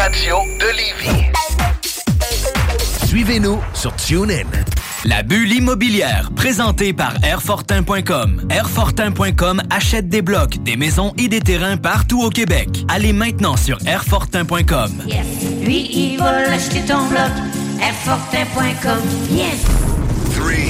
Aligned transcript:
radio 0.00 0.36
de 0.58 0.66
Lévis. 0.78 1.30
Suivez-nous 3.06 3.60
sur 3.74 3.94
TuneIn. 3.96 4.46
La 5.04 5.22
bulle 5.22 5.52
immobilière, 5.52 6.30
présentée 6.34 6.94
par 6.94 7.12
Airfortin.com. 7.22 8.46
Airfortin.com 8.48 9.60
achète 9.68 10.08
des 10.08 10.22
blocs, 10.22 10.56
des 10.62 10.76
maisons 10.76 11.12
et 11.18 11.28
des 11.28 11.40
terrains 11.40 11.76
partout 11.76 12.22
au 12.22 12.30
Québec. 12.30 12.68
Allez 12.88 13.12
maintenant 13.12 13.58
sur 13.58 13.76
Airfortin.com. 13.86 14.90
Yes. 15.06 15.26
Lui, 15.62 15.90
il 15.92 16.16
va 16.18 16.50
acheter 16.50 16.80
ton 16.80 17.06
bloc. 17.08 17.32
Airfortin.com. 17.82 19.02
Yes. 19.30 19.66
3, 20.34 20.48
2, 20.48 20.69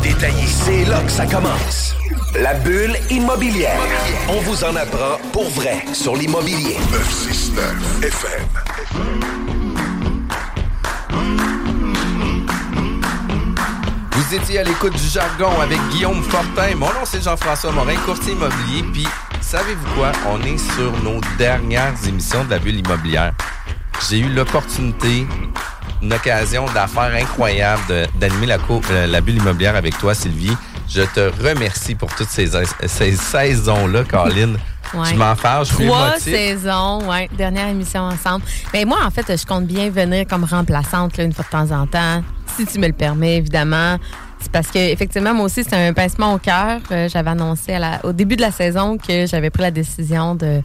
détaillé. 0.00 0.46
C'est 0.46 0.84
là 0.84 1.00
que 1.00 1.10
ça 1.10 1.26
commence. 1.26 1.94
La 2.40 2.54
bulle 2.54 2.96
immobilière. 3.10 3.80
On 4.28 4.40
vous 4.40 4.64
en 4.64 4.76
apprend 4.76 5.18
pour 5.32 5.48
vrai 5.50 5.84
sur 5.92 6.16
l'immobilier. 6.16 6.76
969 6.92 8.02
FM. 8.02 9.50
Vous 14.12 14.34
étiez 14.36 14.60
à 14.60 14.62
l'écoute 14.62 14.92
du 14.94 15.08
jargon 15.08 15.60
avec 15.60 15.78
Guillaume 15.90 16.22
Fortin. 16.22 16.76
Mon 16.76 16.86
nom, 16.86 17.04
c'est 17.04 17.22
Jean-François 17.22 17.72
Morin, 17.72 17.96
courtier 18.06 18.34
immobilier. 18.34 18.84
Puis, 18.92 19.06
savez-vous 19.40 19.94
quoi? 19.96 20.12
On 20.28 20.40
est 20.42 20.58
sur 20.58 20.92
nos 21.02 21.20
dernières 21.36 21.94
émissions 22.06 22.44
de 22.44 22.50
la 22.50 22.58
bulle 22.60 22.76
immobilière. 22.76 23.32
J'ai 24.08 24.20
eu 24.20 24.28
l'opportunité, 24.28 25.26
une 26.02 26.12
occasion 26.12 26.64
d'affaires 26.74 27.12
incroyable 27.14 27.82
de- 27.88 28.06
d'animer 28.18 28.46
la, 28.46 28.56
euh, 28.90 29.06
la 29.06 29.20
bulle 29.20 29.36
immobilière 29.36 29.76
avec 29.76 29.98
toi, 29.98 30.14
Sylvie. 30.14 30.56
Je 30.88 31.02
te 31.02 31.30
remercie 31.46 31.94
pour 31.94 32.12
toutes 32.14 32.28
ces, 32.30 32.48
ces 32.86 33.12
saisons-là, 33.12 34.04
Caroline. 34.04 34.56
Ouais. 34.92 35.10
Je 35.10 35.14
m'en 35.14 35.36
fâche, 35.36 35.68
Trois 35.68 36.18
saisons, 36.18 37.08
ouais, 37.08 37.30
dernière 37.38 37.68
émission 37.68 38.00
ensemble. 38.00 38.44
Mais 38.74 38.84
moi, 38.84 38.98
en 39.06 39.10
fait, 39.12 39.36
je 39.40 39.46
compte 39.46 39.64
bien 39.66 39.88
venir 39.88 40.26
comme 40.28 40.42
remplaçante 40.42 41.16
là, 41.16 41.22
une 41.22 41.32
fois 41.32 41.44
de 41.44 41.50
temps 41.50 41.70
en 41.80 41.86
temps, 41.86 42.24
si 42.56 42.66
tu 42.66 42.80
me 42.80 42.88
le 42.88 42.92
permets, 42.92 43.36
évidemment. 43.36 43.98
C'est 44.40 44.50
parce 44.50 44.66
que 44.66 44.78
effectivement, 44.78 45.32
moi 45.32 45.44
aussi, 45.44 45.62
c'est 45.62 45.76
un 45.76 45.92
pincement 45.92 46.34
au 46.34 46.38
cœur. 46.38 46.80
Euh, 46.90 47.08
j'avais 47.08 47.30
annoncé 47.30 47.74
à 47.74 47.78
la- 47.78 48.00
au 48.04 48.12
début 48.12 48.34
de 48.34 48.40
la 48.40 48.50
saison 48.50 48.98
que 48.98 49.26
j'avais 49.26 49.50
pris 49.50 49.62
la 49.62 49.70
décision 49.70 50.34
de 50.34 50.60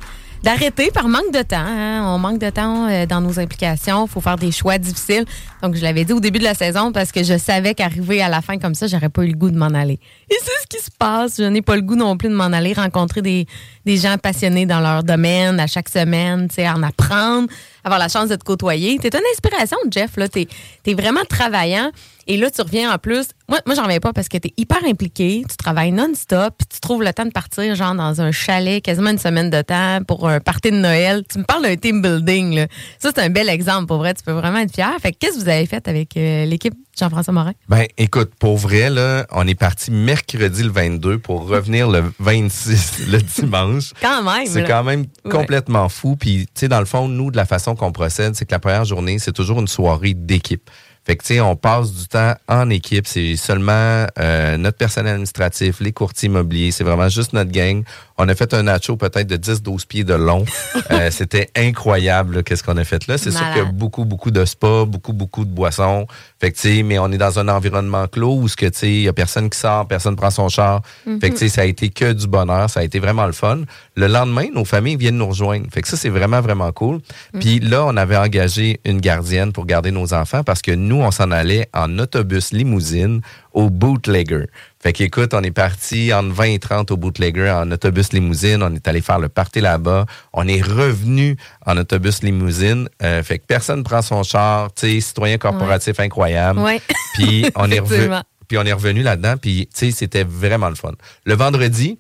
d'arrêter 0.46 0.92
par 0.92 1.08
manque 1.08 1.34
de 1.34 1.42
temps. 1.42 1.56
hein. 1.58 2.04
On 2.06 2.20
manque 2.20 2.38
de 2.38 2.52
temps 2.52 2.88
euh, 2.88 3.08
dans 3.08 3.20
nos 3.20 3.40
implications. 3.40 4.06
Il 4.06 4.10
faut 4.12 4.22
faire 4.22 4.36
des 4.38 4.52
choix 4.52 4.78
difficiles. 4.78 5.26
Donc, 5.64 5.74
je 5.76 5.82
l'avais 5.82 6.06
dit 6.06 6.14
au 6.14 6.20
début 6.20 6.38
de 6.38 6.44
la 6.44 6.54
saison 6.54 6.92
parce 6.92 7.12
que 7.12 7.24
je 7.24 7.36
savais 7.36 7.74
qu'arriver 7.74 8.22
à 8.22 8.30
la 8.30 8.42
fin 8.44 8.60
comme 8.60 8.76
ça, 8.76 8.86
j'aurais 8.86 9.10
pas 9.10 9.24
eu 9.24 9.30
le 9.30 9.34
goût 9.36 9.50
de 9.50 9.58
m'en 9.58 9.66
aller. 9.74 10.00
Et 10.30 10.36
c'est 10.40 10.62
ce 10.62 10.68
qui 10.70 10.84
se 10.84 10.92
passe. 10.98 11.38
Je 11.40 11.44
n'ai 11.46 11.64
pas 11.64 11.76
le 11.76 11.82
goût 11.82 11.96
non 11.96 12.16
plus 12.16 12.30
de 12.30 12.36
m'en 12.36 12.44
aller 12.46 12.74
rencontrer 12.74 13.24
des, 13.24 13.48
des 13.86 13.98
gens 13.98 14.18
passionnés 14.20 14.68
dans 14.68 14.82
leur 14.82 15.04
domaine 15.04 15.60
à 15.60 15.66
chaque 15.66 15.90
semaine, 15.90 16.48
tu 16.48 16.56
sais, 16.56 16.70
en 16.70 16.84
apprendre, 16.84 17.48
avoir 17.84 18.00
la 18.00 18.08
chance 18.08 18.30
de 18.30 18.36
te 18.36 18.44
côtoyer. 18.44 19.00
T'es 19.00 19.10
une 19.18 19.24
inspiration, 19.34 19.78
Jeff. 19.90 20.12
Là, 20.16 20.30
t'es 20.30 20.48
es 20.86 20.94
vraiment 20.94 21.26
travaillant. 21.28 21.90
Et 22.28 22.38
là, 22.38 22.50
tu 22.50 22.62
reviens 22.62 22.92
en 22.94 22.98
plus. 22.98 23.28
Moi, 23.48 23.60
moi 23.66 23.76
j'en 23.76 23.84
reviens 23.84 24.00
pas 24.00 24.12
parce 24.14 24.28
que 24.30 24.38
t'es 24.38 24.52
hyper 24.58 24.84
impliqué. 24.86 25.44
Tu 25.50 25.58
travailles 25.58 25.92
non-stop. 25.92 26.56
Tu 26.74 26.80
trouves 26.80 27.04
le 27.04 27.14
temps 27.14 27.26
de 27.26 27.32
partir, 27.32 27.76
genre, 27.76 27.94
dans 27.96 28.20
un 28.22 28.32
chalet, 28.32 28.82
quasiment 28.84 29.12
une 29.12 29.20
semaine 29.20 29.50
de 29.50 29.62
temps 29.62 30.00
pour 30.08 30.28
un 30.28 30.40
party 30.40 30.72
de 30.72 30.78
Noël. 30.78 31.24
Tu 31.30 31.38
me 31.40 31.44
parles 31.44 31.64
d'un 31.64 31.76
team 31.76 32.02
building. 32.02 32.56
Là. 32.56 32.68
Ça, 33.00 33.12
c'est 33.16 33.22
un 33.22 33.30
bel 33.30 33.48
exemple. 33.50 33.86
Pour 33.86 33.98
vrai, 33.98 34.14
tu 34.14 34.24
peux 34.24 34.32
vraiment 34.32 34.58
être 34.60 34.74
fier. 34.74 34.92
Fait 35.02 35.12
que 35.12 35.18
qu'est-ce 35.20 35.38
que 35.38 35.44
vous 35.44 35.50
avez 35.50 35.66
fait 35.68 35.88
avec 35.88 36.18
euh, 36.18 36.46
l'équipe 36.46 36.74
Jean-François 36.98 37.34
Morin? 37.34 37.54
Ben, 37.70 37.86
écoute, 37.98 38.32
pour 38.40 38.58
vrai, 38.58 38.90
là, 38.90 39.28
on 39.32 39.46
est 39.48 39.54
parti 39.56 39.92
mercredi 39.92 40.64
le 40.64 40.70
22 40.72 41.20
pour 41.20 41.48
revenir 41.48 41.90
le 41.90 42.04
26 42.20 43.08
le 43.12 43.20
dimanche. 43.20 43.92
Quand 44.02 44.24
même. 44.24 44.48
C'est 44.48 44.64
quand 44.64 44.84
même 44.84 45.06
Ouais. 45.26 45.32
complètement 45.32 45.90
fou. 45.90 46.16
Puis, 46.16 46.46
tu 46.48 46.52
sais, 46.62 46.68
dans 46.68 46.80
le 46.80 46.86
fond, 46.86 47.08
nous, 47.08 47.32
de 47.32 47.38
la 47.38 47.46
façon 47.46 47.76
qu'on 47.76 47.92
procède, 47.92 48.36
c'est 48.36 48.46
que 48.46 48.52
la 48.52 48.60
première 48.60 48.86
journée, 48.86 49.18
c'est 49.20 49.32
toujours 49.34 49.60
une 49.60 49.68
soirée 49.68 50.14
d'équipe. 50.14 50.70
Fait 51.06 51.16
que, 51.16 51.24
tu 51.24 51.36
sais, 51.36 51.40
on 51.40 51.56
passe 51.56 51.94
du 51.94 52.08
temps 52.08 52.34
en 52.48 52.68
équipe. 52.72 53.06
C'est 53.06 53.36
seulement 53.36 54.08
euh, 54.20 54.58
notre 54.58 54.78
personnel 54.78 55.14
administratif, 55.14 55.80
les 55.80 55.92
courtiers 55.92 56.28
immobiliers. 56.28 56.72
C'est 56.72 56.84
vraiment 56.84 57.10
juste 57.10 57.34
notre 57.34 57.52
gang. 57.52 57.84
On 58.18 58.30
a 58.30 58.36
fait 58.36 58.54
un 58.54 58.64
nacho 58.64 58.96
peut-être 58.96 59.28
de 59.28 59.36
10-12 59.36 59.86
pieds 59.88 60.04
de 60.04 60.14
long. 60.14 60.46
Euh, 60.92 61.10
C'était 61.10 61.50
incroyable, 61.56 62.44
qu'est-ce 62.44 62.62
qu'on 62.64 62.78
a 62.78 62.84
fait 62.84 63.08
là. 63.08 63.18
C'est 63.18 63.32
sûr 63.32 63.42
Malade. 63.42 63.66
que 63.70 63.72
beaucoup, 63.72 64.06
beaucoup 64.06 64.30
de 64.30 64.46
spa, 64.46 64.86
beaucoup, 64.86 65.14
beaucoup 65.14 65.44
de 65.46 65.50
boissons. 65.50 66.06
Fait 66.40 66.52
que, 66.52 66.58
tu 66.58 66.76
sais, 66.76 66.84
mais 66.84 67.00
on 67.00 67.12
est 67.12 67.18
dans 67.18 67.40
un 67.40 67.48
environnement 67.48 68.08
clos 68.08 68.36
où 68.36 68.48
ce 68.48 68.56
que, 68.56 68.68
tu 68.68 68.78
sais, 68.78 68.88
il 68.92 69.02
y 69.02 69.08
a 69.08 69.14
personne 69.14 69.50
qui 69.50 69.58
sort, 69.58 69.88
personne 69.88 70.16
prend 70.16 70.30
son 70.30 70.48
char. 70.48 70.82
Fait 71.20 71.30
que, 71.30 71.34
tu 71.36 71.40
sais, 71.40 71.50
ça 71.50 71.62
a 71.62 71.66
été 71.66 71.90
que 71.90 72.14
du 72.14 72.28
bonheur. 72.28 72.70
Ça 72.70 72.82
a 72.82 72.84
été 72.84 73.00
vraiment 73.00 73.26
le 73.26 73.32
fun. 73.32 73.62
Le 73.96 74.08
lendemain, 74.08 74.46
nos 74.54 74.66
familles 74.66 74.96
viennent 74.98 75.18
nous 75.18 75.28
rejoindre. 75.30 75.66
Fait 75.74 75.82
que 75.82 75.88
ça, 75.88 75.98
c'est 75.98 76.10
vraiment, 76.10 76.42
vraiment 76.42 76.72
cool. 76.72 77.00
Puis 77.40 77.60
là, 77.60 77.84
on 77.86 77.98
avait 77.98 78.18
engagé 78.18 78.80
une 78.86 79.02
gardienne 79.02 79.52
pour 79.54 79.66
garder 79.66 79.90
nos 79.92 80.14
enfants 80.14 80.44
parce 80.44 80.62
que 80.62 80.72
nous, 80.72 80.98
on 80.98 81.10
s'en 81.12 81.32
allait 81.32 81.68
en 81.74 81.98
autobus 81.98 82.52
limousine 82.54 83.22
au 83.54 83.70
Bootlegger. 83.70 84.46
Fait 84.86 84.94
qu'écoute, 84.94 85.34
on 85.34 85.42
est 85.42 85.50
parti 85.50 86.14
entre 86.14 86.32
20 86.32 86.44
et 86.44 86.60
30 86.60 86.92
au 86.92 86.98
Bootlegger 86.98 87.50
en 87.50 87.72
autobus 87.72 88.14
limousine. 88.14 88.62
On 88.62 88.72
est 88.76 88.88
allé 88.88 89.02
faire 89.02 89.18
le 89.18 89.30
party 89.30 89.60
là-bas. 89.60 90.06
On 90.32 90.48
est 90.48 90.62
revenu 90.62 91.38
en 91.66 91.76
autobus 91.78 92.22
limousine. 92.22 92.88
Euh, 93.02 93.24
fait 93.24 93.40
que 93.40 93.46
personne 93.48 93.84
prend 93.84 94.04
son 94.04 94.22
char. 94.22 94.72
Tu 94.76 94.88
sais, 94.88 95.00
citoyen 95.02 95.40
corporatif 95.40 96.00
incroyable. 96.00 96.60
Ouais. 96.60 96.80
Puis 97.16 97.48
on 97.56 97.72
est 97.72 97.80
revenu. 97.82 98.14
Puis 98.48 98.60
on 98.60 98.64
est 98.64 98.74
revenu 98.74 99.02
là-dedans, 99.02 99.38
puis 99.42 99.68
tu 99.74 99.88
sais, 99.88 99.92
c'était 99.92 100.24
vraiment 100.24 100.70
le 100.70 100.76
fun. 100.76 100.92
Le 101.26 101.34
vendredi, 101.34 101.98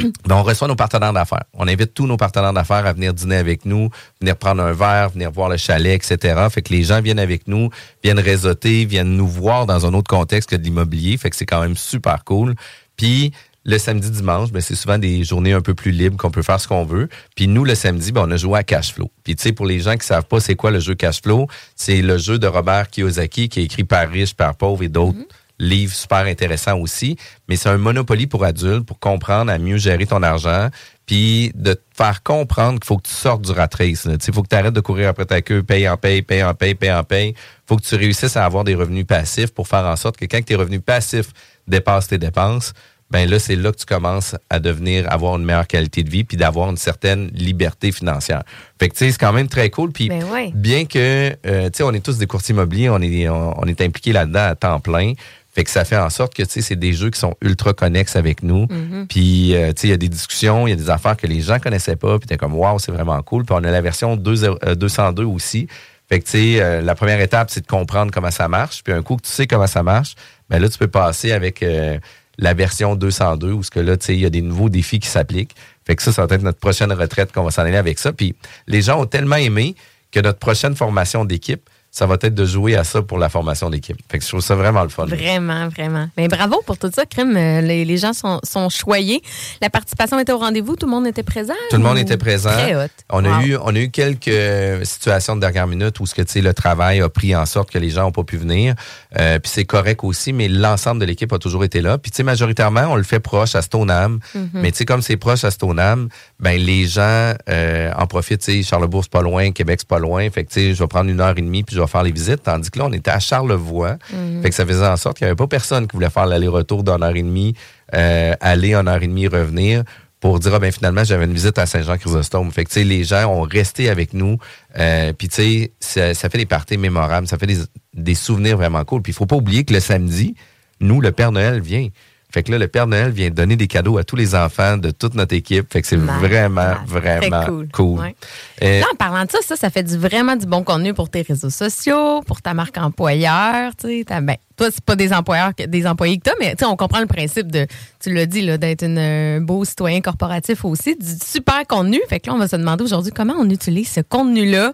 ben, 0.26 0.36
on 0.36 0.42
reçoit 0.42 0.68
nos 0.68 0.76
partenaires 0.76 1.12
d'affaires. 1.12 1.44
On 1.54 1.68
invite 1.68 1.94
tous 1.94 2.06
nos 2.06 2.16
partenaires 2.16 2.52
d'affaires 2.52 2.86
à 2.86 2.92
venir 2.92 3.14
dîner 3.14 3.36
avec 3.36 3.64
nous, 3.64 3.90
venir 4.20 4.36
prendre 4.36 4.62
un 4.62 4.72
verre, 4.72 5.10
venir 5.10 5.30
voir 5.30 5.48
le 5.48 5.56
chalet, 5.56 5.94
etc. 5.94 6.46
Fait 6.50 6.62
que 6.62 6.72
les 6.72 6.82
gens 6.82 7.00
viennent 7.00 7.18
avec 7.18 7.48
nous, 7.48 7.70
viennent 8.02 8.18
réseauter, 8.18 8.84
viennent 8.84 9.16
nous 9.16 9.28
voir 9.28 9.66
dans 9.66 9.86
un 9.86 9.94
autre 9.94 10.08
contexte 10.08 10.50
que 10.50 10.56
de 10.56 10.62
l'immobilier. 10.62 11.16
Fait 11.16 11.30
que 11.30 11.36
c'est 11.36 11.46
quand 11.46 11.60
même 11.60 11.76
super 11.76 12.24
cool. 12.24 12.54
Puis 12.96 13.32
le 13.64 13.78
samedi, 13.78 14.10
dimanche, 14.10 14.52
ben, 14.52 14.62
c'est 14.62 14.74
souvent 14.74 14.98
des 14.98 15.22
journées 15.22 15.52
un 15.52 15.60
peu 15.60 15.74
plus 15.74 15.90
libres 15.90 16.16
qu'on 16.16 16.30
peut 16.30 16.42
faire 16.42 16.60
ce 16.60 16.66
qu'on 16.66 16.84
veut. 16.84 17.08
Puis 17.36 17.46
nous, 17.46 17.64
le 17.64 17.74
samedi, 17.74 18.10
ben, 18.10 18.24
on 18.26 18.30
a 18.30 18.36
joué 18.36 18.58
à 18.58 18.62
Cash 18.62 18.94
Flow. 18.94 19.10
Puis 19.22 19.36
tu 19.36 19.42
sais, 19.42 19.52
pour 19.52 19.66
les 19.66 19.80
gens 19.80 19.96
qui 19.96 20.06
savent 20.06 20.24
pas 20.24 20.40
c'est 20.40 20.56
quoi 20.56 20.70
le 20.70 20.80
jeu 20.80 20.94
Cash 20.94 21.20
Flow, 21.22 21.46
c'est 21.76 22.00
le 22.00 22.16
jeu 22.16 22.38
de 22.38 22.46
Robert 22.46 22.88
Kiyosaki 22.88 23.48
qui 23.48 23.60
est 23.60 23.64
écrit 23.64 23.84
par 23.84 24.08
riche, 24.08 24.34
par 24.34 24.56
pauvre 24.56 24.82
et 24.82 24.88
d'autres 24.88 25.18
livre 25.60 25.94
super 25.94 26.20
intéressant 26.26 26.78
aussi, 26.78 27.16
mais 27.48 27.56
c'est 27.56 27.68
un 27.68 27.78
monopoly 27.78 28.26
pour 28.26 28.44
adultes 28.44 28.84
pour 28.86 28.98
comprendre 28.98 29.52
à 29.52 29.58
mieux 29.58 29.76
gérer 29.76 30.06
ton 30.06 30.22
argent, 30.22 30.68
puis 31.06 31.52
de 31.54 31.74
te 31.74 31.80
faire 31.94 32.22
comprendre 32.22 32.80
qu'il 32.80 32.86
faut 32.86 32.96
que 32.96 33.08
tu 33.08 33.14
sortes 33.14 33.42
du 33.42 33.52
rat 33.52 33.68
race. 33.78 34.08
Il 34.26 34.34
faut 34.34 34.42
que 34.42 34.48
tu 34.48 34.56
arrêtes 34.56 34.74
de 34.74 34.80
courir 34.80 35.08
après 35.08 35.26
ta 35.26 35.42
queue, 35.42 35.62
paye 35.62 35.88
en 35.88 35.96
paye, 35.96 36.22
paye 36.22 36.42
en 36.42 36.54
paye, 36.54 36.74
paye 36.74 36.92
en 36.92 37.04
paye. 37.04 37.34
faut 37.66 37.76
que 37.76 37.82
tu 37.82 37.94
réussisses 37.94 38.36
à 38.36 38.44
avoir 38.44 38.64
des 38.64 38.74
revenus 38.74 39.06
passifs 39.06 39.52
pour 39.52 39.68
faire 39.68 39.84
en 39.84 39.96
sorte 39.96 40.16
que 40.16 40.24
quand 40.24 40.44
tes 40.44 40.54
revenus 40.54 40.80
passifs 40.84 41.30
dépassent 41.68 42.08
tes 42.08 42.18
dépenses, 42.18 42.72
ben 43.10 43.28
là, 43.28 43.40
c'est 43.40 43.56
là 43.56 43.72
que 43.72 43.76
tu 43.76 43.86
commences 43.86 44.36
à 44.50 44.60
devenir, 44.60 45.12
avoir 45.12 45.36
une 45.36 45.44
meilleure 45.44 45.66
qualité 45.66 46.04
de 46.04 46.10
vie, 46.10 46.22
puis 46.22 46.36
d'avoir 46.36 46.70
une 46.70 46.76
certaine 46.76 47.28
liberté 47.34 47.90
financière. 47.90 48.44
Fait 48.78 48.88
que, 48.88 48.94
tu 48.94 49.04
sais, 49.04 49.10
c'est 49.10 49.18
quand 49.18 49.32
même 49.32 49.48
très 49.48 49.68
cool. 49.68 49.90
Puis, 49.90 50.08
Ben 50.08 50.22
ouais. 50.24 50.52
bien 50.54 50.84
que, 50.84 51.34
euh, 51.44 51.64
tu 51.64 51.78
sais, 51.78 51.82
on 51.82 51.92
est 51.92 52.04
tous 52.04 52.18
des 52.18 52.28
courtiers 52.28 52.54
immobiliers, 52.54 52.88
on 52.88 53.00
est, 53.00 53.28
on, 53.28 53.60
on 53.60 53.64
est 53.64 53.80
impliqués 53.80 54.12
là-dedans 54.12 54.46
à 54.50 54.54
temps 54.54 54.78
plein. 54.78 55.14
Fait 55.60 55.64
que 55.64 55.70
ça 55.70 55.84
fait 55.84 55.98
en 55.98 56.08
sorte 56.08 56.32
que, 56.32 56.42
tu 56.42 56.48
sais, 56.52 56.60
c'est 56.62 56.76
des 56.76 56.94
jeux 56.94 57.10
qui 57.10 57.20
sont 57.20 57.36
ultra 57.42 57.74
connexes 57.74 58.16
avec 58.16 58.42
nous. 58.42 58.66
Puis, 59.10 59.54
euh, 59.54 59.74
tu 59.74 59.82
sais, 59.82 59.88
il 59.88 59.90
y 59.90 59.92
a 59.92 59.98
des 59.98 60.08
discussions, 60.08 60.66
il 60.66 60.70
y 60.70 60.72
a 60.72 60.76
des 60.76 60.88
affaires 60.88 61.18
que 61.18 61.26
les 61.26 61.42
gens 61.42 61.58
connaissaient 61.58 61.96
pas, 61.96 62.18
puis 62.18 62.26
t'es 62.26 62.38
comme, 62.38 62.54
waouh, 62.54 62.78
c'est 62.78 62.92
vraiment 62.92 63.20
cool. 63.20 63.44
Puis 63.44 63.54
on 63.54 63.62
a 63.62 63.70
la 63.70 63.82
version 63.82 64.16
2, 64.16 64.44
euh, 64.44 64.74
202 64.74 65.24
aussi. 65.24 65.68
Fait 66.08 66.18
que, 66.18 66.24
tu 66.24 66.30
sais, 66.30 66.62
euh, 66.62 66.80
la 66.80 66.94
première 66.94 67.20
étape, 67.20 67.50
c'est 67.50 67.60
de 67.60 67.66
comprendre 67.66 68.10
comment 68.10 68.30
ça 68.30 68.48
marche. 68.48 68.82
Puis 68.82 68.94
un 68.94 69.02
coup 69.02 69.16
que 69.16 69.22
tu 69.26 69.30
sais 69.30 69.46
comment 69.46 69.66
ça 69.66 69.82
marche, 69.82 70.14
ben 70.48 70.62
là, 70.62 70.70
tu 70.70 70.78
peux 70.78 70.88
passer 70.88 71.32
avec 71.32 71.62
euh, 71.62 71.98
la 72.38 72.54
version 72.54 72.96
202, 72.96 73.52
où 73.52 73.62
ce 73.62 73.70
que 73.70 73.80
là, 73.80 73.98
tu 73.98 74.06
sais, 74.06 74.14
il 74.14 74.20
y 74.20 74.26
a 74.26 74.30
des 74.30 74.40
nouveaux 74.40 74.70
défis 74.70 74.98
qui 74.98 75.08
s'appliquent. 75.08 75.54
Fait 75.86 75.94
que 75.94 76.02
ça, 76.02 76.10
ça 76.10 76.24
va 76.24 76.34
être 76.36 76.42
notre 76.42 76.58
prochaine 76.58 76.90
retraite 76.90 77.32
qu'on 77.32 77.44
va 77.44 77.50
s'en 77.50 77.62
aller 77.66 77.76
avec 77.76 77.98
ça. 77.98 78.14
Puis 78.14 78.34
les 78.66 78.80
gens 78.80 78.98
ont 78.98 79.04
tellement 79.04 79.36
aimé 79.36 79.74
que 80.10 80.20
notre 80.20 80.38
prochaine 80.38 80.74
formation 80.74 81.26
d'équipe, 81.26 81.68
ça 81.90 82.06
va 82.06 82.14
être 82.20 82.34
de 82.34 82.44
jouer 82.44 82.76
à 82.76 82.84
ça 82.84 83.02
pour 83.02 83.18
la 83.18 83.28
formation 83.28 83.68
d'équipe. 83.68 83.96
Fait 84.08 84.18
que 84.18 84.24
je 84.24 84.28
trouve 84.28 84.40
ça 84.40 84.54
vraiment 84.54 84.84
le 84.84 84.90
fun. 84.90 85.06
Vraiment, 85.06 85.68
vraiment. 85.68 86.08
Mais 86.16 86.28
bravo 86.28 86.62
pour 86.64 86.78
tout 86.78 86.90
ça, 86.94 87.04
Crime. 87.04 87.36
Euh, 87.36 87.60
les, 87.60 87.84
les 87.84 87.96
gens 87.96 88.12
sont, 88.12 88.40
sont, 88.44 88.68
choyés. 88.68 89.22
La 89.60 89.70
participation 89.70 90.18
était 90.20 90.32
au 90.32 90.38
rendez-vous, 90.38 90.76
tout 90.76 90.86
le 90.86 90.92
monde 90.92 91.06
était 91.08 91.24
présent. 91.24 91.54
Tout 91.68 91.76
le 91.76 91.82
monde 91.82 91.98
était 91.98 92.16
présent. 92.16 92.50
Très 92.50 92.76
hot. 92.76 92.88
On 93.10 93.24
a 93.24 93.42
eu, 93.42 93.56
on 93.56 93.74
a 93.74 93.78
eu 93.78 93.90
quelques 93.90 94.86
situations 94.86 95.34
de 95.34 95.40
dernière 95.40 95.66
minute 95.66 95.98
où 95.98 96.06
ce 96.06 96.14
que 96.14 96.22
tu 96.22 96.32
sais, 96.32 96.40
le 96.40 96.54
travail 96.54 97.00
a 97.00 97.08
pris 97.08 97.34
en 97.34 97.44
sorte 97.44 97.70
que 97.70 97.78
les 97.78 97.90
gens 97.90 98.02
n'ont 98.02 98.12
pas 98.12 98.22
pu 98.22 98.36
venir. 98.36 98.74
Euh, 99.18 99.40
puis 99.40 99.50
c'est 99.52 99.64
correct 99.64 100.04
aussi, 100.04 100.32
mais 100.32 100.46
l'ensemble 100.48 101.00
de 101.00 101.06
l'équipe 101.06 101.32
a 101.32 101.38
toujours 101.38 101.64
été 101.64 101.80
là. 101.80 101.98
Puis 101.98 102.12
tu 102.12 102.18
sais, 102.18 102.22
majoritairement, 102.22 102.86
on 102.88 102.96
le 102.96 103.02
fait 103.02 103.20
proche 103.20 103.56
à 103.56 103.62
Stoneham. 103.62 104.20
Mm-hmm. 104.36 104.48
Mais 104.54 104.70
tu 104.70 104.78
sais, 104.78 104.84
comme 104.84 105.02
c'est 105.02 105.16
proche 105.16 105.42
à 105.42 105.50
Stoneham, 105.50 106.08
ben 106.38 106.60
les 106.60 106.86
gens 106.86 107.34
euh, 107.48 107.92
en 107.96 108.06
profitent. 108.06 108.42
Tu 108.42 108.62
sais, 108.62 108.62
Charlebourg 108.62 109.02
c'est 109.02 109.12
pas 109.12 109.22
loin, 109.22 109.50
Québec 109.50 109.80
c'est 109.80 109.88
pas 109.88 109.98
loin. 109.98 110.30
Fait 110.30 110.44
que 110.44 110.52
tu 110.52 110.60
sais, 110.60 110.74
je 110.74 110.82
vais 110.82 110.88
prendre 110.88 111.10
une 111.10 111.20
heure 111.20 111.36
et 111.36 111.42
demie 111.42 111.64
puis 111.64 111.74
je 111.74 111.79
faire 111.88 112.02
les 112.02 112.12
visites. 112.12 112.42
Tandis 112.42 112.70
que 112.70 112.78
là, 112.78 112.86
on 112.86 112.92
était 112.92 113.10
à 113.10 113.18
Charlevoix. 113.18 113.96
Mhm. 114.12 114.42
Fait 114.42 114.50
que 114.50 114.54
ça 114.54 114.66
faisait 114.66 114.86
en 114.86 114.96
sorte 114.96 115.18
qu'il 115.18 115.26
n'y 115.26 115.30
avait 115.30 115.36
pas 115.36 115.46
personne 115.46 115.86
qui 115.86 115.96
voulait 115.96 116.10
faire 116.10 116.26
l'aller-retour 116.26 116.82
d'une 116.82 117.02
heure 117.02 117.16
et 117.16 117.22
demie, 117.22 117.54
euh, 117.94 118.34
aller 118.40 118.74
une 118.74 118.88
heure 118.88 119.02
et 119.02 119.06
demie, 119.06 119.28
revenir 119.28 119.84
pour 120.20 120.38
dire, 120.38 120.54
ah, 120.54 120.58
ben 120.58 120.70
finalement, 120.70 121.02
j'avais 121.02 121.24
une 121.24 121.32
visite 121.32 121.58
à 121.58 121.64
Saint-Jean-Chrysostome. 121.64 122.52
Fait 122.52 122.64
que, 122.64 122.68
tu 122.68 122.74
sais, 122.74 122.84
les 122.84 123.04
gens 123.04 123.26
ont 123.32 123.40
resté 123.42 123.88
avec 123.88 124.12
nous. 124.12 124.36
Euh, 124.78 125.14
puis, 125.14 125.28
tu 125.28 125.36
sais, 125.36 125.72
ça, 125.80 126.12
ça 126.12 126.28
fait 126.28 126.38
des 126.38 126.46
parties 126.46 126.76
mémorables. 126.76 127.26
Ça 127.26 127.38
fait 127.38 127.46
des, 127.46 127.58
des 127.94 128.14
souvenirs 128.14 128.58
vraiment 128.58 128.84
cool. 128.84 129.00
Puis, 129.00 129.12
il 129.12 129.16
faut 129.16 129.26
pas 129.26 129.36
oublier 129.36 129.64
que 129.64 129.72
le 129.72 129.80
samedi, 129.80 130.34
nous, 130.80 131.00
le 131.00 131.10
Père 131.10 131.32
Noël 131.32 131.60
vient. 131.60 131.88
Fait 132.32 132.42
que 132.42 132.52
là, 132.52 132.58
le 132.58 132.68
Père 132.68 132.86
Noël 132.86 133.10
vient 133.10 133.30
donner 133.30 133.56
des 133.56 133.66
cadeaux 133.66 133.98
à 133.98 134.04
tous 134.04 134.16
les 134.16 134.34
enfants 134.34 134.76
de 134.76 134.90
toute 134.90 135.14
notre 135.14 135.34
équipe. 135.34 135.72
Fait 135.72 135.82
que 135.82 135.88
c'est 135.88 135.96
vraiment, 135.96 136.74
vraiment 136.86 137.44
cool. 137.44 137.68
cool. 137.72 138.00
Ouais. 138.00 138.14
Euh, 138.62 138.80
Là, 138.80 138.86
en 138.92 138.96
parlant 138.96 139.24
de 139.24 139.30
ça, 139.30 139.38
ça, 139.42 139.56
ça 139.56 139.70
fait 139.70 139.82
du, 139.82 139.96
vraiment 139.98 140.36
du 140.36 140.46
bon 140.46 140.62
contenu 140.62 140.94
pour 140.94 141.10
tes 141.10 141.22
réseaux 141.22 141.50
sociaux, 141.50 142.20
pour 142.22 142.40
ta 142.40 142.54
marque 142.54 142.78
employeur. 142.78 143.72
Tu 143.76 144.04
sais, 144.04 144.20
ben, 144.20 144.36
toi, 144.56 144.68
c'est 144.70 144.84
pas 144.84 144.96
des 144.96 145.12
employeurs, 145.12 145.52
des 145.56 145.86
employés 145.86 146.18
que 146.18 146.30
tu 146.30 146.36
mais 146.38 146.54
on 146.64 146.76
comprend 146.76 147.00
le 147.00 147.06
principe 147.06 147.50
de, 147.50 147.66
tu 147.98 148.12
l'as 148.12 148.26
dit, 148.26 148.42
là, 148.42 148.58
d'être 148.58 148.84
une, 148.84 148.98
un 148.98 149.40
beau 149.40 149.64
citoyen 149.64 150.00
corporatif 150.00 150.64
aussi. 150.64 150.96
Du 150.96 151.06
super 151.24 151.66
contenu. 151.66 152.00
Fait 152.08 152.20
que 152.20 152.28
là, 152.28 152.34
on 152.34 152.38
va 152.38 152.46
se 152.46 152.56
demander 152.56 152.84
aujourd'hui 152.84 153.12
comment 153.12 153.34
on 153.38 153.48
utilise 153.50 153.90
ce 153.90 154.00
contenu-là. 154.00 154.72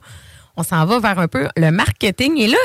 On 0.57 0.63
s'en 0.63 0.85
va 0.87 0.99
vers 0.99 1.19
un 1.19 1.29
peu 1.29 1.49
le 1.57 1.71
marketing. 1.71 2.39
Et 2.39 2.49
là, 2.49 2.57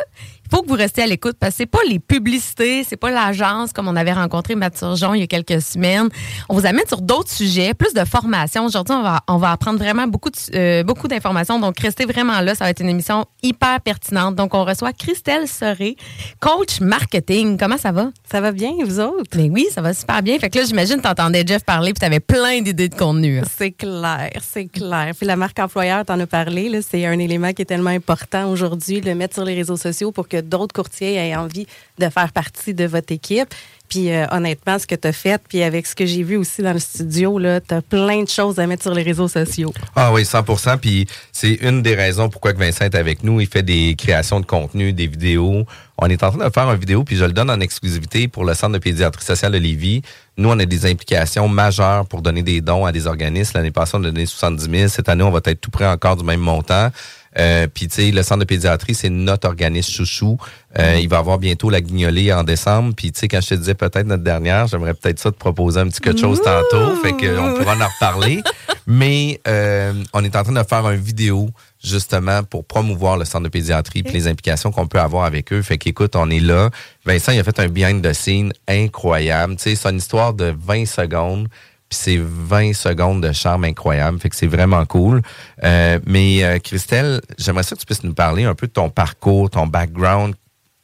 faut 0.53 0.61
que 0.61 0.67
vous 0.67 0.75
restiez 0.75 1.03
à 1.03 1.07
l'écoute 1.07 1.37
parce 1.39 1.53
que 1.53 1.57
c'est 1.57 1.65
pas 1.65 1.79
les 1.87 1.99
publicités, 1.99 2.83
c'est 2.83 2.97
pas 2.97 3.11
l'agence 3.11 3.71
comme 3.73 3.87
on 3.87 3.95
avait 3.95 4.13
rencontré 4.13 4.55
Matt 4.55 4.77
Surgeon 4.77 5.13
il 5.13 5.21
y 5.21 5.23
a 5.23 5.27
quelques 5.27 5.61
semaines. 5.61 6.09
On 6.49 6.55
vous 6.55 6.65
amène 6.65 6.85
sur 6.87 7.01
d'autres 7.01 7.31
sujets, 7.31 7.73
plus 7.73 7.93
de 7.93 8.03
formation. 8.05 8.65
Aujourd'hui, 8.65 8.95
on 8.95 9.03
va, 9.03 9.21
on 9.27 9.37
va 9.37 9.51
apprendre 9.51 9.79
vraiment 9.79 10.07
beaucoup 10.07 10.29
de, 10.29 10.37
euh, 10.55 10.83
beaucoup 10.83 11.07
d'informations. 11.07 11.59
Donc, 11.59 11.79
restez 11.79 12.05
vraiment 12.05 12.39
là. 12.41 12.55
Ça 12.55 12.65
va 12.65 12.69
être 12.71 12.81
une 12.81 12.89
émission 12.89 13.25
hyper 13.43 13.79
pertinente. 13.81 14.35
Donc, 14.35 14.53
on 14.53 14.63
reçoit 14.65 14.93
Christelle 14.93 15.47
Soré, 15.47 15.95
coach 16.39 16.81
marketing. 16.81 17.57
Comment 17.57 17.77
ça 17.77 17.91
va? 17.91 18.11
Ça 18.29 18.41
va 18.41 18.51
bien, 18.51 18.71
vous 18.83 18.99
autres? 18.99 19.31
Mais 19.35 19.49
oui, 19.49 19.67
ça 19.73 19.81
va 19.81 19.93
super 19.93 20.21
bien. 20.21 20.37
Fait 20.39 20.49
que 20.49 20.59
là, 20.59 20.65
j'imagine 20.65 20.97
que 20.97 21.03
t'entendais 21.03 21.43
Jeff 21.47 21.63
parler 21.63 21.93
puis 21.93 21.99
t'avais 22.01 22.19
plein 22.19 22.61
d'idées 22.61 22.89
de 22.89 22.95
contenu. 22.95 23.39
hein. 23.39 23.43
C'est 23.57 23.71
clair, 23.71 24.31
c'est 24.41 24.65
clair. 24.67 25.11
Puis 25.17 25.25
la 25.25 25.35
marque 25.35 25.59
employeur, 25.59 26.05
t'en 26.05 26.19
as 26.19 26.27
parlé, 26.27 26.69
là, 26.69 26.79
c'est 26.81 27.05
un 27.05 27.17
élément 27.19 27.53
qui 27.53 27.61
est 27.61 27.65
tellement 27.65 27.89
important 27.91 28.49
aujourd'hui 28.49 29.01
de 29.01 29.05
le 29.07 29.15
mettre 29.15 29.35
sur 29.35 29.45
les 29.45 29.55
réseaux 29.55 29.77
sociaux 29.77 30.11
pour 30.11 30.27
que 30.27 30.40
d'autres 30.41 30.73
courtiers 30.73 31.15
aient 31.15 31.35
envie 31.35 31.67
de 31.97 32.09
faire 32.09 32.31
partie 32.31 32.73
de 32.73 32.85
votre 32.85 33.11
équipe. 33.11 33.53
Puis 33.91 34.09
euh, 34.09 34.25
honnêtement, 34.31 34.79
ce 34.79 34.87
que 34.87 34.95
tu 34.95 35.05
as 35.09 35.11
fait, 35.11 35.41
puis 35.49 35.63
avec 35.63 35.85
ce 35.85 35.95
que 35.95 36.05
j'ai 36.05 36.23
vu 36.23 36.37
aussi 36.37 36.61
dans 36.61 36.71
le 36.71 36.79
studio, 36.79 37.37
tu 37.39 37.73
as 37.73 37.81
plein 37.81 38.23
de 38.23 38.29
choses 38.29 38.57
à 38.57 38.65
mettre 38.65 38.83
sur 38.83 38.93
les 38.93 39.03
réseaux 39.03 39.27
sociaux. 39.27 39.73
Ah 39.97 40.13
oui, 40.13 40.23
100% 40.23 40.77
Puis 40.77 41.07
c'est 41.33 41.55
une 41.55 41.81
des 41.81 41.93
raisons 41.95 42.29
pourquoi 42.29 42.53
Vincent 42.53 42.85
est 42.85 42.95
avec 42.95 43.21
nous. 43.21 43.41
Il 43.41 43.47
fait 43.47 43.63
des 43.63 43.95
créations 43.97 44.39
de 44.39 44.45
contenu, 44.45 44.93
des 44.93 45.07
vidéos. 45.07 45.65
On 45.97 46.07
est 46.07 46.23
en 46.23 46.31
train 46.31 46.47
de 46.47 46.53
faire 46.53 46.71
une 46.71 46.79
vidéo, 46.79 47.03
puis 47.03 47.17
je 47.17 47.25
le 47.25 47.33
donne 47.33 47.49
en 47.49 47.59
exclusivité 47.59 48.29
pour 48.29 48.45
le 48.45 48.53
Centre 48.53 48.73
de 48.73 48.77
pédiatrie 48.79 49.25
sociale 49.25 49.51
de 49.51 49.57
Lévis. 49.57 50.01
Nous, 50.37 50.49
on 50.49 50.57
a 50.57 50.65
des 50.65 50.89
implications 50.89 51.49
majeures 51.49 52.05
pour 52.05 52.21
donner 52.21 52.43
des 52.43 52.61
dons 52.61 52.85
à 52.85 52.93
des 52.93 53.07
organismes. 53.07 53.51
L'année 53.55 53.71
passée, 53.71 53.91
on 53.95 54.03
a 54.03 54.03
donné 54.03 54.25
70 54.25 54.69
000. 54.71 54.87
Cette 54.87 55.09
année, 55.09 55.23
on 55.23 55.31
va 55.31 55.41
être 55.43 55.59
tout 55.59 55.69
près 55.69 55.85
encore 55.85 56.15
du 56.15 56.23
même 56.23 56.39
montant. 56.39 56.89
Euh, 57.37 57.67
puis, 57.73 57.87
tu 57.87 57.95
sais, 57.95 58.11
le 58.11 58.23
centre 58.23 58.39
de 58.39 58.45
pédiatrie, 58.45 58.95
c'est 58.95 59.09
notre 59.09 59.47
organisme 59.47 59.91
chouchou. 59.91 60.37
Euh, 60.77 60.97
il 61.01 61.09
va 61.09 61.17
avoir 61.17 61.37
bientôt 61.37 61.69
la 61.69 61.81
guignolée 61.81 62.31
en 62.33 62.43
décembre. 62.43 62.93
Puis, 62.95 63.11
tu 63.11 63.19
sais, 63.19 63.27
quand 63.27 63.41
je 63.41 63.49
te 63.49 63.55
disais 63.55 63.73
peut-être 63.73 64.05
notre 64.05 64.23
dernière, 64.23 64.67
j'aimerais 64.67 64.93
peut-être 64.93 65.19
ça 65.19 65.31
te 65.31 65.37
proposer 65.37 65.79
un 65.79 65.87
petit 65.87 66.01
quelque 66.01 66.19
chose 66.19 66.41
tantôt. 66.41 66.95
Fait 67.01 67.11
qu'on 67.11 67.53
pourra 67.53 67.75
en 67.75 67.87
reparler. 67.87 68.41
Mais 68.87 69.39
euh, 69.47 69.93
on 70.13 70.23
est 70.23 70.35
en 70.35 70.43
train 70.43 70.53
de 70.53 70.67
faire 70.67 70.89
une 70.89 70.99
vidéo 70.99 71.49
justement 71.83 72.43
pour 72.43 72.65
promouvoir 72.65 73.17
le 73.17 73.25
centre 73.25 73.43
de 73.43 73.49
pédiatrie 73.49 74.03
puis 74.03 74.13
les 74.13 74.27
implications 74.27 74.71
qu'on 74.71 74.87
peut 74.87 74.99
avoir 74.99 75.25
avec 75.25 75.53
eux. 75.53 75.61
Fait 75.61 75.77
qu'écoute, 75.77 76.15
on 76.15 76.29
est 76.29 76.39
là. 76.39 76.69
Vincent, 77.05 77.31
il 77.31 77.39
a 77.39 77.43
fait 77.43 77.59
un 77.59 77.67
behind 77.67 78.03
the 78.03 78.13
scene 78.13 78.53
incroyable. 78.67 79.55
Tu 79.55 79.63
sais, 79.63 79.75
c'est 79.75 79.89
une 79.89 79.97
histoire 79.97 80.33
de 80.33 80.53
20 80.57 80.85
secondes. 80.85 81.47
Puis 81.91 81.99
c'est 82.01 82.17
20 82.17 82.71
secondes 82.71 83.21
de 83.21 83.33
charme 83.33 83.65
incroyable. 83.65 84.17
Fait 84.17 84.29
que 84.29 84.35
c'est 84.37 84.47
vraiment 84.47 84.85
cool. 84.85 85.21
Euh, 85.65 85.99
mais 86.05 86.41
euh, 86.41 86.57
Christelle, 86.57 87.19
j'aimerais 87.37 87.63
ça 87.63 87.75
que 87.75 87.81
tu 87.81 87.85
puisses 87.85 88.05
nous 88.05 88.13
parler 88.13 88.45
un 88.45 88.55
peu 88.55 88.67
de 88.67 88.71
ton 88.71 88.89
parcours, 88.89 89.49
ton 89.49 89.67
background. 89.67 90.35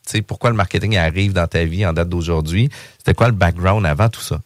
Tu 0.06 0.12
sais, 0.12 0.21
pourquoi 0.21 0.50
le 0.50 0.57
marketing 0.57 0.98
arrive 0.98 1.31
dans 1.31 1.48
ta 1.48 1.63
vie 1.63 1.86
en 1.86 1.94
date 1.94 2.09
d'aujourd'hui? 2.09 2.69
C'était 2.98 3.13
quoi 3.13 3.27
le 3.27 3.33
background 3.33 3.86
avant 3.86 4.09
tout 4.09 4.19
ça? 4.19 4.42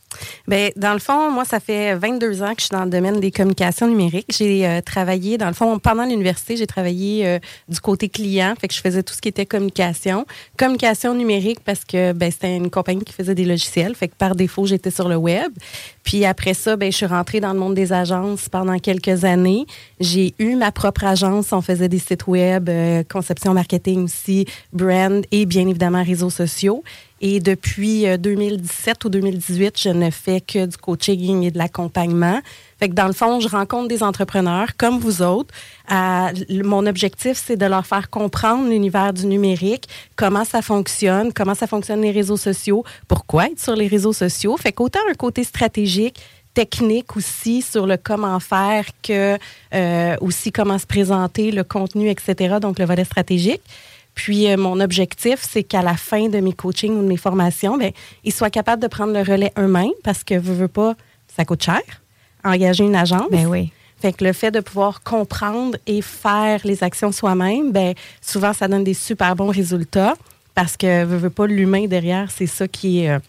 Bien, 0.47 0.69
dans 0.75 0.93
le 0.93 0.99
fond, 0.99 1.31
moi, 1.31 1.45
ça 1.45 1.59
fait 1.59 1.95
22 1.95 2.41
ans 2.41 2.53
que 2.53 2.61
je 2.61 2.65
suis 2.65 2.75
dans 2.75 2.83
le 2.83 2.89
domaine 2.89 3.19
des 3.19 3.31
communications 3.31 3.87
numériques. 3.87 4.27
J'ai 4.29 4.65
euh, 4.67 4.81
travaillé, 4.81 5.37
dans 5.37 5.47
le 5.47 5.53
fond, 5.53 5.79
pendant 5.79 6.05
l'université, 6.05 6.57
j'ai 6.57 6.67
travaillé 6.67 7.25
euh, 7.25 7.39
du 7.67 7.79
côté 7.79 8.09
client, 8.09 8.53
fait 8.59 8.67
que 8.67 8.73
je 8.73 8.81
faisais 8.81 9.03
tout 9.03 9.13
ce 9.13 9.21
qui 9.21 9.29
était 9.29 9.45
communication. 9.45 10.25
Communication 10.57 11.13
numérique 11.13 11.59
parce 11.63 11.85
que 11.85 12.13
ben, 12.13 12.31
c'était 12.31 12.55
une 12.55 12.69
compagnie 12.69 13.03
qui 13.03 13.13
faisait 13.13 13.35
des 13.35 13.45
logiciels, 13.45 13.95
fait 13.95 14.07
que 14.07 14.15
par 14.15 14.35
défaut, 14.35 14.65
j'étais 14.65 14.91
sur 14.91 15.07
le 15.07 15.15
web. 15.15 15.51
Puis 16.03 16.25
après 16.25 16.53
ça, 16.53 16.75
ben, 16.75 16.91
je 16.91 16.97
suis 16.97 17.05
rentrée 17.05 17.39
dans 17.39 17.53
le 17.53 17.59
monde 17.59 17.75
des 17.75 17.93
agences 17.93 18.49
pendant 18.49 18.77
quelques 18.79 19.23
années. 19.23 19.65
J'ai 19.99 20.33
eu 20.39 20.55
ma 20.55 20.71
propre 20.71 21.05
agence, 21.05 21.53
on 21.53 21.61
faisait 21.61 21.89
des 21.89 21.99
sites 21.99 22.27
web, 22.27 22.69
euh, 22.69 23.03
conception 23.09 23.53
marketing 23.53 24.05
aussi, 24.05 24.45
brand 24.73 25.25
et 25.31 25.45
bien 25.45 25.67
évidemment 25.67 26.03
réseaux 26.03 26.29
sociaux. 26.29 26.83
Et 27.21 27.39
depuis 27.39 28.07
euh, 28.07 28.17
2017 28.17 29.05
ou 29.05 29.09
2018, 29.09 29.79
je 29.79 29.89
ne 29.89 30.09
fais 30.09 30.41
que 30.41 30.65
du 30.65 30.75
coaching 30.75 31.43
et 31.43 31.51
de 31.51 31.57
l'accompagnement. 31.57 32.41
Fait 32.79 32.89
que 32.89 32.95
dans 32.95 33.05
le 33.05 33.13
fond, 33.13 33.39
je 33.39 33.47
rencontre 33.47 33.87
des 33.87 34.01
entrepreneurs 34.01 34.75
comme 34.75 34.97
vous 34.97 35.21
autres. 35.21 35.53
Euh, 35.91 36.29
mon 36.63 36.87
objectif, 36.87 37.41
c'est 37.45 37.57
de 37.57 37.65
leur 37.67 37.85
faire 37.85 38.09
comprendre 38.09 38.67
l'univers 38.67 39.13
du 39.13 39.27
numérique, 39.27 39.87
comment 40.15 40.43
ça 40.45 40.63
fonctionne, 40.63 41.31
comment 41.31 41.53
ça 41.53 41.67
fonctionne 41.67 42.01
les 42.01 42.11
réseaux 42.11 42.37
sociaux, 42.37 42.83
pourquoi 43.07 43.45
être 43.45 43.59
sur 43.59 43.75
les 43.75 43.87
réseaux 43.87 44.13
sociaux. 44.13 44.57
Fait 44.57 44.71
qu'autant 44.71 44.99
un 45.09 45.13
côté 45.13 45.43
stratégique, 45.43 46.19
technique 46.53 47.15
aussi 47.15 47.61
sur 47.61 47.85
le 47.85 47.97
comment 47.97 48.39
faire 48.39 48.85
que 49.03 49.37
euh, 49.73 50.15
aussi 50.21 50.51
comment 50.51 50.77
se 50.77 50.85
présenter, 50.85 51.51
le 51.51 51.63
contenu, 51.63 52.09
etc. 52.09 52.55
Donc 52.59 52.79
le 52.79 52.85
volet 52.85 53.05
stratégique. 53.05 53.61
Puis 54.23 54.51
euh, 54.51 54.55
mon 54.55 54.79
objectif, 54.81 55.39
c'est 55.41 55.63
qu'à 55.63 55.81
la 55.81 55.97
fin 55.97 56.29
de 56.29 56.39
mes 56.39 56.53
coachings 56.53 56.93
ou 56.93 57.01
de 57.01 57.07
mes 57.07 57.17
formations, 57.17 57.75
ben, 57.75 57.91
ils 58.23 58.31
soient 58.31 58.51
capables 58.51 58.79
de 58.79 58.87
prendre 58.87 59.13
le 59.13 59.21
relais 59.21 59.51
eux-mêmes 59.57 59.89
parce 60.03 60.23
que 60.23 60.35
veux, 60.35 60.53
veux 60.53 60.67
pas, 60.67 60.93
ça 61.35 61.43
coûte 61.43 61.63
cher. 61.63 61.81
Engager 62.43 62.83
une 62.83 62.95
agence. 62.95 63.31
Ben 63.31 63.47
oui. 63.47 63.71
Fait 63.99 64.13
que 64.13 64.23
le 64.23 64.31
fait 64.31 64.51
de 64.51 64.59
pouvoir 64.59 65.01
comprendre 65.01 65.75
et 65.87 66.03
faire 66.03 66.61
les 66.65 66.83
actions 66.83 67.11
soi-même, 67.11 67.71
ben 67.71 67.95
souvent 68.21 68.53
ça 68.53 68.67
donne 68.67 68.83
des 68.83 68.93
super 68.93 69.35
bons 69.35 69.49
résultats 69.49 70.13
parce 70.53 70.77
que 70.77 71.03
veux, 71.03 71.17
veux 71.17 71.31
pas 71.31 71.47
l'humain 71.47 71.87
derrière, 71.87 72.29
c'est 72.29 72.45
ça 72.45 72.67
qui 72.67 72.99
est 72.99 73.09
euh, 73.09 73.19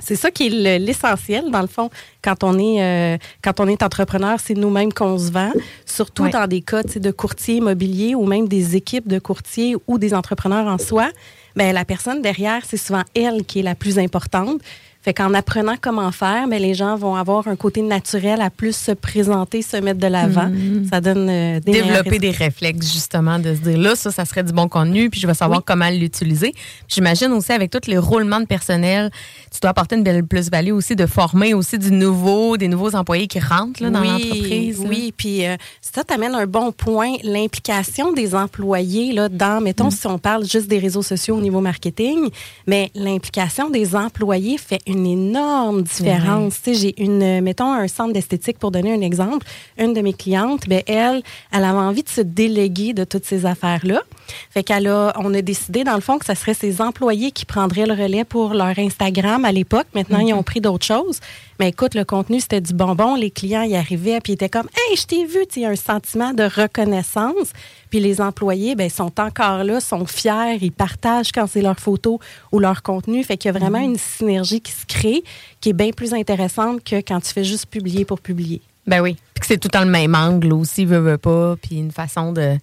c'est 0.00 0.16
ça 0.16 0.30
qui 0.30 0.46
est 0.46 0.50
le- 0.78 0.84
l'essentiel 0.84 1.50
dans 1.50 1.60
le 1.60 1.66
fond 1.66 1.90
quand 2.22 2.44
on 2.44 2.58
est 2.58 2.82
euh, 2.82 3.18
quand 3.42 3.60
on 3.60 3.66
est 3.68 3.82
entrepreneur, 3.82 4.38
c'est 4.42 4.54
nous-mêmes 4.54 4.92
qu'on 4.92 5.18
se 5.18 5.30
vend, 5.30 5.52
surtout 5.86 6.24
dans 6.32 6.46
des 6.46 6.60
cas 6.62 6.82
de 6.82 7.10
courtiers 7.10 7.56
immobiliers 7.56 8.14
ou 8.14 8.24
même 8.26 8.48
des 8.48 8.76
équipes 8.76 9.08
de 9.08 9.18
courtiers 9.18 9.76
ou 9.86 9.98
des 9.98 10.14
entrepreneurs 10.14 10.66
en 10.66 10.78
soi. 10.78 11.10
Ben 11.56 11.72
la 11.74 11.84
personne 11.84 12.22
derrière, 12.22 12.62
c'est 12.66 12.76
souvent 12.78 13.02
elle 13.14 13.44
qui 13.44 13.60
est 13.60 13.62
la 13.62 13.74
plus 13.74 13.98
importante. 13.98 14.60
Fait 15.02 15.12
qu'en 15.14 15.34
apprenant 15.34 15.74
comment 15.80 16.12
faire, 16.12 16.46
ben, 16.46 16.62
les 16.62 16.74
gens 16.74 16.96
vont 16.96 17.16
avoir 17.16 17.48
un 17.48 17.56
côté 17.56 17.82
naturel 17.82 18.40
à 18.40 18.50
plus 18.50 18.76
se 18.76 18.92
présenter, 18.92 19.60
se 19.62 19.76
mettre 19.76 19.98
de 19.98 20.06
l'avant. 20.06 20.50
Ça 20.90 21.00
donne 21.00 21.28
euh, 21.28 21.58
des 21.60 21.72
Développer 21.72 22.18
des 22.20 22.30
réflexes, 22.30 22.92
justement, 22.92 23.38
de 23.40 23.54
se 23.54 23.60
dire 23.60 23.78
là, 23.78 23.96
ça, 23.96 24.10
ça 24.12 24.24
serait 24.24 24.44
du 24.44 24.52
bon 24.52 24.68
contenu, 24.68 25.10
puis 25.10 25.18
je 25.20 25.26
vais 25.26 25.34
savoir 25.34 25.58
Oui. 25.58 25.64
comment 25.66 25.88
l'utiliser. 25.90 26.54
J'imagine 26.86 27.32
aussi, 27.32 27.50
avec 27.52 27.70
tous 27.70 27.88
les 27.88 27.98
roulements 27.98 28.38
de 28.40 28.46
personnel, 28.46 29.10
tu 29.52 29.58
dois 29.60 29.70
apporter 29.70 29.96
une 29.96 30.04
belle 30.04 30.24
plus-value 30.24 30.70
aussi 30.72 30.94
de 30.94 31.06
former 31.06 31.52
aussi 31.54 31.78
du 31.78 31.90
nouveau, 31.90 32.56
des 32.56 32.68
nouveaux 32.68 32.94
employés 32.94 33.26
qui 33.26 33.40
rentrent 33.40 33.82
là, 33.82 33.90
dans 33.90 34.00
oui, 34.02 34.08
l'entreprise. 34.08 34.82
là. 34.82 34.88
Oui, 34.88 35.12
Puis 35.16 35.44
euh, 35.46 35.56
ça 35.80 36.04
t'amène 36.04 36.34
un 36.34 36.46
bon 36.46 36.70
point. 36.70 37.14
L'implication 37.24 38.12
des 38.12 38.34
employés 38.34 39.12
là, 39.12 39.28
dans, 39.28 39.60
mettons, 39.60 39.90
si 39.90 40.06
on 40.06 40.18
parle 40.18 40.44
juste 40.44 40.68
des 40.68 40.78
réseaux 40.78 41.02
sociaux 41.02 41.36
au 41.36 41.40
niveau 41.40 41.60
marketing, 41.60 42.28
mais 42.66 42.90
l'implication 42.94 43.68
des 43.68 43.96
employés 43.96 44.58
fait 44.58 44.78
une 44.86 44.91
énorme 45.04 45.82
différence. 45.82 46.60
Tu 46.62 46.74
sais, 46.74 46.80
J'ai 46.80 47.02
une, 47.02 47.40
mettons, 47.40 47.72
un 47.72 47.88
centre 47.88 48.12
d'esthétique 48.12 48.58
pour 48.58 48.70
donner 48.70 48.92
un 48.92 49.00
exemple. 49.00 49.46
Une 49.78 49.92
de 49.92 50.00
mes 50.00 50.12
clientes, 50.12 50.68
ben, 50.68 50.82
elle, 50.86 51.22
elle 51.52 51.64
avait 51.64 51.78
envie 51.78 52.02
de 52.02 52.08
se 52.08 52.20
déléguer 52.20 52.92
de 52.92 53.04
toutes 53.04 53.24
ces 53.24 53.46
affaires-là. 53.46 54.02
Fait 54.50 54.62
qu'elle 54.62 54.86
a, 54.88 55.12
on 55.18 55.32
a 55.34 55.42
décidé, 55.42 55.84
dans 55.84 55.94
le 55.94 56.00
fond, 56.00 56.18
que 56.18 56.26
ce 56.26 56.34
serait 56.34 56.54
ses 56.54 56.80
employés 56.80 57.30
qui 57.30 57.44
prendraient 57.44 57.86
le 57.86 57.94
relais 57.94 58.24
pour 58.24 58.54
leur 58.54 58.78
Instagram 58.78 59.44
à 59.44 59.52
l'époque. 59.52 59.86
Maintenant, 59.94 60.20
ils 60.20 60.34
ont 60.34 60.42
pris 60.42 60.60
d'autres 60.60 60.86
choses. 60.86 61.20
Mais 61.62 61.68
écoute, 61.68 61.94
le 61.94 62.04
contenu, 62.04 62.40
c'était 62.40 62.60
du 62.60 62.74
bonbon. 62.74 63.14
Les 63.14 63.30
clients 63.30 63.62
y 63.62 63.76
arrivaient, 63.76 64.18
puis 64.20 64.32
ils 64.32 64.34
étaient 64.34 64.48
comme 64.48 64.66
Hey, 64.74 64.96
je 64.96 65.06
t'ai 65.06 65.24
vu. 65.26 65.44
Il 65.54 65.62
y 65.62 65.64
a 65.64 65.68
un 65.68 65.76
sentiment 65.76 66.32
de 66.32 66.42
reconnaissance. 66.42 67.52
Puis 67.88 68.00
les 68.00 68.20
employés, 68.20 68.74
ben, 68.74 68.90
sont 68.90 69.20
encore 69.20 69.62
là, 69.62 69.78
sont 69.78 70.04
fiers, 70.04 70.58
ils 70.60 70.72
partagent 70.72 71.30
quand 71.30 71.46
c'est 71.46 71.62
leur 71.62 71.78
photo 71.78 72.18
ou 72.50 72.58
leur 72.58 72.82
contenu. 72.82 73.22
Fait 73.22 73.36
qu'il 73.36 73.48
y 73.48 73.56
a 73.56 73.56
vraiment 73.56 73.78
une 73.78 73.96
synergie 73.96 74.60
qui 74.60 74.72
se 74.72 74.84
crée, 74.86 75.22
qui 75.60 75.68
est 75.68 75.72
bien 75.72 75.90
plus 75.90 76.14
intéressante 76.14 76.82
que 76.82 76.96
quand 76.96 77.20
tu 77.20 77.32
fais 77.32 77.44
juste 77.44 77.66
publier 77.66 78.04
pour 78.04 78.20
publier. 78.20 78.60
Ben 78.88 79.00
oui. 79.00 79.14
Puis 79.32 79.42
que 79.42 79.46
c'est 79.46 79.58
tout 79.58 79.68
dans 79.68 79.84
le 79.84 79.90
même 79.90 80.16
angle 80.16 80.52
aussi, 80.52 80.84
veut, 80.84 80.98
veut 80.98 81.16
pas. 81.16 81.54
Puis 81.62 81.76
une 81.76 81.92
façon 81.92 82.32
de 82.32 82.58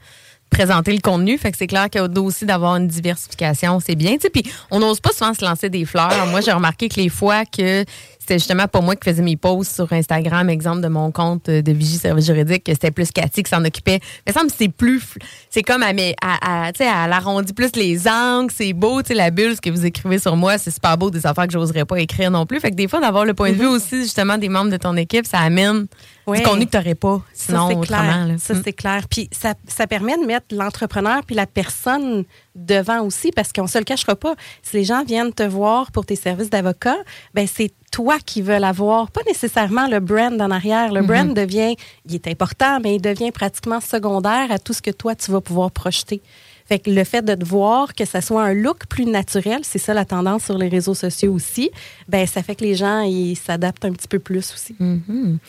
présenter 0.49 0.91
le 0.91 0.99
contenu. 0.99 1.37
Fait 1.37 1.51
que 1.51 1.57
c'est 1.57 1.67
clair 1.67 1.89
qu'il 1.89 2.01
y 2.01 2.03
a 2.03 2.21
aussi 2.21 2.45
d'avoir 2.45 2.75
une 2.75 2.87
diversification, 2.87 3.79
c'est 3.79 3.95
bien. 3.95 4.17
Puis 4.17 4.43
on 4.71 4.79
n'ose 4.79 4.99
pas 4.99 5.11
souvent 5.11 5.33
se 5.33 5.45
lancer 5.45 5.69
des 5.69 5.85
fleurs. 5.85 6.25
Moi, 6.27 6.41
j'ai 6.41 6.51
remarqué 6.51 6.89
que 6.89 6.99
les 6.99 7.09
fois 7.09 7.45
que 7.45 7.85
c'était 8.29 8.37
justement 8.37 8.67
pas 8.67 8.79
moi 8.79 8.95
qui 8.95 9.09
faisais 9.09 9.23
mes 9.23 9.35
posts 9.35 9.73
sur 9.73 9.91
Instagram, 9.91 10.51
exemple 10.51 10.81
de 10.81 10.87
mon 10.87 11.11
compte 11.11 11.49
de 11.49 11.71
Vigie 11.71 11.97
Service 11.97 12.27
Juridique, 12.27 12.63
que 12.63 12.71
c'était 12.73 12.91
plus 12.91 13.11
Cathy 13.11 13.41
qui 13.41 13.49
s'en 13.49 13.65
occupait. 13.65 13.99
Mais 14.27 14.33
ça 14.33 14.43
me 14.43 14.49
c'est 14.49 14.69
plus. 14.69 15.15
C'est 15.49 15.63
comme 15.63 15.81
à, 15.81 15.87
à, 16.21 16.67
à, 16.67 16.71
elle 16.79 17.11
arrondit 17.11 17.53
plus 17.53 17.71
les 17.75 18.07
angles, 18.07 18.53
c'est 18.55 18.73
beau, 18.73 19.01
tu 19.01 19.07
sais, 19.07 19.13
la 19.15 19.31
bulle, 19.31 19.55
ce 19.55 19.61
que 19.61 19.71
vous 19.71 19.83
écrivez 19.83 20.19
sur 20.19 20.35
moi, 20.35 20.59
c'est 20.59 20.69
super 20.69 20.95
beau, 20.95 21.09
des 21.09 21.25
affaires 21.25 21.47
que 21.47 21.53
j'oserais 21.53 21.85
pas 21.85 21.99
écrire 21.99 22.29
non 22.29 22.45
plus. 22.45 22.59
Fait 22.59 22.69
que 22.69 22.75
des 22.75 22.87
fois, 22.87 22.99
d'avoir 22.99 23.25
le 23.25 23.33
point 23.33 23.49
de 23.49 23.55
vue 23.55 23.65
mm-hmm. 23.65 23.75
aussi, 23.75 24.01
justement, 24.03 24.37
des 24.37 24.49
membres 24.49 24.69
de 24.69 24.77
ton 24.77 24.95
équipe, 24.95 25.25
ça 25.25 25.39
amène 25.39 25.87
du 26.33 26.41
contenu 26.41 26.65
que 26.65 26.71
tu 26.71 26.77
n'aurais 26.77 26.95
pas 26.95 27.21
sinon 27.33 27.69
ça, 27.69 27.75
autrement. 27.75 28.25
Clair. 28.25 28.35
Ça, 28.39 28.53
mm. 28.53 28.61
c'est 28.63 28.73
clair. 28.73 29.07
Puis 29.09 29.29
ça, 29.31 29.53
ça 29.67 29.87
permet 29.87 30.17
de 30.17 30.25
mettre 30.25 30.47
l'entrepreneur 30.51 31.23
puis 31.25 31.35
la 31.35 31.45
personne 31.45 32.23
devant 32.55 33.01
aussi, 33.01 33.31
parce 33.31 33.53
qu'on 33.53 33.67
se 33.67 33.77
le 33.77 33.83
cachera 33.83 34.15
pas. 34.15 34.35
Si 34.61 34.77
les 34.77 34.83
gens 34.83 35.03
viennent 35.03 35.33
te 35.33 35.43
voir 35.43 35.91
pour 35.91 36.05
tes 36.05 36.15
services 36.15 36.49
d'avocat, 36.49 36.97
ben 37.33 37.47
c'est 37.47 37.71
toi 37.91 38.17
qui 38.23 38.41
veux 38.41 38.57
l'avoir, 38.57 39.11
pas 39.11 39.21
nécessairement 39.27 39.87
le 39.87 39.99
brand 39.99 40.39
en 40.39 40.51
arrière. 40.51 40.91
Le 40.91 41.01
brand 41.01 41.27
mhm. 41.27 41.33
devient, 41.33 41.75
il 42.05 42.15
est 42.15 42.27
important, 42.27 42.79
mais 42.81 42.95
il 42.95 43.01
devient 43.01 43.31
pratiquement 43.31 43.79
secondaire 43.79 44.51
à 44.51 44.59
tout 44.59 44.73
ce 44.73 44.81
que 44.81 44.91
toi, 44.91 45.15
tu 45.15 45.31
vas 45.31 45.41
pouvoir 45.41 45.71
projeter. 45.71 46.21
Fait 46.69 46.77
que 46.77 46.91
le 46.91 47.03
fait 47.03 47.23
de 47.23 47.33
te 47.33 47.43
voir, 47.43 47.95
que 47.95 48.05
ça 48.05 48.21
soit 48.21 48.43
un 48.43 48.53
look 48.53 48.85
plus 48.87 49.05
naturel, 49.05 49.61
c'est 49.63 49.79
ça 49.79 49.95
la 49.95 50.05
tendance 50.05 50.43
sur 50.43 50.55
les 50.55 50.67
réseaux 50.67 50.93
sociaux 50.93 51.33
aussi, 51.33 51.71
ben 52.07 52.27
ça 52.27 52.43
fait 52.43 52.53
que 52.53 52.63
les 52.63 52.75
gens, 52.75 53.01
ils 53.01 53.35
s'adaptent 53.35 53.85
un 53.85 53.91
petit 53.91 54.07
peu 54.07 54.19
plus 54.19 54.53
aussi. 54.53 54.75
Mhm. 54.77 55.39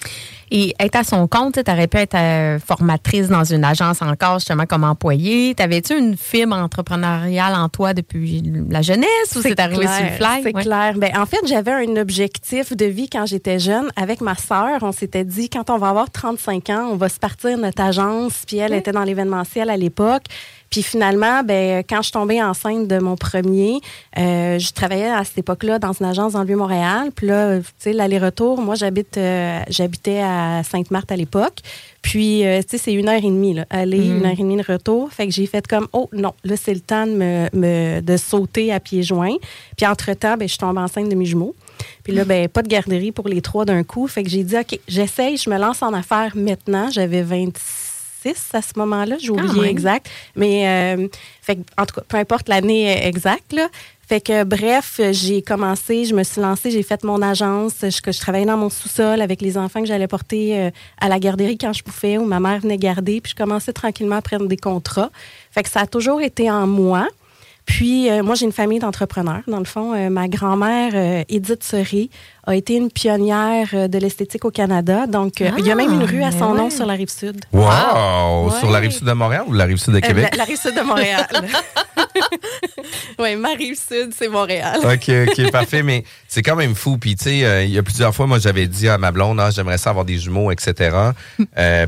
Et 0.51 0.75
être 0.81 0.97
à 0.97 1.05
son 1.05 1.29
compte, 1.29 1.63
tu 1.63 1.71
aurais 1.71 1.89
pu 1.89 1.99
être 1.99 2.17
euh, 2.17 2.59
formatrice 2.59 3.29
dans 3.29 3.45
une 3.45 3.65
agence 3.65 4.01
encore, 4.01 4.39
justement, 4.39 4.65
comme 4.65 4.83
employée. 4.83 5.55
T'avais-tu 5.55 5.97
une 5.97 6.17
fibre 6.17 6.57
entrepreneuriale 6.57 7.55
en 7.55 7.69
toi 7.69 7.93
depuis 7.93 8.43
la 8.71 8.81
jeunesse 8.81 9.37
ou 9.37 9.43
c'est 9.43 9.61
arrivé 9.61 9.87
sur 9.87 10.05
le 10.05 10.11
fly? 10.13 10.43
C'est 10.43 10.53
clair. 10.55 10.95
Ben, 10.97 11.13
en 11.19 11.27
fait, 11.27 11.41
j'avais 11.47 11.73
un 11.73 11.97
objectif 11.97 12.75
de 12.75 12.87
vie 12.87 13.11
quand 13.11 13.27
j'étais 13.27 13.59
jeune. 13.59 13.91
Avec 13.95 14.23
ma 14.23 14.37
sœur, 14.37 14.79
on 14.81 14.93
s'était 14.93 15.25
dit, 15.25 15.51
quand 15.51 15.69
on 15.69 15.77
va 15.77 15.91
avoir 15.91 16.11
35 16.11 16.71
ans, 16.71 16.89
on 16.91 16.97
va 16.97 17.11
se 17.11 17.19
partir 17.19 17.59
notre 17.59 17.83
agence. 17.83 18.43
Puis 18.47 18.57
elle 18.57 18.73
était 18.73 18.93
dans 18.93 19.05
l'événementiel 19.05 19.69
à 19.69 19.77
l'époque. 19.77 20.25
Puis 20.71 20.85
finalement, 20.85 21.43
ben, 21.43 21.83
quand 21.89 21.97
je 21.97 22.05
suis 22.05 22.13
tombée 22.13 22.41
enceinte 22.41 22.87
de 22.87 22.99
mon 22.99 23.17
premier, 23.17 23.81
euh, 24.17 24.57
je 24.59 24.73
travaillais 24.73 25.11
à 25.11 25.25
cette 25.25 25.39
époque-là 25.39 25.81
dans 25.81 25.93
une 25.93 26.07
agence 26.07 26.35
dans 26.35 26.41
le 26.41 26.47
Vieux-Montréal. 26.47 27.11
Puis 27.15 27.27
là, 27.27 27.59
tu 27.59 27.65
sais, 27.79 27.93
l'aller-retour, 27.93 28.61
moi, 28.61 28.77
j'habite, 28.77 29.19
euh, 29.19 29.61
j'habitais 29.69 30.21
à 30.21 30.63
Sainte-Marthe 30.63 31.11
à 31.11 31.17
l'époque. 31.17 31.59
Puis, 32.03 32.47
euh, 32.47 32.63
tu 32.63 32.69
sais, 32.71 32.79
c'est 32.79 32.93
une 32.93 33.09
heure 33.09 33.19
et 33.19 33.23
demie, 33.23 33.55
là, 33.55 33.67
aller, 33.69 33.99
mm. 33.99 34.17
une 34.19 34.27
heure 34.27 34.33
et 34.33 34.37
demie 34.37 34.57
de 34.57 34.73
retour. 34.73 35.13
Fait 35.13 35.27
que 35.27 35.33
j'ai 35.33 35.47
fait 35.47 35.67
comme, 35.67 35.89
oh 35.93 36.09
non, 36.13 36.35
là, 36.45 36.55
c'est 36.57 36.75
le 36.75 36.81
temps 36.81 37.05
de, 37.05 37.13
me, 37.13 38.01
de 38.01 38.17
sauter 38.17 38.73
à 38.73 38.79
pieds 38.79 39.03
joints. 39.03 39.37
Puis, 39.77 39.87
entre-temps, 39.87 40.37
ben, 40.37 40.47
je 40.47 40.53
suis 40.53 40.59
tombée 40.59 40.81
enceinte 40.81 41.09
de 41.09 41.17
mes 41.17 41.27
jumeaux. 41.27 41.57
Puis 42.05 42.13
là, 42.13 42.25
ben, 42.25 42.49
pas 42.49 42.63
de 42.63 42.69
garderie 42.69 43.11
pour 43.11 43.27
les 43.27 43.43
trois 43.43 43.65
d'un 43.65 43.83
coup. 43.83 44.07
Fait 44.07 44.23
que 44.23 44.31
j'ai 44.31 44.45
dit, 44.45 44.57
OK, 44.57 44.79
j'essaye, 44.87 45.37
je 45.37 45.51
me 45.51 45.59
lance 45.59 45.83
en 45.83 45.93
affaires 45.93 46.37
maintenant. 46.37 46.91
J'avais 46.91 47.23
26 47.23 47.80
à 48.53 48.63
ce 48.63 48.73
moment-là. 48.77 49.17
J'ai 49.19 49.31
oublié 49.31 49.69
exact. 49.69 50.09
Mais, 50.37 50.97
euh, 50.97 51.09
fait, 51.43 51.59
en 51.79 51.87
tout 51.87 51.97
cas, 51.97 52.03
peu 52.09 52.17
importe 52.17 52.49
l'année 52.49 53.07
exacte, 53.07 53.53
là. 53.53 53.69
Fait 54.11 54.21
que, 54.21 54.43
bref, 54.43 55.01
j'ai 55.13 55.41
commencé, 55.41 56.05
je 56.05 56.17
me 56.17 56.25
suis 56.25 56.41
lancée, 56.41 56.73
j'ai 56.73 56.83
fait 56.83 57.05
mon 57.05 57.23
agence. 57.23 57.75
Je, 57.83 57.89
je 58.11 58.19
travaillais 58.19 58.45
dans 58.45 58.57
mon 58.57 58.69
sous-sol 58.69 59.21
avec 59.21 59.41
les 59.41 59.57
enfants 59.57 59.81
que 59.81 59.87
j'allais 59.87 60.09
porter 60.09 60.59
euh, 60.59 60.71
à 61.01 61.09
la 61.09 61.21
garderie 61.21 61.57
quand 61.57 61.73
je 61.73 61.85
pouvais, 61.85 62.19
où 62.19 62.25
ma 62.25 62.41
mère 62.41 62.59
venait 62.59 62.77
garder. 62.77 63.21
Puis 63.21 63.31
je 63.31 63.37
commençais 63.37 63.73
tranquillement 63.73 64.17
à 64.17 64.23
prendre 64.23 64.49
des 64.49 64.57
contrats. 64.57 65.11
Fait 65.53 65.63
que 65.63 65.69
ça 65.69 65.83
a 65.83 65.87
toujours 65.87 66.21
été 66.23 66.51
en 66.51 66.67
moi. 66.67 67.07
Puis, 67.67 68.11
euh, 68.11 68.25
moi, 68.25 68.35
j'ai 68.35 68.47
une 68.47 68.53
famille 68.53 68.81
d'entrepreneurs. 68.81 69.43
Dans 69.47 69.61
le 69.61 69.65
fond, 69.65 69.95
euh, 69.95 70.11
ma 70.11 70.27
grand-mère, 70.27 70.91
euh, 70.95 71.23
Edith 71.29 71.63
Serry, 71.63 72.11
a 72.51 72.57
été 72.57 72.75
une 72.75 72.91
pionnière 72.91 73.89
de 73.89 73.99
l'esthétique 73.99 74.45
au 74.45 74.51
Canada. 74.51 75.07
Donc, 75.07 75.41
il 75.41 75.67
y 75.67 75.71
a 75.71 75.75
même 75.75 75.93
une 75.93 76.05
rue 76.05 76.23
à 76.23 76.33
son 76.33 76.55
nom 76.55 76.71
sur 76.71 76.87
la 76.87 76.95
rive 76.95 77.11
sud. 77.11 77.41
Wow! 77.53 78.51
Sur 78.59 78.71
la 78.71 78.79
rive 78.79 78.91
sud 78.91 79.07
de 79.07 79.13
Montréal 79.13 79.45
ou 79.47 79.53
la 79.53 79.65
rive 79.65 79.79
sud 79.79 79.95
de 79.95 80.01
Québec? 80.01 80.35
la, 80.37 80.45
rive 80.45 80.59
sud 80.59 80.75
de 80.75 80.83
Montréal. 80.83 81.27
oui, 83.19 83.37
ma 83.37 83.51
rive 83.51 83.77
sud, 83.77 84.13
c'est 84.17 84.29
Montréal. 84.29 84.81
OK, 84.83 85.11
OK, 85.29 85.51
parfait. 85.53 85.83
Mais 85.83 86.05
c'est 86.29 86.43
quand 86.43 86.57
même 86.57 86.75
fou. 86.75 86.99
Puis, 86.99 87.17
tu 87.17 87.25
sais, 87.25 87.67
il 87.67 87.71
y 87.71 87.79
a 87.79 87.83
plusieurs 87.83 88.15
fois, 88.15 88.27
moi, 88.27 88.39
j'avais 88.39 88.67
dit 88.67 88.89
à 88.89 88.99
ma 88.99 89.13
blonde, 89.13 89.39
ah, 89.41 89.51
j'aimerais 89.51 89.79
ça 89.79 89.91
avoir 89.91 90.05
des 90.05 90.19
jumeaux, 90.19 90.51
etc. 90.51 90.97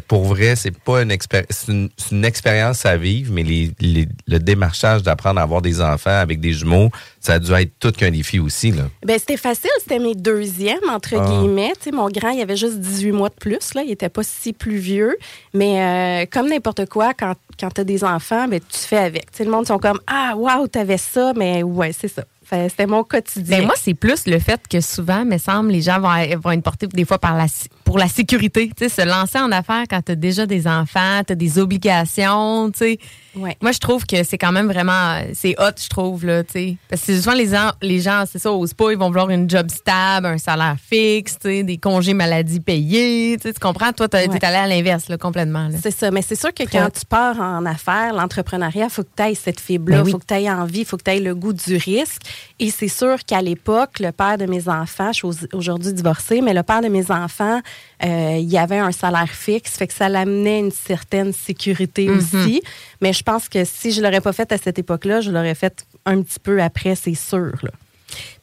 pour 0.09 0.25
vrai, 0.25 0.57
c'est 0.57 0.77
pas 0.77 1.03
une, 1.03 1.11
expérience, 1.11 1.67
une, 1.69 2.25
expérience 2.25 2.87
à 2.87 2.97
vivre, 2.97 3.33
mais 3.33 3.45
le 3.45 4.39
démarchage 4.39 5.03
d'apprendre 5.03 5.41
à 5.41 5.43
avoir 5.43 5.63
des 5.63 5.81
enfants 5.81 6.11
avec 6.11 6.41
des 6.41 6.53
jumeaux, 6.53 6.91
ça 7.23 7.35
a 7.35 7.39
dû 7.39 7.53
être 7.53 7.73
tout 7.79 7.93
qu'un 7.93 8.11
défi 8.11 8.41
aussi. 8.41 8.73
Là. 8.73 8.85
Ben, 9.05 9.19
c'était 9.19 9.37
facile. 9.37 9.71
C'était 9.79 10.01
mes 10.01 10.15
deuxièmes, 10.15 10.89
entre 10.91 11.15
ah. 11.17 11.25
guillemets. 11.25 11.73
mon 11.93 12.09
grand, 12.09 12.31
il 12.31 12.41
avait 12.41 12.57
juste 12.57 12.81
18 12.81 13.13
mois 13.13 13.29
de 13.29 13.35
plus. 13.35 13.75
Là. 13.75 13.83
Il 13.83 13.89
n'était 13.89 14.09
pas 14.09 14.23
si 14.25 14.53
plus 14.53 14.77
vieux. 14.77 15.17
Mais 15.55 16.25
euh, 16.25 16.27
comme 16.31 16.49
n'importe 16.49 16.89
quoi, 16.89 17.15
quand, 17.15 17.35
quand 17.59 17.71
tu 17.71 17.81
as 17.81 17.85
des 17.85 18.03
enfants, 18.03 18.49
ben, 18.49 18.61
tu 18.61 18.79
fais 18.79 18.99
avec. 18.99 19.27
le 19.39 19.51
monde 19.51 19.67
sont 19.67 19.79
comme 19.79 20.01
Ah, 20.07 20.35
waouh, 20.37 20.67
avais 20.75 20.99
ça. 20.99 21.33
Mais 21.37 21.63
ouais, 21.63 21.93
c'est 21.93 22.09
ça. 22.09 22.25
C'était 22.69 22.87
mon 22.87 23.03
quotidien. 23.03 23.59
Ben 23.59 23.67
moi, 23.67 23.75
c'est 23.81 23.95
plus 23.95 24.27
le 24.27 24.39
fait 24.39 24.61
que 24.69 24.81
souvent, 24.81 25.25
me 25.25 25.39
semble, 25.39 25.71
les 25.71 25.81
gens 25.81 26.01
vont, 26.01 26.13
vont 26.43 26.51
être 26.51 26.63
portés 26.63 26.87
des 26.87 27.05
fois 27.05 27.19
par 27.19 27.35
la, 27.35 27.47
pour 27.85 27.99
la 27.99 28.09
sécurité. 28.09 28.71
Tu 28.77 28.89
sais, 28.89 29.03
se 29.03 29.07
lancer 29.07 29.39
en 29.39 29.51
affaires 29.53 29.85
quand 29.89 30.03
tu 30.03 30.13
as 30.13 30.17
déjà 30.17 30.47
des 30.47 30.67
enfants, 30.67 31.23
tu 31.27 31.33
as 31.33 31.37
des 31.37 31.59
obligations. 31.59 32.71
Tu 32.71 32.79
sais. 32.79 32.99
Moi, 33.35 33.73
je 33.73 33.79
trouve 33.79 34.05
que 34.05 34.23
c'est 34.25 34.37
quand 34.37 34.53
même 34.53 34.67
vraiment. 34.67 35.23
C'est 35.33 35.55
hot, 35.59 35.73
je 35.83 35.89
trouve. 35.89 36.27
Là, 36.27 36.45
tu 36.45 36.53
sais. 36.53 36.77
Parce 36.91 37.03
que 37.03 37.17
souvent, 37.17 37.35
les, 37.35 37.51
les 37.81 38.01
gens, 38.01 38.25
c'est 38.31 38.39
ça, 38.39 38.53
osent 38.53 38.75
pas. 38.75 38.93
Ils 38.93 38.99
vont 38.99 39.09
vouloir 39.09 39.31
une 39.31 39.49
job 39.49 39.71
stable, 39.71 40.27
un 40.27 40.39
salaire 40.39 40.77
fixe, 40.79 41.39
tu 41.41 41.49
sais, 41.49 41.63
des 41.63 41.79
congés 41.79 42.15
maladie 42.15 42.61
payés. 42.61 43.37
Tu, 43.39 43.49
sais, 43.49 43.55
tu 43.55 43.61
comprends? 43.61 43.93
Toi, 43.93 44.09
tu 44.09 44.17
es 44.17 44.45
allé 44.45 44.57
à 44.57 44.67
l'inverse 44.67 45.07
complètement. 45.19 45.69
C'est 45.81 45.91
ça. 45.91 46.11
Mais 46.11 46.23
c'est 46.23 46.37
sûr 46.37 46.53
que 46.53 46.65
quand 46.65 46.91
tu 46.93 47.07
pars 47.07 47.41
en 47.41 47.65
affaires, 47.65 48.13
l'entrepreneuriat, 48.13 48.85
il 48.85 48.91
faut 48.91 49.03
que 49.03 49.09
tu 49.17 49.23
aies 49.23 49.35
cette 49.35 49.61
fibre-là. 49.61 49.99
Il 49.99 50.05
ben 50.05 50.11
faut 50.11 50.19
que 50.19 50.27
tu 50.27 50.35
aies 50.35 50.51
envie, 50.51 50.81
il 50.81 50.85
faut 50.85 50.97
que 50.99 51.05
tu 51.05 51.11
aies 51.11 51.21
le 51.21 51.35
goût 51.35 51.55
du 51.55 51.77
risque. 51.77 52.23
Et 52.59 52.71
c'est 52.71 52.89
sûr 52.89 53.19
qu'à 53.25 53.43
l'époque, 53.43 53.99
le 54.01 54.13
père 54.13 54.39
de 54.39 54.47
mes 54.47 54.69
enfants, 54.69 55.13
je 55.13 55.19
suis 55.19 55.47
aujourd'hui 55.53 55.93
divorcée, 55.93 56.41
mais 56.41 56.55
le 56.55 56.63
père 56.63 56.81
de 56.81 56.89
mes 56.89 57.11
enfants, 57.11 57.61
euh, 58.05 58.37
il 58.39 58.51
y 58.51 58.59
avait 58.59 58.79
un 58.79 58.93
salaire 58.93 59.29
fixe, 59.31 59.73
fait 59.77 59.87
que 59.87 59.95
ça 59.95 60.09
l'amenait 60.09 60.61
une 60.61 60.71
certaine 60.71 61.33
sécurité 61.33 62.09
mhm. 62.09 62.19
aussi. 62.19 62.63
Mais 63.01 63.13
je 63.13 63.23
pense 63.23 63.49
que 63.49 63.65
si 63.65 63.93
je 63.93 64.01
l'aurais 64.03 64.21
pas 64.21 64.33
fait 64.33 64.51
à 64.53 64.59
cette 64.59 64.79
époque-là, 64.79 65.21
je 65.21 65.31
l'aurais 65.31 65.55
fait 65.55 65.85
un 66.07 66.23
petit 66.23 66.41
peu 66.41 66.63
après, 66.63 66.95
c'est 66.95 67.15
sûr. 67.15 67.53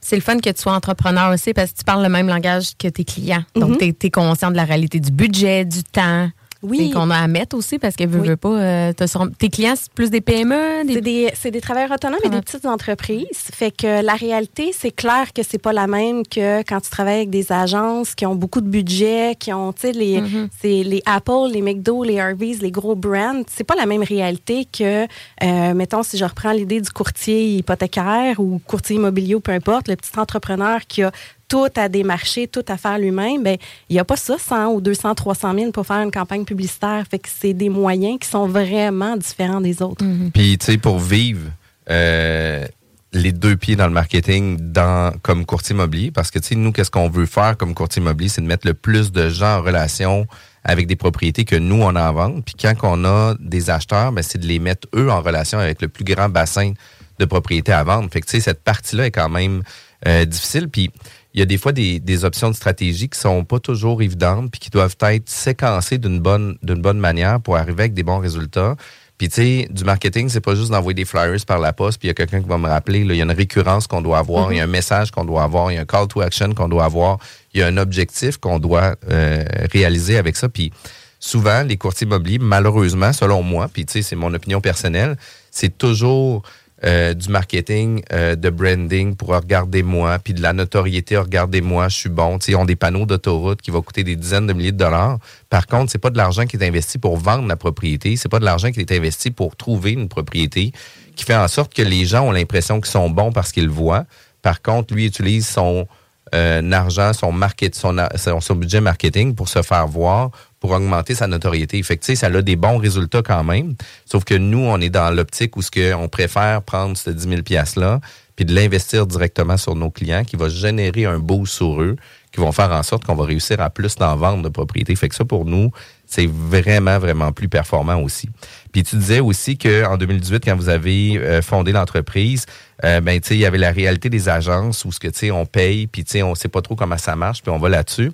C'est 0.01 0.15
le 0.15 0.21
fun 0.21 0.39
que 0.39 0.49
tu 0.49 0.61
sois 0.61 0.73
entrepreneur 0.73 1.31
aussi 1.31 1.53
parce 1.53 1.71
que 1.71 1.77
tu 1.77 1.83
parles 1.83 2.01
le 2.03 2.09
même 2.09 2.27
langage 2.27 2.75
que 2.77 2.87
tes 2.87 3.03
clients. 3.03 3.43
Donc, 3.55 3.81
mhm. 3.81 3.93
tu 3.93 4.07
es, 4.07 4.09
conscient 4.09 4.51
de 4.51 4.55
la 4.55 4.65
réalité 4.65 4.99
du 4.99 5.11
budget, 5.11 5.65
du 5.65 5.83
temps, 5.83 6.29
oui. 6.61 6.89
qu'on 6.91 7.09
a 7.09 7.17
à 7.17 7.27
mettre 7.27 7.55
aussi 7.55 7.79
parce 7.79 7.95
qu'elle 7.95 8.09
veut, 8.09 8.35
pas. 8.35 8.49
Euh, 8.49 8.93
tes 9.37 9.49
clients, 9.49 9.75
c'est 9.75 9.91
plus 9.91 10.09
des 10.09 10.21
PME? 10.21 10.85
Des... 11.01 11.31
C'est 11.33 11.51
des, 11.51 11.61
travailleurs 11.61 11.91
autonomes 11.91 12.19
et 12.23 12.29
des 12.29 12.41
petites 12.41 12.65
entreprises. 12.65 13.25
Fait 13.31 13.71
que 13.71 14.03
la 14.03 14.13
réalité, 14.13 14.71
c'est 14.77 14.91
clair 14.91 15.31
que 15.33 15.41
c'est 15.43 15.57
pas 15.57 15.73
la 15.73 15.87
même 15.87 16.23
que 16.25 16.61
quand 16.63 16.81
tu 16.81 16.89
travailles 16.89 17.17
avec 17.17 17.29
des 17.29 17.51
agences 17.51 18.15
qui 18.15 18.25
ont 18.25 18.35
beaucoup 18.35 18.61
de 18.61 18.67
budget, 18.67 19.35
qui 19.39 19.53
ont, 19.53 19.71
tu 19.73 19.81
sais, 19.81 19.91
les, 19.91 20.21
mm-hmm. 20.21 20.83
les 20.83 21.01
Apple, 21.05 21.51
les 21.51 21.61
McDo, 21.61 22.03
les 22.03 22.19
Harveys, 22.19 22.57
les 22.61 22.71
gros 22.71 22.95
brands. 22.95 23.43
C'est 23.49 23.63
pas 23.63 23.75
la 23.75 23.85
même 23.85 24.03
réalité 24.03 24.65
que, 24.65 25.05
euh, 25.05 25.73
mettons, 25.73 26.03
si 26.03 26.17
je 26.17 26.25
reprends 26.25 26.51
l'idée 26.51 26.81
du 26.81 26.89
courtier 26.89 27.57
hypothécaire 27.57 28.39
ou 28.39 28.59
courtier 28.65 28.97
immobilier 28.97 29.35
ou 29.35 29.39
peu 29.39 29.51
importe, 29.51 29.87
le 29.87 29.95
petit 29.95 30.17
entrepreneur 30.17 30.81
qui 30.87 31.03
a 31.03 31.11
tout 31.49 31.67
à 31.75 31.89
démarcher, 31.89 32.47
tout 32.47 32.63
à 32.67 32.77
faire 32.77 32.97
lui-même, 32.97 33.43
ben 33.43 33.57
il 33.89 33.93
n'y 33.93 33.99
a 33.99 34.05
pas 34.05 34.15
ça 34.15 34.37
100 34.37 34.67
ou 34.67 34.81
200, 34.81 35.15
300 35.15 35.53
000 35.55 35.71
pour 35.71 35.85
faire 35.85 36.01
une 36.01 36.11
campagne 36.11 36.45
publicitaire. 36.45 37.03
Fait 37.09 37.19
que 37.19 37.27
c'est 37.29 37.53
des 37.53 37.69
moyens 37.69 38.19
qui 38.19 38.29
sont 38.29 38.47
vraiment 38.47 39.17
différents 39.17 39.59
des 39.59 39.81
autres. 39.81 40.05
Puis, 40.33 40.57
tu 40.57 40.65
sais, 40.65 40.77
pour 40.77 40.99
vivre 40.99 41.47
euh, 41.89 42.65
les 43.11 43.31
deux 43.31 43.57
pieds 43.57 43.75
dans 43.75 43.87
le 43.87 43.93
marketing 43.93 44.57
dans, 44.71 45.11
comme 45.23 45.45
courtier 45.45 45.73
immobilier, 45.73 46.11
parce 46.11 46.29
que, 46.29 46.39
tu 46.39 46.49
sais, 46.49 46.55
nous, 46.55 46.71
qu'est-ce 46.71 46.91
qu'on 46.91 47.09
veut 47.09 47.25
faire 47.25 47.57
comme 47.57 47.73
courtier 47.73 48.01
immobilier, 48.01 48.29
c'est 48.29 48.41
de 48.41 48.47
mettre 48.47 48.67
le 48.67 48.75
plus 48.75 49.11
de 49.11 49.29
gens 49.29 49.57
en 49.57 49.61
relation 49.63 50.27
avec 50.63 50.85
des 50.85 50.95
propriétés 50.95 51.45
que 51.45 51.55
nous, 51.55 51.81
on 51.81 51.95
a 51.95 52.11
en 52.11 52.13
vente. 52.13 52.45
Puis 52.45 52.53
quand 52.61 52.75
on 52.83 53.05
a 53.05 53.33
des 53.39 53.71
acheteurs, 53.71 54.11
ben, 54.11 54.21
c'est 54.21 54.37
de 54.37 54.45
les 54.45 54.59
mettre, 54.59 54.87
eux, 54.95 55.09
en 55.09 55.21
relation 55.21 55.57
avec 55.57 55.81
le 55.81 55.87
plus 55.87 56.03
grand 56.03 56.29
bassin 56.29 56.73
de 57.17 57.25
propriétés 57.25 57.71
à 57.71 57.83
vendre. 57.83 58.09
Fait 58.11 58.21
que, 58.21 58.27
tu 58.27 58.31
sais, 58.31 58.39
cette 58.39 58.63
partie-là 58.63 59.07
est 59.07 59.11
quand 59.11 59.29
même 59.29 59.63
euh, 60.07 60.25
difficile. 60.25 60.69
Puis 60.69 60.91
il 61.33 61.39
y 61.39 61.43
a 61.43 61.45
des 61.45 61.57
fois 61.57 61.71
des, 61.71 61.99
des, 61.99 62.25
options 62.25 62.49
de 62.49 62.55
stratégie 62.55 63.07
qui 63.07 63.19
sont 63.19 63.43
pas 63.43 63.59
toujours 63.59 64.01
évidentes 64.01 64.49
puis 64.51 64.59
qui 64.59 64.69
doivent 64.69 64.95
être 65.01 65.29
séquencées 65.29 65.97
d'une 65.97 66.19
bonne 66.19 66.57
d'une 66.63 66.81
bonne 66.81 66.99
manière 66.99 67.39
pour 67.39 67.55
arriver 67.55 67.83
avec 67.83 67.93
des 67.93 68.03
bons 68.03 68.19
résultats. 68.19 68.75
Puis 69.19 69.27
tu 69.27 69.35
sais, 69.35 69.67
du 69.69 69.83
marketing, 69.83 70.29
c'est 70.29 70.39
pas 70.39 70.55
juste 70.55 70.71
d'envoyer 70.71 70.95
des 70.95 71.03
flyers 71.03 71.45
par 71.45 71.59
la 71.59 71.73
poste, 71.73 71.99
puis 71.99 72.07
il 72.07 72.09
y 72.09 72.11
a 72.11 72.13
quelqu'un 72.13 72.41
qui 72.41 72.47
va 72.47 72.57
me 72.57 72.69
rappeler, 72.69 72.99
il 72.99 73.13
y 73.13 73.19
a 73.19 73.25
une 73.25 73.31
récurrence 73.31 73.85
qu'on 73.85 74.01
doit 74.01 74.17
avoir, 74.17 74.53
il 74.53 74.57
y 74.57 74.61
a 74.61 74.63
un 74.63 74.67
message 74.67 75.11
qu'on 75.11 75.25
doit 75.25 75.43
avoir, 75.43 75.73
il 75.73 75.75
y 75.75 75.77
a 75.77 75.81
un 75.81 75.85
call 75.85 76.07
to 76.07 76.21
action 76.21 76.53
qu'on 76.53 76.69
doit 76.69 76.85
avoir, 76.85 77.17
il 77.53 77.59
y 77.59 77.63
a 77.63 77.67
un 77.67 77.75
objectif 77.75 78.37
qu'on 78.37 78.59
doit 78.59 78.95
euh, 79.11 79.43
réaliser 79.73 80.17
avec 80.17 80.37
ça. 80.37 80.47
Puis 80.47 80.71
souvent, 81.19 81.63
les 81.63 81.75
courtiers 81.75 82.07
immobiliers, 82.07 82.39
malheureusement, 82.39 83.11
selon 83.11 83.43
moi, 83.43 83.67
puis 83.67 83.85
tu 83.85 83.91
sais, 83.91 84.01
c'est 84.03 84.15
mon 84.15 84.33
opinion 84.33 84.61
personnelle, 84.61 85.17
c'est 85.51 85.77
toujours 85.77 86.43
euh, 86.85 87.13
du 87.13 87.27
marketing, 87.29 88.01
euh, 88.13 88.35
de 88.35 88.49
branding 88.49 89.15
pour 89.15 89.29
regarder 89.29 89.83
moi, 89.83 90.17
puis 90.19 90.33
de 90.33 90.41
la 90.41 90.53
notoriété, 90.53 91.17
regardez-moi, 91.17 91.89
je 91.89 91.97
suis 91.97 92.09
bon. 92.09 92.39
sais, 92.39 92.53
ils 92.53 92.55
ont 92.55 92.63
des 92.63 92.77
panneaux 92.77 93.05
d'autoroute 93.05 93.61
qui 93.61 93.69
vont 93.69 93.81
coûter 93.81 94.05
des 94.05 94.15
dizaines 94.15 94.47
de 94.47 94.53
milliers 94.53 94.71
de 94.71 94.77
dollars. 94.77 95.19
Par 95.49 95.67
contre, 95.67 95.91
c'est 95.91 95.97
pas 95.97 96.09
de 96.09 96.17
l'argent 96.17 96.45
qui 96.45 96.55
est 96.55 96.65
investi 96.65 96.97
pour 96.97 97.17
vendre 97.17 97.47
la 97.47 97.57
propriété, 97.57 98.15
c'est 98.15 98.29
pas 98.29 98.39
de 98.39 98.45
l'argent 98.45 98.71
qui 98.71 98.79
est 98.79 98.91
investi 98.93 99.29
pour 99.29 99.57
trouver 99.57 99.91
une 99.91 100.07
propriété, 100.07 100.71
qui 101.17 101.25
fait 101.25 101.35
en 101.35 101.49
sorte 101.49 101.73
que 101.73 101.81
les 101.81 102.05
gens 102.05 102.27
ont 102.27 102.31
l'impression 102.31 102.79
qu'ils 102.79 102.91
sont 102.91 103.09
bons 103.09 103.33
parce 103.33 103.51
qu'ils 103.51 103.65
le 103.65 103.71
voient. 103.71 104.05
Par 104.41 104.61
contre, 104.61 104.93
lui 104.93 105.05
utilise 105.05 105.47
son 105.47 105.85
euh, 106.33 106.71
argent, 106.71 107.11
son, 107.13 107.31
market, 107.31 107.75
son 107.75 108.55
budget 108.55 108.81
marketing 108.81 109.35
pour 109.35 109.49
se 109.49 109.61
faire 109.63 109.87
voir, 109.87 110.31
pour 110.59 110.71
augmenter 110.71 111.15
sa 111.15 111.27
notoriété. 111.27 111.81
Fait 111.83 111.97
que, 111.97 112.15
ça 112.15 112.27
a 112.27 112.41
des 112.41 112.55
bons 112.55 112.77
résultats 112.77 113.21
quand 113.21 113.43
même. 113.43 113.75
Sauf 114.05 114.23
que 114.23 114.33
nous, 114.33 114.59
on 114.59 114.79
est 114.81 114.89
dans 114.89 115.09
l'optique 115.11 115.55
où 115.57 115.61
ce 115.61 115.71
que 115.71 115.93
on 115.93 116.07
préfère 116.07 116.61
prendre 116.63 116.97
ce 116.97 117.09
10 117.09 117.29
000 117.29 117.41
$-là 117.41 117.99
puis 118.39 118.45
de 118.45 118.55
l'investir 118.55 119.05
directement 119.05 119.57
sur 119.57 119.75
nos 119.75 119.89
clients 119.89 120.23
qui 120.23 120.37
va 120.37 120.47
générer 120.47 121.03
un 121.03 121.19
boost 121.19 121.55
sur 121.55 121.81
eux, 121.81 121.97
qui 122.31 122.39
vont 122.39 122.53
faire 122.53 122.71
en 122.71 122.83
sorte 122.83 123.03
qu'on 123.03 123.15
va 123.15 123.25
réussir 123.25 123.59
à 123.59 123.69
plus 123.69 123.95
d'en 123.95 124.15
vendre 124.15 124.43
de 124.43 124.47
propriétés. 124.47 124.95
Fait 124.95 125.09
que 125.09 125.15
ça, 125.15 125.25
pour 125.25 125.43
nous, 125.43 125.71
c'est 126.05 126.25
vraiment, 126.25 126.99
vraiment 126.99 127.33
plus 127.33 127.49
performant 127.49 128.01
aussi. 128.01 128.29
Puis 128.71 128.83
tu 128.83 128.95
disais 128.95 129.19
aussi 129.19 129.57
qu'en 129.57 129.97
2018, 129.97 130.45
quand 130.45 130.55
vous 130.55 130.69
avez 130.69 131.17
euh, 131.17 131.41
fondé 131.41 131.73
l'entreprise, 131.73 132.45
euh, 132.85 133.01
ben, 133.01 133.19
tu 133.19 133.27
sais, 133.27 133.35
il 133.35 133.41
y 133.41 133.45
avait 133.45 133.57
la 133.57 133.71
réalité 133.71 134.09
des 134.09 134.29
agences 134.29 134.85
où 134.85 134.93
ce 134.93 135.01
que, 135.01 135.09
tu 135.09 135.19
sais, 135.19 135.31
on 135.31 135.45
paye, 135.45 135.87
puis 135.87 136.05
tu 136.05 136.11
sais, 136.11 136.23
on 136.23 136.33
sait 136.33 136.47
pas 136.47 136.61
trop 136.61 136.77
comment 136.77 136.97
ça 136.97 137.17
marche, 137.17 137.41
puis 137.41 137.51
on 137.51 137.59
va 137.59 137.67
là-dessus. 137.67 138.13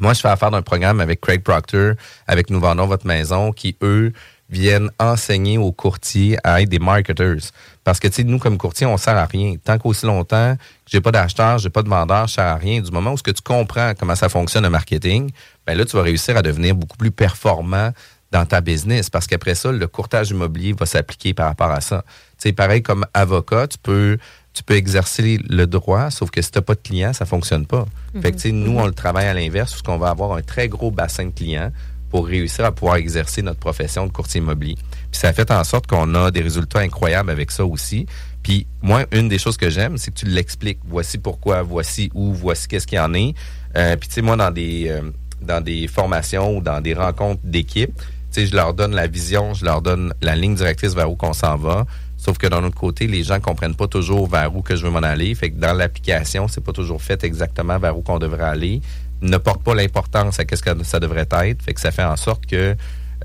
Moi, 0.00 0.14
je 0.14 0.20
fais 0.20 0.28
affaire 0.28 0.50
d'un 0.50 0.62
programme 0.62 1.00
avec 1.00 1.20
Craig 1.20 1.42
Proctor, 1.42 1.94
avec 2.26 2.50
Nous 2.50 2.60
vendons 2.60 2.86
votre 2.86 3.06
maison, 3.06 3.52
qui, 3.52 3.76
eux, 3.82 4.12
viennent 4.48 4.90
enseigner 5.00 5.58
aux 5.58 5.72
courtiers 5.72 6.36
à 6.44 6.60
être 6.60 6.68
des 6.68 6.78
marketers. 6.78 7.40
Parce 7.84 7.98
que, 7.98 8.08
tu 8.08 8.16
sais, 8.16 8.24
nous, 8.24 8.38
comme 8.38 8.58
courtiers, 8.58 8.86
on 8.86 8.98
sert 8.98 9.16
à 9.16 9.24
rien. 9.24 9.56
Tant 9.62 9.78
qu'aussi 9.78 10.06
longtemps 10.06 10.56
que 10.56 10.90
j'ai 10.90 11.00
pas 11.00 11.10
d'acheteur, 11.10 11.58
j'ai 11.58 11.70
pas 11.70 11.82
de 11.82 11.88
vendeur, 11.88 12.26
je 12.26 12.34
sers 12.34 12.44
à 12.44 12.56
rien. 12.56 12.80
Du 12.80 12.90
moment 12.90 13.12
où 13.12 13.16
ce 13.16 13.22
que 13.22 13.30
tu 13.30 13.42
comprends 13.42 13.94
comment 13.98 14.14
ça 14.14 14.28
fonctionne 14.28 14.64
le 14.64 14.70
marketing, 14.70 15.30
ben 15.66 15.76
là, 15.76 15.84
tu 15.84 15.96
vas 15.96 16.02
réussir 16.02 16.36
à 16.36 16.42
devenir 16.42 16.74
beaucoup 16.74 16.98
plus 16.98 17.10
performant 17.10 17.92
dans 18.30 18.44
ta 18.44 18.60
business. 18.60 19.08
Parce 19.08 19.26
qu'après 19.26 19.54
ça, 19.54 19.72
le 19.72 19.86
courtage 19.86 20.30
immobilier 20.30 20.74
va 20.74 20.86
s'appliquer 20.86 21.32
par 21.34 21.46
rapport 21.46 21.70
à 21.70 21.80
ça. 21.80 22.04
Tu 22.38 22.48
sais, 22.48 22.52
pareil 22.52 22.82
comme 22.82 23.06
avocat, 23.14 23.66
tu 23.68 23.78
peux 23.78 24.18
tu 24.52 24.62
peux 24.62 24.74
exercer 24.74 25.38
le 25.48 25.66
droit, 25.66 26.10
sauf 26.10 26.30
que 26.30 26.42
si 26.42 26.50
tu 26.50 26.58
n'as 26.58 26.62
pas 26.62 26.74
de 26.74 26.80
clients, 26.80 27.12
ça 27.12 27.24
ne 27.24 27.28
fonctionne 27.28 27.66
pas. 27.66 27.86
Fait 28.20 28.32
que, 28.32 28.48
nous, 28.48 28.78
on 28.78 28.86
le 28.86 28.92
travaille 28.92 29.26
à 29.26 29.34
l'inverse, 29.34 29.70
parce 29.70 29.82
qu'on 29.82 29.98
va 29.98 30.10
avoir 30.10 30.32
un 30.32 30.42
très 30.42 30.68
gros 30.68 30.90
bassin 30.90 31.26
de 31.26 31.30
clients 31.30 31.72
pour 32.10 32.26
réussir 32.26 32.66
à 32.66 32.72
pouvoir 32.72 32.96
exercer 32.96 33.40
notre 33.40 33.58
profession 33.58 34.06
de 34.06 34.12
courtier 34.12 34.40
immobilier. 34.40 34.76
Puis 35.10 35.20
ça 35.20 35.32
fait 35.32 35.50
en 35.50 35.64
sorte 35.64 35.86
qu'on 35.86 36.14
a 36.14 36.30
des 36.30 36.42
résultats 36.42 36.80
incroyables 36.80 37.30
avec 37.30 37.50
ça 37.50 37.64
aussi. 37.64 38.04
Puis 38.42 38.66
moi, 38.82 39.06
une 39.12 39.30
des 39.30 39.38
choses 39.38 39.56
que 39.56 39.70
j'aime, 39.70 39.96
c'est 39.96 40.10
que 40.10 40.18
tu 40.18 40.26
l'expliques. 40.26 40.80
Voici 40.84 41.16
pourquoi, 41.16 41.62
voici 41.62 42.10
où, 42.14 42.34
voici 42.34 42.68
qu'est-ce 42.68 42.86
qu'il 42.86 42.98
y 42.98 43.00
en 43.00 43.14
est. 43.14 43.34
Euh, 43.76 43.96
puis 43.96 44.08
tu 44.08 44.16
sais, 44.16 44.22
moi, 44.22 44.36
dans 44.36 44.50
des 44.50 44.88
euh, 44.90 45.10
dans 45.40 45.62
des 45.62 45.88
formations 45.88 46.58
ou 46.58 46.60
dans 46.60 46.80
des 46.80 46.94
rencontres 46.94 47.40
d'équipe, 47.44 47.96
tu 47.96 48.04
sais, 48.30 48.46
je 48.46 48.54
leur 48.54 48.74
donne 48.74 48.94
la 48.94 49.06
vision, 49.06 49.54
je 49.54 49.64
leur 49.64 49.82
donne 49.82 50.12
la 50.20 50.36
ligne 50.36 50.54
directrice 50.54 50.94
vers 50.94 51.10
où 51.10 51.16
qu'on 51.16 51.32
s'en 51.32 51.56
va. 51.56 51.86
Sauf 52.22 52.38
que 52.38 52.46
d'un 52.46 52.62
autre 52.62 52.76
côté, 52.76 53.08
les 53.08 53.24
gens 53.24 53.40
comprennent 53.40 53.74
pas 53.74 53.88
toujours 53.88 54.28
vers 54.28 54.54
où 54.54 54.62
que 54.62 54.76
je 54.76 54.84
veux 54.84 54.92
m'en 54.92 55.00
aller. 55.00 55.34
Fait 55.34 55.50
que 55.50 55.58
dans 55.58 55.72
l'application, 55.72 56.46
c'est 56.46 56.62
pas 56.62 56.70
toujours 56.70 57.02
fait 57.02 57.24
exactement 57.24 57.80
vers 57.80 57.98
où 57.98 58.02
qu'on 58.02 58.20
devrait 58.20 58.44
aller. 58.44 58.80
Ne 59.22 59.38
porte 59.38 59.64
pas 59.64 59.74
l'importance 59.74 60.38
à 60.38 60.44
qu'est-ce 60.44 60.62
que 60.62 60.84
ça 60.84 61.00
devrait 61.00 61.26
être. 61.28 61.62
Fait 61.62 61.74
que 61.74 61.80
ça 61.80 61.90
fait 61.90 62.04
en 62.04 62.14
sorte 62.14 62.46
que 62.46 62.76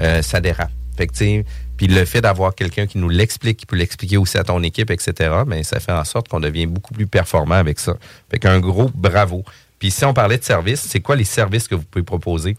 euh, 0.02 0.22
ça 0.24 0.42
dérape. 0.42 0.72
Fait 0.98 1.46
puis 1.78 1.86
le 1.86 2.06
fait 2.06 2.22
d'avoir 2.22 2.56
quelqu'un 2.56 2.88
qui 2.88 2.98
nous 2.98 3.08
l'explique, 3.08 3.58
qui 3.58 3.66
peut 3.68 3.76
l'expliquer 3.76 4.18
aussi 4.18 4.40
à 4.40 4.44
ton 4.44 4.64
équipe, 4.64 4.90
etc., 4.90 5.14
ben, 5.46 5.64
ça 5.64 5.80
fait 5.80 5.92
en 5.92 6.04
sorte 6.04 6.28
qu'on 6.28 6.40
devient 6.40 6.66
beaucoup 6.66 6.96
plus 6.96 7.06
performant 7.06 7.54
avec 7.54 7.78
ça. 7.78 7.94
Fait 8.32 8.40
qu'un 8.40 8.60
gros 8.60 8.90
bravo. 8.96 9.44
Puis 9.78 9.92
si 9.92 10.06
on 10.06 10.14
parlait 10.16 10.40
de 10.40 10.44
services, 10.44 10.82
c'est 10.82 11.02
quoi 11.02 11.16
les 11.16 11.24
services 11.24 11.68
que 11.68 11.76
vous 11.76 11.84
pouvez 11.84 12.04
proposer? 12.04 12.58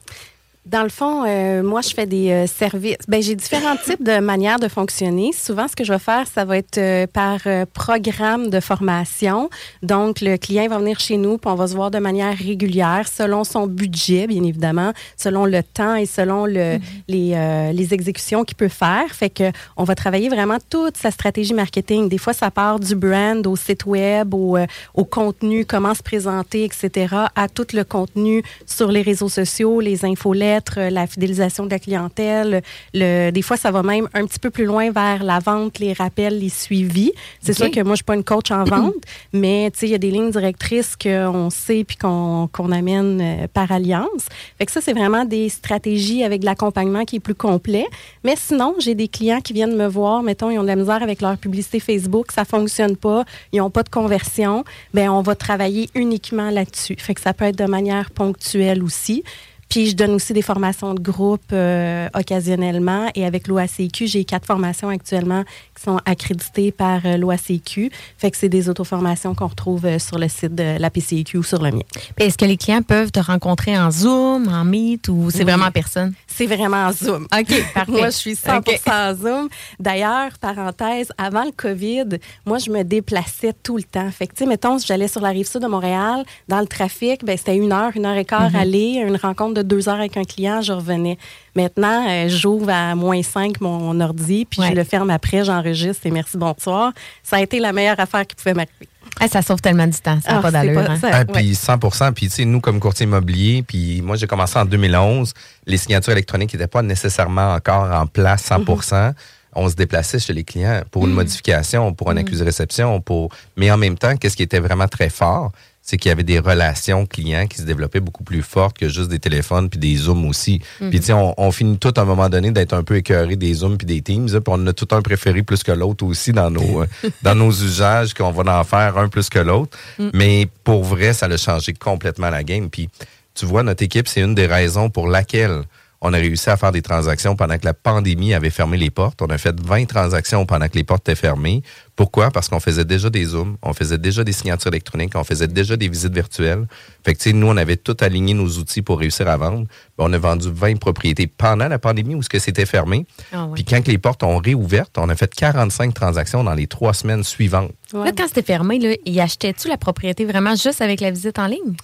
Dans 0.68 0.82
le 0.82 0.90
fond, 0.90 1.24
euh, 1.26 1.62
moi, 1.62 1.80
je 1.80 1.94
fais 1.94 2.04
des 2.04 2.30
euh, 2.30 2.46
services. 2.46 2.98
Ben, 3.08 3.22
j'ai 3.22 3.34
différents 3.34 3.76
types 3.76 4.02
de 4.02 4.18
manières 4.20 4.58
de 4.58 4.68
fonctionner. 4.68 5.32
Souvent, 5.32 5.66
ce 5.66 5.74
que 5.74 5.82
je 5.82 5.94
vais 5.94 5.98
faire, 5.98 6.26
ça 6.26 6.44
va 6.44 6.58
être 6.58 6.76
euh, 6.76 7.06
par 7.06 7.38
programme 7.72 8.50
de 8.50 8.60
formation. 8.60 9.48
Donc, 9.82 10.20
le 10.20 10.36
client 10.36 10.68
va 10.68 10.78
venir 10.78 11.00
chez 11.00 11.16
nous, 11.16 11.38
puis 11.38 11.50
on 11.50 11.54
va 11.54 11.68
se 11.68 11.74
voir 11.74 11.90
de 11.90 11.98
manière 11.98 12.36
régulière, 12.36 13.08
selon 13.08 13.44
son 13.44 13.66
budget, 13.66 14.26
bien 14.26 14.42
évidemment, 14.44 14.92
selon 15.16 15.46
le 15.46 15.62
temps 15.62 15.94
et 15.94 16.04
selon 16.04 16.44
le, 16.44 16.76
mm-hmm. 16.76 16.80
les, 17.08 17.72
les 17.72 17.94
exécutions 17.94 18.44
qu'il 18.44 18.56
peut 18.56 18.68
faire. 18.68 19.06
Fait 19.10 19.30
que 19.30 19.50
on 19.76 19.84
va 19.84 19.94
travailler 19.94 20.28
vraiment 20.28 20.58
toute 20.68 20.98
sa 20.98 21.10
stratégie 21.10 21.54
marketing. 21.54 22.10
Des 22.10 22.18
fois, 22.18 22.34
ça 22.34 22.50
part 22.50 22.78
du 22.78 22.94
brand 22.94 23.46
au 23.46 23.56
site 23.56 23.86
web, 23.86 24.34
au, 24.34 24.58
au 24.94 25.04
contenu, 25.04 25.64
comment 25.64 25.94
se 25.94 26.02
présenter, 26.02 26.64
etc., 26.64 27.14
à 27.34 27.48
tout 27.48 27.68
le 27.72 27.84
contenu 27.84 28.42
sur 28.66 28.90
les 28.90 29.02
réseaux 29.02 29.30
sociaux, 29.30 29.80
les 29.80 30.04
infolettes 30.04 30.57
euh, 30.78 30.90
la 30.90 31.06
fidélisation 31.06 31.66
de 31.66 31.70
la 31.70 31.78
clientèle. 31.78 32.62
Le, 32.94 33.30
des 33.30 33.42
fois, 33.42 33.56
ça 33.56 33.70
va 33.70 33.82
même 33.82 34.08
un 34.14 34.26
petit 34.26 34.38
peu 34.38 34.50
plus 34.50 34.64
loin 34.64 34.90
vers 34.90 35.22
la 35.22 35.38
vente, 35.38 35.78
les 35.78 35.92
rappels, 35.92 36.38
les 36.38 36.48
suivis. 36.48 37.12
C'est 37.40 37.52
sûr 37.52 37.70
que 37.70 37.80
moi, 37.82 37.92
je 37.92 37.98
suis 37.98 38.04
pas 38.04 38.14
une 38.14 38.24
coach 38.24 38.50
en 38.50 38.64
vente, 38.64 38.94
mais 39.32 39.70
il 39.82 39.88
y 39.88 39.94
a 39.94 39.98
des 39.98 40.10
lignes 40.10 40.30
directrices 40.30 40.96
qu'on 40.96 41.50
sait 41.50 41.84
puis 41.84 41.96
qu'on 41.96 42.72
amène 42.72 43.20
euh, 43.20 43.46
par 43.52 43.72
alliance. 43.72 44.26
Fait 44.58 44.66
que 44.66 44.72
ça, 44.72 44.80
c'est 44.80 44.92
vraiment 44.92 45.24
des 45.24 45.48
stratégies 45.48 46.24
avec 46.24 46.40
de 46.40 46.46
l'accompagnement 46.46 47.04
qui 47.04 47.16
est 47.16 47.20
plus 47.20 47.34
complet. 47.34 47.86
Mais 48.24 48.34
sinon, 48.36 48.74
j'ai 48.78 48.94
des 48.94 49.08
clients 49.08 49.40
qui 49.40 49.52
viennent 49.52 49.76
me 49.76 49.86
voir, 49.86 50.22
mettons, 50.22 50.50
ils 50.50 50.58
ont 50.58 50.62
de 50.62 50.68
la 50.68 50.76
misère 50.76 51.02
avec 51.02 51.20
leur 51.20 51.36
publicité 51.36 51.80
Facebook, 51.80 52.32
ça 52.32 52.44
fonctionne 52.44 52.96
pas, 52.96 53.24
ils 53.52 53.58
n'ont 53.58 53.70
pas 53.70 53.82
de 53.82 53.88
conversion. 53.88 54.64
Ben, 54.94 55.10
on 55.10 55.22
va 55.22 55.34
travailler 55.34 55.88
uniquement 55.94 56.50
là-dessus. 56.50 56.96
Fait 56.98 57.14
que 57.14 57.20
ça 57.20 57.32
peut 57.32 57.44
être 57.46 57.58
de 57.58 57.66
manière 57.66 58.10
ponctuelle 58.10 58.82
aussi. 58.82 59.22
Puis 59.68 59.90
je 59.90 59.96
donne 59.96 60.12
aussi 60.12 60.32
des 60.32 60.42
formations 60.42 60.94
de 60.94 61.00
groupe 61.00 61.42
euh, 61.52 62.08
occasionnellement. 62.14 63.10
Et 63.14 63.26
avec 63.26 63.48
l'OACQ, 63.48 64.06
j'ai 64.06 64.24
quatre 64.24 64.46
formations 64.46 64.88
actuellement 64.88 65.44
qui 65.76 65.82
sont 65.82 66.00
accréditées 66.04 66.72
par 66.72 67.04
euh, 67.04 67.16
l'OACQ. 67.16 67.90
Fait 68.16 68.30
que 68.30 68.36
c'est 68.36 68.48
des 68.48 68.68
auto-formations 68.68 69.34
qu'on 69.34 69.48
retrouve 69.48 69.84
euh, 69.84 69.98
sur 69.98 70.18
le 70.18 70.28
site 70.28 70.54
de 70.54 70.78
la 70.78 70.90
PCQ 70.90 71.38
ou 71.38 71.42
sur 71.42 71.62
le 71.62 71.70
mien. 71.70 71.82
Est-ce 72.16 72.38
que 72.38 72.46
les 72.46 72.56
clients 72.56 72.82
peuvent 72.82 73.10
te 73.10 73.20
rencontrer 73.20 73.78
en 73.78 73.90
Zoom, 73.90 74.48
en 74.48 74.64
Meet 74.64 75.08
ou 75.08 75.30
c'est 75.30 75.44
vraiment 75.44 75.66
en 75.66 75.70
personne? 75.70 76.14
C'est 76.26 76.46
vraiment 76.46 76.86
en 76.86 76.92
Zoom. 76.92 77.24
OK, 77.24 77.64
parfait. 77.74 77.92
moi, 77.92 78.06
je 78.06 78.16
suis 78.16 78.36
100 78.36 78.60
en 78.90 79.14
Zoom. 79.14 79.48
D'ailleurs, 79.78 80.30
parenthèse, 80.40 81.12
avant 81.18 81.44
le 81.44 81.52
COVID, 81.52 82.18
moi, 82.46 82.58
je 82.58 82.70
me 82.70 82.82
déplaçais 82.84 83.52
tout 83.62 83.76
le 83.76 83.82
temps. 83.82 84.10
Fait 84.10 84.26
que, 84.26 84.32
tu 84.32 84.44
sais, 84.44 84.48
mettons, 84.48 84.78
j'allais 84.78 85.08
sur 85.08 85.20
la 85.20 85.30
rive 85.30 85.46
sud 85.46 85.62
de 85.62 85.66
Montréal, 85.66 86.24
dans 86.48 86.60
le 86.60 86.66
trafic, 86.66 87.24
ben 87.24 87.36
c'était 87.36 87.56
une 87.56 87.72
heure, 87.72 87.92
une 87.94 88.06
heure 88.06 88.16
et 88.16 88.24
quart 88.24 88.50
mm-hmm. 88.50 88.60
aller, 88.60 89.04
une 89.06 89.16
rencontre 89.16 89.54
de 89.54 89.57
deux 89.62 89.88
heures 89.88 89.98
avec 89.98 90.16
un 90.16 90.24
client, 90.24 90.62
je 90.62 90.72
revenais. 90.72 91.18
Maintenant, 91.54 92.08
euh, 92.08 92.28
j'ouvre 92.28 92.70
à 92.70 92.94
moins 92.94 93.22
5 93.22 93.60
mon 93.60 94.00
ordi, 94.00 94.44
puis 94.44 94.60
je 94.62 94.72
le 94.72 94.84
ferme 94.84 95.10
après, 95.10 95.44
j'enregistre 95.44 96.06
et 96.06 96.10
merci, 96.10 96.36
bonsoir. 96.36 96.92
Ça 97.22 97.36
a 97.36 97.40
été 97.40 97.58
la 97.58 97.72
meilleure 97.72 97.98
affaire 97.98 98.26
qui 98.26 98.36
pouvait 98.36 98.54
m'arriver. 98.54 98.88
ça 99.30 99.42
sauve 99.42 99.60
tellement 99.60 99.86
du 99.86 99.98
temps, 99.98 100.18
ça 100.24 100.32
n'a 100.32 100.38
ah, 100.38 100.42
pas 100.42 100.50
d'allure. 100.50 100.90
Hein. 100.90 100.98
Ah, 101.02 101.24
puis 101.24 101.54
100 101.54 101.78
Puis, 102.14 102.28
tu 102.28 102.34
sais, 102.34 102.44
nous, 102.44 102.60
comme 102.60 102.80
courtier 102.80 103.04
immobilier, 103.04 103.64
puis 103.66 104.02
moi, 104.02 104.16
j'ai 104.16 104.26
commencé 104.26 104.58
en 104.58 104.64
2011, 104.64 105.32
les 105.66 105.76
signatures 105.76 106.12
électroniques 106.12 106.52
n'étaient 106.52 106.66
pas 106.66 106.82
nécessairement 106.82 107.54
encore 107.54 107.90
en 107.92 108.06
place 108.06 108.42
100 108.44 108.60
mm-hmm. 108.60 109.12
on 109.54 109.68
se 109.68 109.74
déplaçait 109.74 110.18
chez 110.18 110.32
les 110.32 110.44
clients 110.44 110.82
pour 110.90 111.06
une 111.06 111.12
mm. 111.12 111.16
modification, 111.16 111.92
pour 111.92 112.10
un 112.10 112.14
mm. 112.14 112.18
accusé 112.18 112.40
de 112.40 112.44
réception, 112.44 113.00
pour... 113.00 113.30
mais 113.56 113.70
en 113.70 113.76
même 113.76 113.98
temps, 113.98 114.16
qu'est-ce 114.16 114.36
qui 114.36 114.42
était 114.42 114.60
vraiment 114.60 114.88
très 114.88 115.08
fort, 115.08 115.52
c'est 115.88 115.96
qu'il 115.96 116.10
y 116.10 116.12
avait 116.12 116.22
des 116.22 116.38
relations 116.38 117.06
clients 117.06 117.46
qui 117.46 117.56
se 117.56 117.62
développaient 117.62 118.00
beaucoup 118.00 118.22
plus 118.22 118.42
fortes 118.42 118.76
que 118.76 118.90
juste 118.90 119.08
des 119.08 119.18
téléphones 119.18 119.70
puis 119.70 119.80
des 119.80 119.96
zooms 119.96 120.26
aussi. 120.28 120.60
Puis 120.78 121.00
tu 121.00 121.06
sais, 121.06 121.12
on, 121.14 121.32
on 121.38 121.50
finit 121.50 121.78
tout 121.78 121.94
à 121.96 122.02
un 122.02 122.04
moment 122.04 122.28
donné 122.28 122.50
d'être 122.50 122.74
un 122.74 122.82
peu 122.82 122.96
écœuré 122.96 123.36
des 123.36 123.54
zooms 123.54 123.78
puis 123.78 123.86
des 123.86 124.02
teams. 124.02 124.26
là, 124.26 124.42
Puis 124.42 124.54
on 124.54 124.66
a 124.66 124.74
tout 124.74 124.88
un 124.90 125.00
préféré 125.00 125.42
plus 125.42 125.62
que 125.62 125.72
l'autre 125.72 126.04
aussi 126.04 126.32
dans 126.32 126.50
nos 126.50 126.82
euh, 126.82 126.86
dans 127.22 127.34
nos 127.34 127.50
usages 127.50 128.12
qu'on 128.12 128.32
va 128.32 128.60
en 128.60 128.64
faire 128.64 128.98
un 128.98 129.08
plus 129.08 129.30
que 129.30 129.38
l'autre. 129.38 129.78
Mais 130.12 130.46
pour 130.62 130.84
vrai, 130.84 131.14
ça 131.14 131.24
a 131.24 131.36
changé 131.38 131.72
complètement 131.72 132.28
la 132.28 132.44
game. 132.44 132.68
Puis 132.68 132.90
tu 133.34 133.46
vois, 133.46 133.62
notre 133.62 133.82
équipe, 133.82 134.08
c'est 134.08 134.20
une 134.20 134.34
des 134.34 134.46
raisons 134.46 134.90
pour 134.90 135.08
laquelle 135.08 135.62
on 136.00 136.12
a 136.12 136.16
réussi 136.16 136.48
à 136.48 136.56
faire 136.56 136.72
des 136.72 136.82
transactions 136.82 137.34
pendant 137.34 137.58
que 137.58 137.64
la 137.64 137.74
pandémie 137.74 138.32
avait 138.32 138.50
fermé 138.50 138.76
les 138.76 138.90
portes. 138.90 139.20
On 139.20 139.26
a 139.26 139.38
fait 139.38 139.58
20 139.60 139.86
transactions 139.86 140.46
pendant 140.46 140.68
que 140.68 140.76
les 140.76 140.84
portes 140.84 141.08
étaient 141.08 141.20
fermées. 141.20 141.62
Pourquoi? 141.96 142.30
Parce 142.30 142.48
qu'on 142.48 142.60
faisait 142.60 142.84
déjà 142.84 143.10
des 143.10 143.24
Zooms, 143.24 143.56
on 143.62 143.72
faisait 143.72 143.98
déjà 143.98 144.22
des 144.22 144.32
signatures 144.32 144.68
électroniques, 144.68 145.14
on 145.16 145.24
faisait 145.24 145.48
déjà 145.48 145.76
des 145.76 145.88
visites 145.88 146.14
virtuelles. 146.14 146.68
Fait 147.04 147.14
que, 147.14 147.18
tu 147.18 147.30
sais, 147.30 147.32
nous, 147.32 147.48
on 147.48 147.56
avait 147.56 147.76
tout 147.76 147.96
aligné 148.00 148.34
nos 148.34 148.48
outils 148.48 148.82
pour 148.82 149.00
réussir 149.00 149.26
à 149.26 149.36
vendre. 149.36 149.66
Ben, 149.96 150.04
on 150.06 150.12
a 150.12 150.18
vendu 150.18 150.48
20 150.52 150.76
propriétés 150.78 151.26
pendant 151.26 151.66
la 151.66 151.80
pandémie 151.80 152.14
où 152.14 152.22
ce 152.22 152.28
que 152.28 152.38
c'était 152.38 152.66
fermé. 152.66 153.04
Ah 153.32 153.46
ouais. 153.46 153.54
Puis 153.54 153.64
quand 153.64 153.82
que 153.82 153.90
les 153.90 153.98
portes 153.98 154.22
ont 154.22 154.38
réouvert, 154.38 154.86
on 154.96 155.08
a 155.08 155.16
fait 155.16 155.34
45 155.34 155.92
transactions 155.92 156.44
dans 156.44 156.54
les 156.54 156.68
trois 156.68 156.94
semaines 156.94 157.24
suivantes. 157.24 157.72
Là, 157.92 158.12
quand 158.16 158.28
c'était 158.28 158.42
fermé, 158.42 158.78
là, 158.78 158.94
y 159.04 159.20
achetais-tu 159.20 159.66
la 159.66 159.78
propriété 159.78 160.24
vraiment 160.24 160.54
juste 160.54 160.80
avec 160.80 161.00
la 161.00 161.10
visite 161.10 161.38
en 161.38 161.46
ligne? 161.46 161.74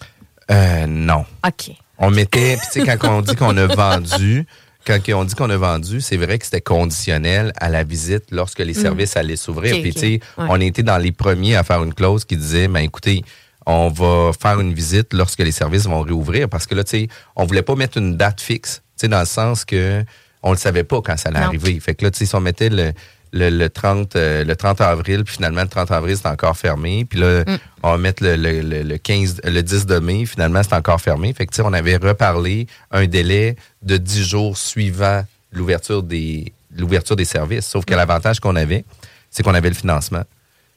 Euh, 0.51 0.87
non. 0.87 1.25
OK. 1.47 1.71
On 1.99 2.11
mettait, 2.11 2.57
puis 2.57 2.67
tu 2.73 2.81
sais, 2.85 2.97
quand 2.99 3.09
on 3.09 3.23
dit 3.23 3.37
qu'on 3.37 3.57
a 3.57 3.67
vendu, 3.67 4.47
quand 4.87 4.99
on 5.15 5.25
dit 5.25 5.35
qu'on 5.35 5.49
a 5.49 5.57
vendu, 5.57 6.01
c'est 6.01 6.17
vrai 6.17 6.39
que 6.39 6.45
c'était 6.45 6.61
conditionnel 6.61 7.53
à 7.57 7.71
la 7.71 7.85
visite 7.85 8.25
lorsque 8.31 8.59
les 8.59 8.75
services 8.75 9.17
allaient 9.17 9.37
s'ouvrir. 9.37 9.81
Puis 9.81 9.95
tu 9.95 10.01
sais, 10.01 10.21
Ouais. 10.37 10.47
on 10.51 10.61
était 10.61 10.83
dans 10.83 10.99
les 10.99 11.13
premiers 11.13 11.57
à 11.57 11.63
faire 11.63 11.83
une 11.83 11.95
clause 11.95 12.25
qui 12.25 12.37
disait, 12.37 12.69
ben 12.69 12.81
écoutez, 12.81 13.23
on 13.67 13.89
va 13.89 14.33
faire 14.39 14.61
une 14.61 14.75
visite 14.75 15.15
lorsque 15.15 15.39
les 15.39 15.53
services 15.53 15.85
vont 15.87 16.03
réouvrir 16.03 16.49
parce 16.51 16.67
que 16.67 16.75
là, 16.75 16.85
tu 16.85 16.91
sais, 16.91 17.09
on 17.37 17.47
voulait 17.47 17.63
pas 17.63 17.77
mettre 17.77 17.97
une 17.97 18.17
date 18.17 18.41
fixe, 18.43 18.83
tu 18.99 19.03
sais, 19.03 19.09
dans 19.09 19.21
le 19.21 19.27
sens 19.27 19.65
que 19.65 20.05
on 20.43 20.51
le 20.51 20.59
savait 20.59 20.85
pas 20.85 21.01
quand 21.01 21.17
ça 21.17 21.31
allait 21.31 21.41
Non. 21.41 21.47
arriver. 21.47 21.81
Fait 21.81 21.95
que 21.95 22.05
là, 22.05 22.11
tu 22.11 22.19
sais, 22.19 22.27
si 22.27 22.35
on 22.35 22.41
mettait 22.41 22.69
le, 22.69 22.93
le, 23.35 23.51
le 23.51 23.69
30, 23.69 24.15
euh, 24.15 24.45
le 24.45 24.55
30 24.57 24.81
avril, 24.81 25.25
puis 25.25 25.35
finalement, 25.35 25.63
le 25.63 25.69
30 25.69 25.91
avril, 25.91 26.17
c'est 26.17 26.29
encore 26.29 26.57
fermé. 26.57 27.05
Puis 27.05 27.19
là, 27.19 27.43
Mm. 27.47 27.59
on 27.83 27.91
va 27.91 27.99
mettre 27.99 28.23
le, 28.23 28.37
le, 28.37 28.61
le, 28.61 28.83
le 28.83 28.97
15, 28.97 29.41
le 29.45 29.61
10 29.61 29.87
de 29.87 29.99
mai, 29.99 30.25
finalement, 30.25 30.63
c'est 30.63 30.75
encore 30.75 31.01
fermé. 31.01 31.33
Fait 31.35 31.47
que, 31.47 31.63
on 31.63 31.73
avait 31.73 31.97
reparlé 31.97 32.69
un 32.93 33.07
délai 33.07 33.57
de 33.83 33.97
10 33.97 34.23
jours 34.25 34.57
suivant 34.57 35.25
l'ouverture 35.53 36.03
des, 36.05 36.53
l'ouverture 36.77 37.17
des 37.17 37.25
services. 37.25 37.67
Sauf 37.67 37.85
que 37.85 37.95
l'avantage 37.95 38.39
qu'on 38.41 38.55
avait, 38.57 38.85
c'est 39.31 39.43
qu'on 39.43 39.55
avait 39.55 39.69
le 39.69 39.75
financement, 39.75 40.23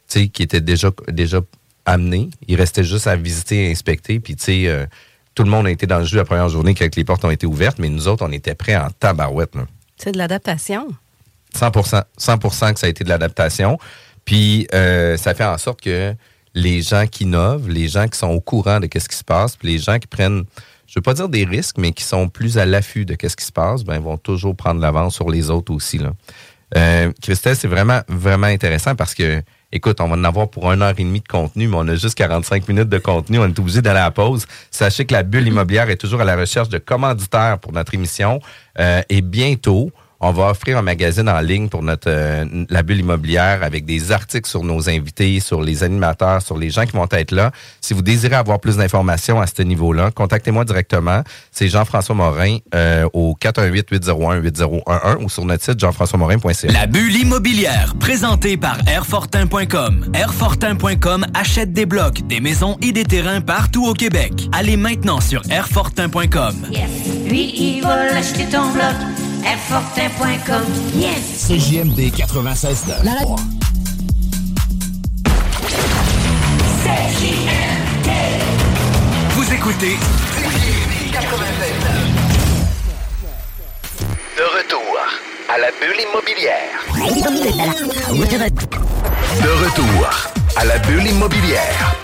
tu 0.09 0.19
sais, 0.21 0.27
qui 0.27 0.41
était 0.43 0.61
déjà, 0.61 0.89
déjà 1.09 1.41
amené. 1.85 2.31
Il 2.47 2.55
restait 2.55 2.83
juste 2.83 3.05
à 3.07 3.15
visiter 3.15 3.67
et 3.67 3.71
inspecter. 3.71 4.19
Puis, 4.19 4.35
tu 4.35 4.43
sais, 4.45 4.67
euh, 4.67 4.85
tout 5.35 5.43
le 5.43 5.49
monde 5.51 5.67
a 5.67 5.69
été 5.71 5.85
dans 5.85 5.99
le 5.99 6.05
jeu 6.05 6.17
la 6.17 6.25
première 6.25 6.49
journée 6.49 6.73
quand 6.73 6.95
les 6.95 7.03
portes 7.03 7.23
ont 7.23 7.29
été 7.31 7.45
ouvertes, 7.45 7.77
mais 7.77 7.89
nous 7.89 8.07
autres, 8.07 8.25
on 8.27 8.31
était 8.31 8.55
prêts 8.55 8.75
en 8.75 8.89
tabarouette, 8.89 9.53
là. 9.55 9.67
C'est 9.95 10.11
de 10.11 10.17
l'adaptation. 10.17 10.87
100 11.57 11.71
100 12.17 12.73
que 12.73 12.79
ça 12.79 12.87
a 12.87 12.89
été 12.89 13.03
de 13.03 13.09
l'adaptation. 13.09 13.77
Puis 14.25 14.67
euh, 14.73 15.17
ça 15.17 15.33
fait 15.33 15.45
en 15.45 15.57
sorte 15.57 15.81
que 15.81 16.13
les 16.53 16.81
gens 16.81 17.05
qui 17.07 17.23
innovent, 17.23 17.69
les 17.69 17.87
gens 17.87 18.07
qui 18.07 18.17
sont 18.17 18.29
au 18.29 18.41
courant 18.41 18.79
de 18.79 18.87
ce 18.93 19.07
qui 19.07 19.15
se 19.15 19.23
passe, 19.23 19.55
puis 19.55 19.69
les 19.69 19.77
gens 19.77 19.99
qui 19.99 20.07
prennent, 20.07 20.43
je 20.87 20.93
veux 20.95 21.01
pas 21.01 21.13
dire 21.13 21.29
des 21.29 21.45
risques, 21.45 21.77
mais 21.77 21.91
qui 21.91 22.03
sont 22.03 22.27
plus 22.29 22.57
à 22.57 22.65
l'affût 22.65 23.05
de 23.05 23.15
ce 23.21 23.35
qui 23.35 23.45
se 23.45 23.51
passe, 23.51 23.83
ben 23.83 23.99
vont 23.99 24.17
toujours 24.17 24.55
prendre 24.55 24.81
l'avance 24.81 25.15
sur 25.15 25.29
les 25.29 25.49
autres 25.49 25.73
aussi. 25.73 25.97
Là. 25.97 26.13
Euh, 26.75 27.11
Christelle, 27.21 27.55
c'est 27.55 27.67
vraiment, 27.67 28.01
vraiment 28.09 28.47
intéressant 28.47 28.95
parce 28.95 29.13
que, 29.13 29.41
écoute, 29.71 30.01
on 30.01 30.07
va 30.07 30.15
en 30.15 30.23
avoir 30.23 30.49
pour 30.49 30.71
une 30.71 30.81
heure 30.81 30.93
et 30.97 31.03
demie 31.03 31.21
de 31.21 31.27
contenu, 31.27 31.67
mais 31.67 31.77
on 31.77 31.87
a 31.87 31.95
juste 31.95 32.15
45 32.15 32.67
minutes 32.67 32.89
de 32.89 32.97
contenu. 32.97 33.39
On 33.39 33.45
est 33.45 33.59
obligé 33.59 33.81
d'aller 33.81 33.99
à 33.99 34.05
la 34.05 34.11
pause. 34.11 34.45
Sachez 34.71 35.05
que 35.05 35.13
la 35.13 35.23
bulle 35.23 35.47
immobilière 35.47 35.89
est 35.89 35.97
toujours 35.97 36.21
à 36.21 36.25
la 36.25 36.35
recherche 36.35 36.69
de 36.69 36.77
commanditaires 36.77 37.59
pour 37.59 37.71
notre 37.71 37.93
émission. 37.93 38.41
Euh, 38.79 39.01
et 39.09 39.21
bientôt, 39.21 39.91
on 40.19 40.31
va 40.31 40.49
offrir 40.49 40.77
un 40.77 40.81
magazine 40.81 41.29
en 41.29 41.39
ligne 41.39 41.69
pour 41.69 41.83
notre 41.83 42.09
euh, 42.09 42.45
la 42.69 42.83
bulle 42.83 42.99
immobilière 42.99 43.63
avec 43.63 43.85
des 43.85 44.11
articles 44.11 44.49
sur 44.49 44.63
nos 44.63 44.89
invités, 44.89 45.39
sur 45.39 45.61
les 45.61 45.83
animateurs, 45.83 46.41
sur 46.41 46.57
les 46.57 46.69
gens 46.69 46.85
qui 46.85 46.93
vont 46.93 47.07
être 47.11 47.31
là. 47.31 47.51
Si 47.81 47.93
vous 47.93 48.01
désirez 48.01 48.35
avoir 48.35 48.59
plus 48.59 48.77
d'informations 48.77 49.39
à 49.39 49.47
ce 49.47 49.61
niveau-là, 49.61 50.11
contactez-moi 50.11 50.65
directement. 50.65 51.23
C'est 51.51 51.67
Jean-François 51.67 52.15
Morin 52.15 52.57
euh, 52.73 53.07
au 53.13 53.37
418-801-8011 53.41 55.23
ou 55.23 55.29
sur 55.29 55.45
notre 55.45 55.63
site 55.63 55.79
jean-françois-morin.ca. 55.79 56.71
La 56.71 56.87
bulle 56.87 57.15
immobilière, 57.15 57.93
présentée 57.99 58.57
par 58.57 58.77
Airfortin.com. 58.87 60.11
Airfortin.com 60.13 61.25
achète 61.33 61.73
des 61.73 61.85
blocs, 61.85 62.25
des 62.27 62.39
maisons 62.39 62.77
et 62.81 62.91
des 62.91 63.03
terrains 63.03 63.41
partout 63.41 63.85
au 63.85 63.93
Québec. 63.93 64.49
Allez 64.51 64.77
maintenant 64.77 65.21
sur 65.21 65.41
Airfortin.com. 65.49 66.55
Yes. 66.71 66.89
Lui, 67.27 67.53
il 67.55 67.81
va 67.81 68.05
l'acheter 68.05 68.45
ton 68.45 68.71
bloc. 68.71 69.26
Airfortin.com. 69.43 70.63
Yes. 70.95 71.47
CJMD 71.47 72.11
96 72.15 72.85
Vous 79.31 79.53
écoutez 79.53 79.97
De 84.37 84.43
retour 84.43 84.97
à 85.49 85.57
la 85.57 85.67
bulle 85.79 86.01
immobilière. 86.09 86.79
De 89.41 89.49
retour 89.65 90.09
à 90.55 90.65
la 90.65 90.77
bulle 90.79 91.07
immobilière. 91.07 91.95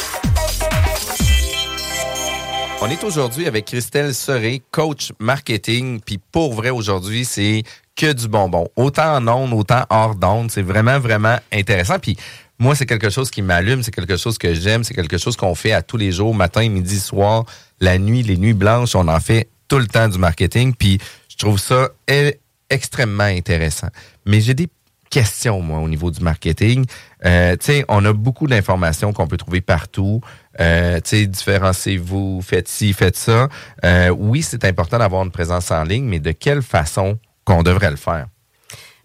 On 2.81 2.89
est 2.89 3.03
aujourd'hui 3.03 3.47
avec 3.47 3.65
Christelle 3.65 4.13
Serré, 4.13 4.61
coach 4.71 5.11
marketing. 5.19 6.01
Puis 6.01 6.19
pour 6.31 6.53
vrai, 6.53 6.69
aujourd'hui, 6.69 7.23
c'est 7.23 7.63
que 7.95 8.11
du 8.11 8.27
bonbon. 8.27 8.67
Autant 8.75 9.15
en 9.15 9.27
ondes, 9.27 9.53
autant 9.53 9.85
hors 9.89 10.15
d'ondes. 10.15 10.51
C'est 10.51 10.61
vraiment, 10.61 10.99
vraiment 10.99 11.37
intéressant. 11.51 11.99
Puis 11.99 12.17
moi, 12.59 12.75
c'est 12.75 12.85
quelque 12.85 13.09
chose 13.09 13.31
qui 13.31 13.41
m'allume, 13.41 13.83
c'est 13.83 13.91
quelque 13.93 14.17
chose 14.17 14.37
que 14.37 14.53
j'aime, 14.53 14.83
c'est 14.83 14.93
quelque 14.93 15.17
chose 15.17 15.37
qu'on 15.37 15.55
fait 15.55 15.71
à 15.71 15.81
tous 15.81 15.97
les 15.97 16.11
jours, 16.11 16.35
matin, 16.35 16.67
midi, 16.67 16.99
soir, 16.99 17.45
la 17.79 17.97
nuit, 17.97 18.23
les 18.23 18.37
nuits 18.37 18.53
blanches. 18.53 18.95
On 18.95 19.07
en 19.07 19.19
fait 19.19 19.47
tout 19.67 19.79
le 19.79 19.87
temps 19.87 20.09
du 20.09 20.17
marketing. 20.17 20.73
Puis 20.77 20.99
je 21.29 21.37
trouve 21.37 21.59
ça 21.59 21.89
e- 22.09 22.33
extrêmement 22.69 23.23
intéressant. 23.23 23.87
Mais 24.25 24.41
j'ai 24.41 24.53
des 24.53 24.67
questions, 25.13 25.61
moi, 25.61 25.77
au 25.77 25.87
niveau 25.87 26.09
du 26.09 26.21
marketing. 26.21 26.85
Euh, 27.23 27.55
on 27.87 28.03
a 28.03 28.13
beaucoup 28.13 28.47
d'informations 28.47 29.13
qu'on 29.13 29.27
peut 29.27 29.37
trouver 29.37 29.61
partout. 29.61 30.21
Euh, 30.59 30.99
différenciez-vous, 30.99 32.41
faites 32.41 32.67
ci, 32.67 32.93
faites 32.93 33.15
ça. 33.15 33.47
Euh, 33.85 34.09
oui, 34.09 34.41
c'est 34.41 34.65
important 34.65 34.97
d'avoir 34.97 35.23
une 35.23 35.31
présence 35.31 35.69
en 35.69 35.83
ligne, 35.83 36.05
mais 36.05 36.19
de 36.19 36.31
quelle 36.31 36.63
façon 36.63 37.19
qu'on 37.45 37.61
devrait 37.61 37.91
le 37.91 37.95
faire? 37.95 38.25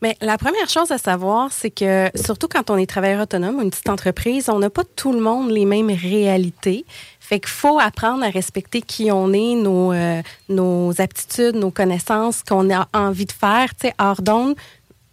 Mais 0.00 0.16
la 0.20 0.38
première 0.38 0.68
chose 0.68 0.92
à 0.92 0.98
savoir, 0.98 1.52
c'est 1.52 1.70
que 1.70 2.08
surtout 2.14 2.46
quand 2.46 2.70
on 2.70 2.76
est 2.76 2.86
travailleur 2.86 3.22
autonome 3.22 3.60
une 3.60 3.70
petite 3.70 3.88
entreprise, 3.88 4.48
on 4.48 4.60
n'a 4.60 4.70
pas 4.70 4.84
tout 4.96 5.12
le 5.12 5.20
monde 5.20 5.50
les 5.50 5.64
mêmes 5.64 5.90
réalités. 5.90 6.86
Fait 7.18 7.40
qu'il 7.40 7.50
faut 7.50 7.80
apprendre 7.80 8.24
à 8.24 8.30
respecter 8.30 8.80
qui 8.80 9.10
on 9.10 9.32
est, 9.32 9.54
nos, 9.56 9.92
euh, 9.92 10.22
nos 10.48 10.98
aptitudes, 11.00 11.56
nos 11.56 11.72
connaissances, 11.72 12.44
qu'on 12.44 12.72
a 12.72 12.88
envie 12.94 13.26
de 13.26 13.32
faire. 13.32 13.74
Tu 13.74 13.88
sais, 13.88 13.94
hors 13.98 14.22
d'onde, 14.22 14.54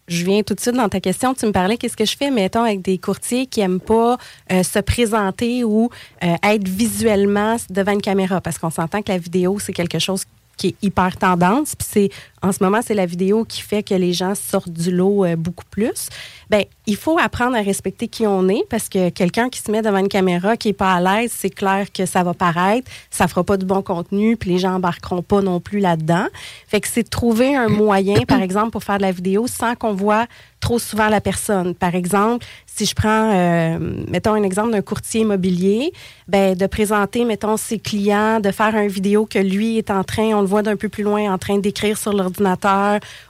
je 0.07 0.23
viens 0.23 0.43
tout 0.43 0.53
de 0.53 0.59
suite 0.59 0.75
dans 0.75 0.89
ta 0.89 0.99
question. 0.99 1.33
Tu 1.33 1.45
me 1.45 1.51
parlais 1.51 1.77
qu'est-ce 1.77 1.97
que 1.97 2.05
je 2.05 2.15
fais, 2.15 2.31
mettons, 2.31 2.63
avec 2.63 2.81
des 2.81 2.97
courtiers 2.97 3.47
qui 3.47 3.61
aiment 3.61 3.79
pas 3.79 4.17
euh, 4.51 4.63
se 4.63 4.79
présenter 4.79 5.63
ou 5.63 5.89
euh, 6.23 6.35
être 6.43 6.67
visuellement 6.67 7.57
devant 7.69 7.93
une 7.93 8.01
caméra, 8.01 8.41
parce 8.41 8.57
qu'on 8.57 8.69
s'entend 8.69 9.01
que 9.01 9.11
la 9.11 9.17
vidéo, 9.17 9.57
c'est 9.59 9.73
quelque 9.73 9.99
chose 9.99 10.23
qui 10.57 10.67
est 10.67 10.75
hyper 10.81 11.17
tendance. 11.17 11.75
Puis 11.75 11.87
c'est 11.89 12.09
en 12.45 12.51
ce 12.51 12.63
moment, 12.63 12.79
c'est 12.83 12.93
la 12.93 13.07
vidéo 13.07 13.43
qui 13.43 13.61
fait 13.61 13.81
que 13.81 13.95
les 13.95 14.13
gens 14.13 14.35
sortent 14.35 14.69
du 14.69 14.91
lot 14.91 15.25
euh, 15.25 15.35
beaucoup 15.35 15.65
plus. 15.71 16.09
Ben, 16.51 16.63
il 16.85 16.95
faut 16.95 17.17
apprendre 17.17 17.55
à 17.55 17.61
respecter 17.61 18.07
qui 18.07 18.27
on 18.27 18.47
est 18.49 18.63
parce 18.69 18.87
que 18.87 19.09
quelqu'un 19.09 19.49
qui 19.49 19.59
se 19.59 19.71
met 19.71 19.81
devant 19.81 19.97
une 19.97 20.07
caméra 20.07 20.55
qui 20.55 20.69
est 20.69 20.73
pas 20.73 20.93
à 20.93 21.01
l'aise, 21.01 21.31
c'est 21.35 21.49
clair 21.49 21.91
que 21.91 22.05
ça 22.05 22.21
va 22.21 22.35
paraître, 22.35 22.89
ça 23.09 23.27
fera 23.27 23.43
pas 23.43 23.57
du 23.57 23.65
bon 23.65 23.81
contenu, 23.81 24.37
puis 24.37 24.51
les 24.51 24.59
gens 24.59 24.75
embarqueront 24.75 25.23
pas 25.23 25.41
non 25.41 25.59
plus 25.59 25.79
là-dedans. 25.79 26.27
Fait 26.67 26.81
que 26.81 26.87
c'est 26.87 27.03
de 27.03 27.09
trouver 27.09 27.55
un 27.55 27.67
moyen, 27.67 28.21
par 28.27 28.41
exemple, 28.43 28.69
pour 28.69 28.83
faire 28.83 28.97
de 28.97 29.03
la 29.03 29.11
vidéo 29.11 29.47
sans 29.47 29.73
qu'on 29.73 29.93
voit 29.93 30.27
trop 30.59 30.79
souvent 30.79 31.09
la 31.09 31.21
personne. 31.21 31.75
Par 31.75 31.93
exemple, 31.93 32.45
si 32.65 32.85
je 32.85 32.95
prends, 32.95 33.31
euh, 33.33 33.77
mettons 34.09 34.33
un 34.33 34.43
exemple 34.43 34.71
d'un 34.71 34.81
courtier 34.81 35.21
immobilier, 35.21 35.93
ben 36.27 36.55
de 36.55 36.65
présenter, 36.65 37.23
mettons, 37.23 37.55
ses 37.55 37.77
clients, 37.77 38.39
de 38.39 38.51
faire 38.51 38.75
une 38.75 38.87
vidéo 38.87 39.25
que 39.25 39.37
lui 39.37 39.77
est 39.77 39.91
en 39.91 40.03
train, 40.03 40.33
on 40.33 40.41
le 40.41 40.47
voit 40.47 40.63
d'un 40.63 40.75
peu 40.75 40.89
plus 40.89 41.03
loin, 41.03 41.31
en 41.31 41.37
train 41.37 41.59
d'écrire 41.59 41.97
sur 41.97 42.13
l'ordinateur, 42.13 42.34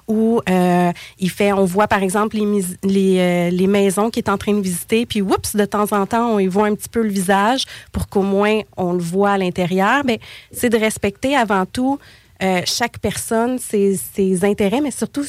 ou 0.07 0.41
euh, 0.49 0.91
il 1.19 1.29
fait, 1.29 1.51
on 1.51 1.65
voit 1.65 1.87
par 1.87 2.03
exemple 2.03 2.37
les, 2.37 3.19
euh, 3.19 3.49
les 3.49 3.67
maisons 3.67 4.09
qu'il 4.09 4.23
est 4.23 4.29
en 4.29 4.37
train 4.37 4.53
de 4.53 4.61
visiter, 4.61 5.05
puis 5.05 5.21
oups, 5.21 5.55
de 5.55 5.65
temps 5.65 5.91
en 5.91 6.05
temps, 6.05 6.29
on 6.29 6.39
y 6.39 6.47
voit 6.47 6.67
un 6.67 6.75
petit 6.75 6.89
peu 6.89 7.01
le 7.01 7.09
visage 7.09 7.65
pour 7.91 8.07
qu'au 8.07 8.21
moins 8.21 8.61
on 8.77 8.93
le 8.93 9.03
voit 9.03 9.31
à 9.31 9.37
l'intérieur. 9.37 10.03
Ben, 10.03 10.17
c'est 10.51 10.69
de 10.69 10.77
respecter 10.77 11.35
avant 11.35 11.65
tout 11.65 11.99
euh, 12.43 12.61
chaque 12.65 12.99
personne, 12.99 13.59
ses, 13.59 13.99
ses 14.13 14.43
intérêts, 14.45 14.81
mais 14.81 14.91
surtout 14.91 15.25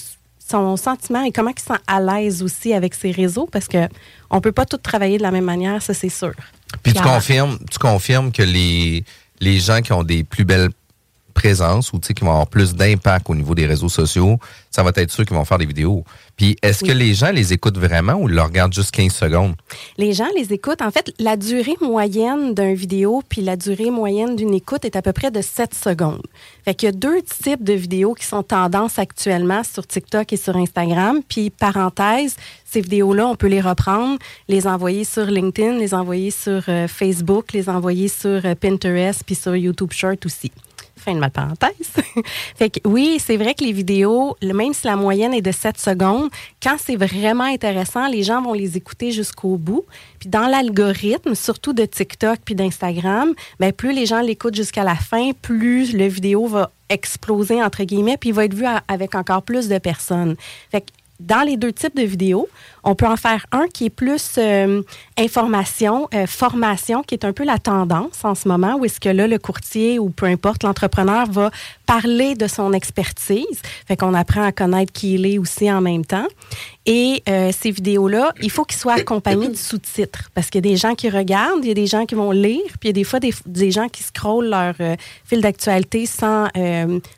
son 0.49 0.77
sentiment 0.77 1.25
et 1.25 1.33
comment 1.33 1.51
il 1.51 1.61
se 1.61 1.67
sent 1.67 1.81
à 1.87 2.01
l'aise 2.01 2.43
aussi 2.43 2.73
avec 2.73 2.95
ses 2.95 3.11
réseaux 3.11 3.49
parce 3.51 3.67
que 3.67 3.89
on 4.31 4.41
peut 4.41 4.53
pas 4.53 4.65
tout 4.65 4.77
travailler 4.77 5.19
de 5.19 5.23
la 5.23 5.31
même 5.31 5.45
manière, 5.45 5.83
ça 5.83 5.93
c'est 5.95 6.09
sûr. 6.09 6.33
Puis 6.83 6.93
tu 6.93 7.03
confirmes, 7.03 7.59
tu 7.71 7.79
confirmes 7.79 8.33
que 8.33 8.43
les, 8.43 9.05
les 9.41 9.59
gens 9.59 9.81
qui 9.81 9.93
ont 9.93 10.03
des 10.03 10.25
plus 10.25 10.45
belles 10.45 10.71
présences 11.37 11.93
ou 11.93 12.01
qui 12.01 12.13
vont 12.25 12.31
avoir 12.31 12.47
plus 12.47 12.75
d'impact 12.75 13.29
au 13.31 13.35
niveau 13.35 13.55
des 13.55 13.67
réseaux 13.67 13.89
sociaux, 13.91 14.39
ça 14.71 14.83
va 14.83 14.91
être 14.97 15.11
ceux 15.11 15.25
qui 15.25 15.35
vont 15.35 15.45
faire 15.45 15.59
des 15.59 15.67
vidéos. 15.67 16.03
Puis 16.37 16.57
est-ce 16.63 16.83
Oui. 16.83 16.91
que 16.91 16.95
les 16.95 17.15
gens 17.15 17.31
les 17.31 17.53
écoutent 17.53 17.79
vraiment 17.79 18.15
ou 18.15 18.29
ils 18.29 18.35
le 18.35 18.43
regardent 18.43 18.73
juste 18.75 18.91
15 18.91 19.13
secondes? 19.13 19.55
Les 19.97 20.13
gens 20.13 20.27
les 20.37 20.53
écoutent. 20.53 20.83
En 20.83 20.91
fait, 20.91 21.13
la 21.19 21.37
durée 21.37 21.77
moyenne 21.81 22.53
d'un 22.55 22.75
vidéo 22.75 23.23
puis 23.29 23.43
la 23.43 23.57
durée 23.57 23.91
moyenne 23.91 24.35
d'une 24.37 24.55
écoute 24.55 24.85
est 24.85 24.97
à 24.97 25.03
peu 25.03 25.13
près 25.13 25.31
de 25.31 25.41
7 25.43 25.75
secondes. 25.75 26.23
Fait 26.65 26.75
qu'il 26.75 26.87
y 26.87 26.91
a 26.91 26.93
deux 26.93 27.23
types 27.23 27.63
de 27.63 27.73
vidéos 27.75 28.15
qui 28.15 28.27
sont 28.27 28.43
tendance 28.43 28.99
actuellement 28.99 29.63
sur 29.65 29.87
TikTok 29.87 30.33
et 30.33 30.37
sur 30.37 30.57
Instagram. 30.57 31.21
Puis, 31.29 31.51
parenthèse, 31.51 32.37
ces 32.65 32.81
vidéos-là, 32.81 33.27
on 33.29 33.37
peut 33.37 33.47
les 33.47 33.61
reprendre, 33.61 34.19
les 34.49 34.67
envoyer 34.67 35.05
sur 35.05 35.25
LinkedIn, 35.27 35.79
les 35.79 35.95
envoyer 35.95 36.31
sur 36.31 36.63
euh, 36.69 36.89
Facebook, 36.89 37.53
les 37.53 37.69
envoyer 37.69 38.09
sur 38.09 38.41
euh, 38.45 38.55
Pinterest 38.55 39.23
puis 39.25 39.35
sur 39.35 39.55
YouTube 39.57 39.93
Short 39.93 40.25
aussi. 40.27 40.51
Fin 41.07 41.15
de 41.15 41.21
ma 41.21 41.31
parenthèse. 41.31 41.93
fait 42.57 42.69
que 42.69 42.81
oui, 42.85 43.19
c'est 43.25 43.37
vrai 43.37 43.55
que 43.55 43.63
les 43.63 43.71
vidéos, 43.71 44.37
même 44.43 44.75
si 44.75 44.89
la 44.89 44.97
moyenne 44.97 45.33
est 45.33 45.41
de 45.41 45.53
7 45.53 45.79
secondes, 45.79 46.31
quand 46.61 46.75
c'est 46.79 46.97
vraiment 46.97 47.45
intéressant, 47.45 48.09
les 48.09 48.25
gens 48.25 48.43
vont 48.43 48.55
les 48.55 48.77
écouter 48.77 49.13
jusqu'au 49.13 49.57
bout. 49.57 49.85
Puis 50.19 50.29
dans 50.29 50.49
l'algorithme, 50.49 51.37
surtout 51.37 51.73
de 51.73 51.85
TikTok 51.85 52.41
puis 52.45 52.57
d'Instagram, 52.57 53.35
ben 53.61 53.73
plus 53.73 53.93
les 53.93 54.05
gens 54.05 54.21
l'écoutent 54.21 54.57
jusqu'à 54.57 54.83
la 54.83 54.97
fin, 54.97 55.31
plus 55.31 55.93
le 55.93 56.09
vidéo 56.09 56.49
va 56.49 56.73
exploser 56.89 57.63
entre 57.63 57.85
guillemets, 57.85 58.17
puis 58.17 58.31
il 58.31 58.35
va 58.35 58.45
être 58.45 58.55
vu 58.55 58.65
avec 58.89 59.15
encore 59.15 59.43
plus 59.43 59.69
de 59.69 59.79
personnes. 59.79 60.35
Fait 60.73 60.81
que 60.81 60.87
dans 61.21 61.43
les 61.43 61.57
deux 61.57 61.73
types 61.73 61.97
de 61.97 62.03
vidéos, 62.03 62.49
on 62.85 62.95
peut 62.95 63.07
en 63.07 63.17
faire 63.17 63.47
un 63.53 63.67
qui 63.67 63.87
est 63.87 63.91
plus 63.91 64.35
euh, 64.39 64.83
information, 65.19 66.09
euh, 66.15 66.27
formation, 66.27 67.03
qui 67.03 67.15
est 67.15 67.25
un 67.25 67.33
peu 67.33 67.45
la 67.45 67.59
tendance 67.59 68.25
en 68.25 68.35
ce 68.35 68.47
moment, 68.47 68.77
où 68.77 68.85
est-ce 68.85 69.01
que 69.01 69.09
là, 69.09 69.27
le 69.27 69.39
courtier 69.39 69.99
ou 69.99 70.11
peu 70.11 70.27
importe, 70.27 70.63
l'entrepreneur 70.63 71.27
va 71.31 71.51
parler 71.87 72.35
de 72.35 72.47
son 72.47 72.73
expertise. 72.73 73.61
Fait 73.89 73.97
qu'on 73.97 74.15
apprend 74.15 74.45
à 74.45 74.53
connaître 74.53 74.93
qui 74.93 75.15
il 75.15 75.27
est 75.27 75.39
aussi 75.39 75.71
en 75.71 75.81
même 75.81 76.05
temps. 76.05 76.27
Et 76.85 77.23
euh, 77.29 77.51
ces 77.53 77.71
vidéos-là, 77.71 78.33
il 78.41 78.51
faut 78.51 78.65
qu'ils 78.65 78.79
soient 78.79 78.95
accompagnés 78.95 79.49
de 79.49 79.57
sous-titres. 79.57 80.31
Parce 80.35 80.51
qu'il 80.51 80.65
y 80.65 80.69
a 80.69 80.71
des 80.71 80.77
gens 80.77 80.95
qui 80.95 81.11
regardent, 81.11 81.65
il 81.65 81.69
y 81.69 81.73
a 81.73 81.75
des 81.75 81.87
gens 81.87 82.07
qui 82.07 82.15
vont 82.15 82.31
lire, 82.31 82.63
puis 82.79 82.85
il 82.85 82.89
y 82.89 82.91
a 82.91 82.93
des 82.93 83.05
fois 83.05 83.19
des, 83.19 83.35
des 83.47 83.71
gens 83.73 83.89
qui 83.89 84.05
scrollent 84.05 84.49
leur 84.49 84.75
fil 85.25 85.41
d'actualité 85.41 86.07
sans, 86.07 86.47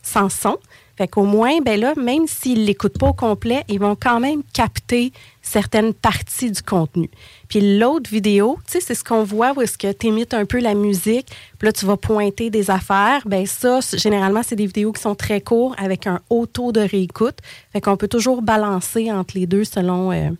sans 0.02 0.28
son. 0.30 0.56
Fait 0.98 1.06
qu'au 1.06 1.22
moins, 1.22 1.60
ben 1.64 1.78
là, 1.78 1.94
même 1.96 2.26
s'ils 2.26 2.64
l'écoutent 2.64 2.98
pas 2.98 3.10
au 3.10 3.12
complet, 3.12 3.64
ils 3.68 3.78
vont 3.78 3.94
quand 3.94 4.18
même 4.18 4.42
capter 4.52 5.12
certaines 5.42 5.94
parties 5.94 6.50
du 6.50 6.60
contenu. 6.60 7.08
Puis 7.48 7.78
l'autre 7.78 8.10
vidéo, 8.10 8.58
tu 8.66 8.72
sais, 8.72 8.80
c'est 8.80 8.96
ce 8.96 9.04
qu'on 9.04 9.22
voit 9.22 9.52
où 9.52 9.62
est-ce 9.62 9.78
que 9.78 9.92
tu 9.92 10.08
imites 10.08 10.34
un 10.34 10.44
peu 10.44 10.58
la 10.58 10.74
musique, 10.74 11.28
puis 11.56 11.66
là, 11.66 11.72
tu 11.72 11.86
vas 11.86 11.96
pointer 11.96 12.50
des 12.50 12.68
affaires. 12.72 13.22
Ben 13.26 13.46
ça, 13.46 13.78
généralement, 13.94 14.42
c'est 14.44 14.56
des 14.56 14.66
vidéos 14.66 14.90
qui 14.90 15.00
sont 15.00 15.14
très 15.14 15.40
courtes 15.40 15.78
avec 15.80 16.08
un 16.08 16.20
haut 16.30 16.46
taux 16.46 16.72
de 16.72 16.80
réécoute. 16.80 17.38
Fait 17.72 17.80
qu'on 17.80 17.96
peut 17.96 18.08
toujours 18.08 18.42
balancer 18.42 19.12
entre 19.12 19.38
les 19.38 19.46
deux 19.46 19.62
selon... 19.62 20.10
euh, 20.10 20.30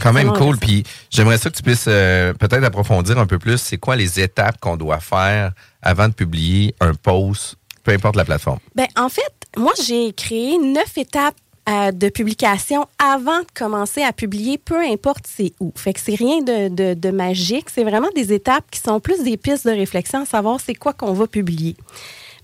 Quand 0.00 0.14
même 0.14 0.32
cool. 0.32 0.56
Puis 0.56 0.82
j'aimerais 1.10 1.36
ça 1.36 1.50
que 1.50 1.56
tu 1.56 1.62
puisses 1.62 1.84
euh, 1.88 2.32
peut-être 2.32 2.64
approfondir 2.64 3.18
un 3.18 3.26
peu 3.26 3.38
plus. 3.38 3.58
C'est 3.58 3.76
quoi 3.76 3.96
les 3.96 4.18
étapes 4.18 4.58
qu'on 4.60 4.78
doit 4.78 5.00
faire 5.00 5.52
avant 5.82 6.08
de 6.08 6.14
publier 6.14 6.74
un 6.80 6.94
post, 6.94 7.56
peu 7.84 7.92
importe 7.92 8.16
la 8.16 8.24
plateforme? 8.24 8.60
Ben, 8.74 8.86
en 8.96 9.10
fait, 9.10 9.34
moi, 9.56 9.72
j'ai 9.84 10.12
créé 10.12 10.58
neuf 10.58 10.96
étapes 10.98 11.34
euh, 11.68 11.92
de 11.92 12.08
publication 12.08 12.86
avant 12.98 13.40
de 13.40 13.46
commencer 13.54 14.02
à 14.02 14.12
publier, 14.12 14.58
peu 14.58 14.80
importe 14.80 15.24
c'est 15.28 15.52
où. 15.60 15.72
Fait 15.76 15.92
que 15.92 16.00
c'est 16.00 16.14
rien 16.14 16.40
de, 16.40 16.68
de- 16.68 16.94
de 16.94 17.10
magique. 17.10 17.68
C'est 17.70 17.84
vraiment 17.84 18.08
des 18.14 18.32
étapes 18.32 18.64
qui 18.70 18.80
sont 18.80 18.98
plus 18.98 19.22
des 19.22 19.36
pistes 19.36 19.66
de 19.66 19.72
réflexion 19.72 20.22
à 20.22 20.24
savoir 20.26 20.58
c'est 20.60 20.74
quoi 20.74 20.92
qu'on 20.94 21.12
va 21.12 21.26
publier. 21.26 21.76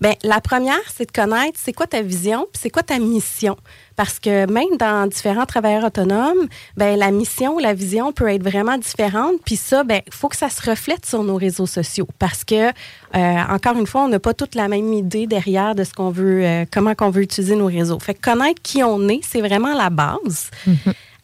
Ben, 0.01 0.13
la 0.23 0.41
première, 0.41 0.75
c'est 0.93 1.05
de 1.05 1.11
connaître 1.11 1.59
c'est 1.61 1.73
quoi 1.73 1.87
ta 1.87 2.01
vision, 2.01 2.47
puis 2.51 2.61
c'est 2.61 2.69
quoi 2.69 2.83
ta 2.83 2.99
mission. 2.99 3.57
Parce 3.95 4.19
que 4.19 4.45
même 4.51 4.77
dans 4.77 5.07
différents 5.07 5.45
travailleurs 5.45 5.85
autonomes, 5.85 6.47
ben, 6.75 6.97
la 6.99 7.09
mission 7.09 7.55
ou 7.55 7.59
la 7.59 7.73
vision 7.73 8.11
peut 8.11 8.27
être 8.29 8.43
vraiment 8.43 8.77
différente. 8.77 9.35
Puis 9.43 9.55
ça, 9.55 9.83
ben, 9.83 10.01
faut 10.11 10.29
que 10.29 10.35
ça 10.35 10.49
se 10.49 10.69
reflète 10.69 11.05
sur 11.05 11.23
nos 11.23 11.35
réseaux 11.35 11.65
sociaux. 11.65 12.07
Parce 12.19 12.43
que, 12.43 12.69
euh, 12.69 12.71
encore 13.49 13.77
une 13.77 13.87
fois, 13.87 14.03
on 14.03 14.07
n'a 14.07 14.19
pas 14.19 14.35
toute 14.35 14.53
la 14.53 14.67
même 14.67 14.93
idée 14.93 15.25
derrière 15.25 15.73
de 15.73 15.83
ce 15.83 15.93
qu'on 15.93 16.11
veut, 16.11 16.45
euh, 16.45 16.65
comment 16.71 16.93
qu'on 16.93 17.09
veut 17.09 17.23
utiliser 17.23 17.55
nos 17.55 17.65
réseaux. 17.65 17.99
Fait 17.99 18.13
que 18.13 18.21
connaître 18.21 18.61
qui 18.61 18.83
on 18.83 19.07
est, 19.09 19.21
c'est 19.23 19.41
vraiment 19.41 19.73
la 19.73 19.89
base. 19.89 20.51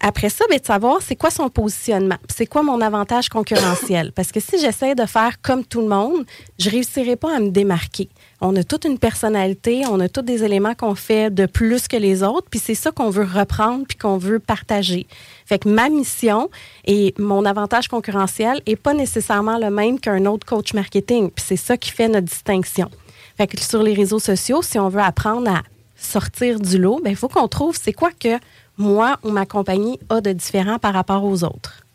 Après 0.06 0.30
ça, 0.30 0.44
ben, 0.50 0.60
de 0.60 0.66
savoir 0.66 1.02
c'est 1.02 1.16
quoi 1.16 1.30
son 1.30 1.48
positionnement, 1.48 2.18
c'est 2.28 2.46
quoi 2.46 2.62
mon 2.62 2.82
avantage 2.82 3.30
concurrentiel. 3.30 4.12
Parce 4.12 4.34
que 4.34 4.42
si 4.42 4.60
j'essaie 4.60 4.96
de 4.96 5.06
faire 5.06 5.42
comme 5.42 5.64
tout 5.64 5.80
le 5.80 5.88
monde, 5.88 6.26
je 6.60 6.70
réussirai 6.70 7.16
pas 7.16 7.38
à 7.38 7.40
me 7.40 7.50
démarquer. 7.50 8.10
On 8.46 8.58
a 8.58 8.64
toute 8.66 8.84
une 8.84 9.00
personnalité, 9.00 9.84
on 9.90 10.02
a 10.02 10.10
tous 10.10 10.22
des 10.22 10.44
éléments 10.44 10.76
qu'on 10.76 10.96
fait 10.96 11.34
de 11.34 11.46
plus 11.46 11.88
que 11.88 11.96
les 11.96 12.24
autres, 12.24 12.46
puis 12.52 12.60
c'est 12.60 12.76
ça 12.76 12.92
qu'on 12.92 13.10
veut 13.10 13.24
reprendre 13.24 13.86
puis 13.88 13.98
qu'on 13.98 14.18
veut 14.18 14.38
partager. 14.38 15.08
Fait 15.46 15.60
que 15.60 15.70
ma 15.70 15.88
mission 15.88 16.50
et 16.84 17.14
mon 17.18 17.46
avantage 17.46 17.88
concurrentiel 17.88 18.62
est 18.66 18.76
pas 18.76 18.94
nécessairement 18.94 19.58
le 19.58 19.70
même 19.70 19.98
qu'un 19.98 20.26
autre 20.26 20.46
coach 20.46 20.74
marketing, 20.74 21.32
puis 21.32 21.46
c'est 21.48 21.56
ça 21.56 21.78
qui 21.78 21.90
fait 21.90 22.10
notre 22.10 22.28
distinction. 22.28 22.92
Fait 23.38 23.48
que 23.48 23.58
sur 23.62 23.82
les 23.82 23.94
réseaux 23.94 24.20
sociaux, 24.20 24.62
si 24.62 24.78
on 24.78 24.90
veut 24.90 25.00
apprendre 25.00 25.50
à 25.50 25.62
sortir 25.96 26.60
du 26.60 26.78
lot, 26.78 27.00
ben, 27.02 27.12
il 27.12 27.16
faut 27.16 27.30
qu'on 27.30 27.48
trouve 27.48 27.80
c'est 27.82 27.94
quoi 27.94 28.12
que 28.12 28.38
moi 28.78 29.20
ou 29.24 29.30
ma 29.30 29.46
compagnie 29.46 29.98
a 30.10 30.20
de 30.20 30.34
différent 30.34 30.80
par 30.80 30.94
rapport 30.94 31.24
aux 31.24 31.46
autres. 31.46 31.86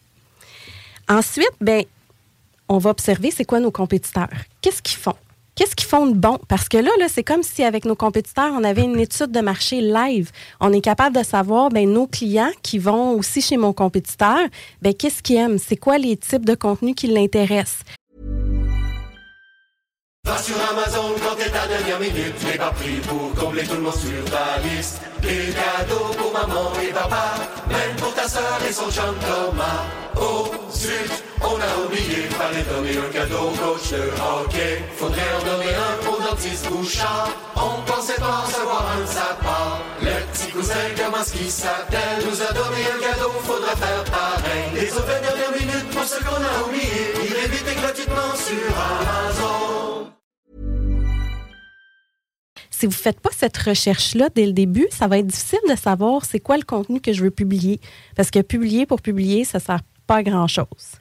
Ensuite, 1.11 1.52
ben, 1.61 1.84
on 2.70 2.78
va 2.78 2.88
observer 2.88 3.30
c'est 3.30 3.44
quoi 3.44 3.61
nos 3.61 3.70
compétiteurs. 3.70 4.28
Qu'est-ce 4.62 4.80
qu'ils 4.80 4.96
font? 4.96 5.14
Qu'est-ce 5.58 5.74
qu'ils 5.74 5.88
font 5.88 6.06
de 6.06 6.14
bon? 6.16 6.38
Parce 6.46 6.68
que 6.68 6.78
là, 6.78 6.90
là 7.00 7.06
c'est 7.08 7.24
comme 7.24 7.42
si 7.42 7.64
avec 7.64 7.84
nos 7.84 7.96
compétiteurs, 7.96 8.52
on 8.56 8.62
avait 8.62 8.84
une 8.84 9.00
étude 9.00 9.32
de 9.32 9.40
marché 9.40 9.80
live. 9.80 10.30
On 10.60 10.72
est 10.72 10.80
capable 10.80 11.16
de 11.16 11.24
savoir, 11.24 11.68
ben, 11.70 11.92
nos 11.92 12.06
clients 12.06 12.52
qui 12.62 12.78
vont 12.78 13.14
aussi 13.14 13.40
chez 13.42 13.56
mon 13.56 13.72
compétiteur, 13.72 14.38
ben, 14.82 14.94
qu'est-ce 14.94 15.20
qu'ils 15.20 15.34
aiment? 15.34 15.58
C'est 15.58 15.76
quoi 15.76 15.98
les 15.98 16.16
types 16.16 16.44
de 16.44 16.54
contenus 16.54 16.94
qui 16.94 17.08
l'intéressent? 17.08 17.82
Va 20.24 20.38
sur 20.38 20.54
Amazon 20.70 21.14
quand 21.24 21.34
t'es 21.34 21.50
ta 21.50 21.66
dernière 21.66 21.98
minute, 21.98 22.34
n'est 22.44 22.58
pas 22.58 22.70
pris 22.70 23.00
pour 23.08 23.32
combler 23.34 23.64
tout 23.64 23.74
le 23.74 23.80
monde 23.80 23.94
sur 23.94 24.24
ta 24.26 24.60
liste. 24.62 25.00
Des 25.22 25.52
cadeaux 25.52 26.14
pour 26.16 26.32
maman 26.34 26.70
et 26.80 26.92
papa, 26.92 27.34
Oh 30.20 30.50
zut, 30.70 31.10
on 31.40 31.60
a 31.60 31.84
oublié, 31.84 32.28
fallait 32.30 32.64
donner 32.64 32.98
un 32.98 33.10
cadeau 33.12 33.48
au 33.48 33.50
coach 33.50 33.90
de 33.90 34.10
hockey. 34.20 34.82
Faudrait 34.96 35.20
en 35.38 35.44
donner 35.44 35.72
un 35.74 36.08
au 36.08 36.20
dentiste 36.20 36.68
Bouchard. 36.68 37.30
On 37.56 37.80
pensait 37.90 38.20
pas 38.20 38.44
recevoir 38.44 38.84
un 38.96 39.00
de 39.00 39.06
sa 39.06 39.34
part. 39.42 39.80
Le 40.02 40.10
petit 40.32 40.50
cousin, 40.50 40.74
comment 40.96 41.24
ce 41.24 41.50
s'appelle, 41.50 42.24
nous 42.24 42.42
a 42.42 42.52
donné 42.52 42.82
un 42.94 43.00
cadeau, 43.00 43.30
faudra 43.44 43.74
faire 43.76 44.04
pareil. 44.04 44.64
Les 44.74 44.92
autres 44.92 45.06
dernières 45.06 45.52
minutes 45.52 45.90
pour 45.90 46.04
ceux 46.04 46.20
qu'on 46.20 46.36
a 46.36 46.66
oubliés, 46.66 47.14
il 47.24 47.32
est 47.32 47.48
vite 47.48 47.80
gratuitement 47.80 48.34
sur 48.34 48.74
Amazon. 48.76 50.17
Si 52.78 52.86
vous 52.86 52.92
ne 52.92 52.96
faites 52.96 53.18
pas 53.18 53.30
cette 53.36 53.56
recherche-là 53.56 54.28
dès 54.32 54.46
le 54.46 54.52
début, 54.52 54.86
ça 54.90 55.08
va 55.08 55.18
être 55.18 55.26
difficile 55.26 55.58
de 55.68 55.74
savoir 55.74 56.24
c'est 56.24 56.38
quoi 56.38 56.56
le 56.56 56.62
contenu 56.62 57.00
que 57.00 57.12
je 57.12 57.24
veux 57.24 57.30
publier. 57.32 57.80
Parce 58.14 58.30
que 58.30 58.38
publier 58.38 58.86
pour 58.86 59.02
publier, 59.02 59.42
ça 59.42 59.58
ne 59.58 59.62
sert 59.64 59.80
pas 60.06 60.16
à 60.16 60.22
grand-chose. 60.22 61.00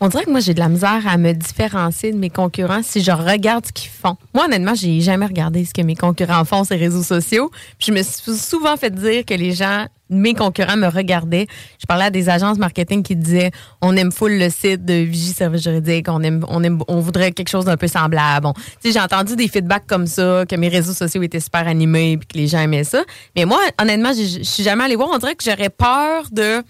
On 0.00 0.06
dirait 0.06 0.24
que 0.24 0.30
moi, 0.30 0.38
j'ai 0.38 0.54
de 0.54 0.60
la 0.60 0.68
misère 0.68 1.08
à 1.08 1.16
me 1.16 1.32
différencier 1.32 2.12
de 2.12 2.18
mes 2.18 2.30
concurrents 2.30 2.82
si 2.84 3.02
je 3.02 3.10
regarde 3.10 3.66
ce 3.66 3.72
qu'ils 3.72 3.90
font. 3.90 4.16
Moi, 4.32 4.44
honnêtement, 4.44 4.76
j'ai 4.76 5.00
jamais 5.00 5.26
regardé 5.26 5.64
ce 5.64 5.74
que 5.74 5.82
mes 5.82 5.96
concurrents 5.96 6.44
font 6.44 6.62
sur 6.62 6.76
les 6.76 6.80
réseaux 6.80 7.02
sociaux. 7.02 7.50
Puis 7.78 7.88
je 7.88 7.92
me 7.92 8.02
suis 8.02 8.36
souvent 8.36 8.76
fait 8.76 8.94
dire 8.94 9.24
que 9.24 9.34
les 9.34 9.50
gens, 9.50 9.86
mes 10.08 10.34
concurrents, 10.34 10.76
me 10.76 10.86
regardaient. 10.86 11.48
Je 11.80 11.86
parlais 11.86 12.04
à 12.04 12.10
des 12.10 12.28
agences 12.28 12.58
marketing 12.58 13.02
qui 13.02 13.16
disaient 13.16 13.50
on 13.82 13.96
aime 13.96 14.12
full 14.12 14.38
le 14.38 14.50
site 14.50 14.84
de 14.84 14.94
Vigie 14.94 15.32
Service 15.32 15.64
Juridique, 15.64 16.06
on 16.08 16.22
aime, 16.22 16.44
on 16.46 16.62
aime, 16.62 16.78
on 16.86 17.00
voudrait 17.00 17.32
quelque 17.32 17.50
chose 17.50 17.64
d'un 17.64 17.76
peu 17.76 17.88
semblable. 17.88 18.44
Bon, 18.44 18.52
j'ai 18.84 19.00
entendu 19.00 19.34
des 19.34 19.48
feedbacks 19.48 19.88
comme 19.88 20.06
ça, 20.06 20.44
que 20.48 20.54
mes 20.54 20.68
réseaux 20.68 20.94
sociaux 20.94 21.22
étaient 21.24 21.40
super 21.40 21.66
animés, 21.66 22.18
puis 22.18 22.28
que 22.28 22.38
les 22.38 22.46
gens 22.46 22.60
aimaient 22.60 22.84
ça. 22.84 23.02
Mais 23.34 23.46
moi, 23.46 23.58
honnêtement, 23.82 24.12
je 24.12 24.44
suis 24.44 24.62
jamais 24.62 24.84
allée 24.84 24.94
voir. 24.94 25.08
On 25.12 25.18
dirait 25.18 25.34
que 25.34 25.42
j'aurais 25.42 25.70
peur 25.70 26.26
de 26.30 26.62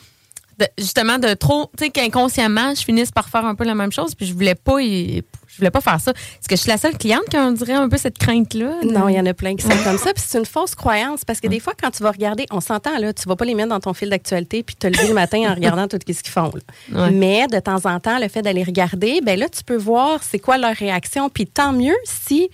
de- 0.58 0.66
justement 0.78 1.18
de 1.18 1.34
trop, 1.34 1.70
tu 1.76 1.84
sais, 1.84 1.90
qu'inconsciemment, 1.90 2.74
je 2.74 2.82
finisse 2.84 3.10
par 3.10 3.28
faire 3.28 3.44
un 3.44 3.54
peu 3.54 3.64
la 3.64 3.74
même 3.74 3.92
chose, 3.92 4.14
puis 4.14 4.26
je 4.26 4.34
voulais 4.34 4.54
pas, 4.54 4.80
y- 4.80 5.22
je 5.46 5.56
voulais 5.56 5.70
pas 5.70 5.80
faire 5.80 6.00
ça. 6.00 6.10
Est-ce 6.12 6.48
que 6.48 6.56
je 6.56 6.60
suis 6.60 6.70
la 6.70 6.76
seule 6.78 6.96
cliente 6.96 7.24
qui 7.30 7.36
a, 7.36 7.44
on 7.46 7.52
dirait, 7.52 7.72
un 7.74 7.88
peu 7.88 7.96
cette 7.96 8.18
crainte-là? 8.18 8.74
Non, 8.84 9.08
il 9.08 9.14
y 9.16 9.20
en 9.20 9.26
a 9.26 9.34
plein 9.34 9.56
qui 9.56 9.62
sont 9.62 9.76
comme 9.84 9.98
ça. 9.98 10.12
Puis 10.14 10.22
c'est 10.26 10.38
une 10.38 10.46
fausse 10.46 10.74
croyance 10.74 11.24
parce 11.24 11.40
que 11.40 11.48
des 11.48 11.60
fois, 11.60 11.72
quand 11.80 11.90
tu 11.90 12.02
vas 12.02 12.10
regarder, 12.10 12.46
on 12.50 12.60
s'entend, 12.60 12.96
là, 12.98 13.12
tu 13.12 13.28
vas 13.28 13.36
pas 13.36 13.44
les 13.44 13.54
mettre 13.54 13.70
dans 13.70 13.80
ton 13.80 13.92
fil 13.94 14.10
d'actualité 14.10 14.62
puis 14.62 14.76
te 14.76 14.86
lever 14.86 15.08
le 15.08 15.14
matin 15.14 15.38
en 15.50 15.54
regardant 15.54 15.88
tout 15.88 15.98
ce 16.06 16.22
qu'ils 16.22 16.32
font. 16.32 16.52
Ouais. 16.92 17.10
Mais 17.10 17.46
de 17.48 17.58
temps 17.60 17.84
en 17.86 17.98
temps, 18.00 18.18
le 18.18 18.28
fait 18.28 18.42
d'aller 18.42 18.62
regarder, 18.62 19.20
ben 19.22 19.38
là, 19.38 19.48
tu 19.48 19.64
peux 19.64 19.76
voir 19.76 20.22
c'est 20.22 20.38
quoi 20.38 20.58
leur 20.58 20.74
réaction. 20.74 21.28
Puis 21.28 21.46
tant 21.46 21.72
mieux 21.72 21.96
si 22.04 22.48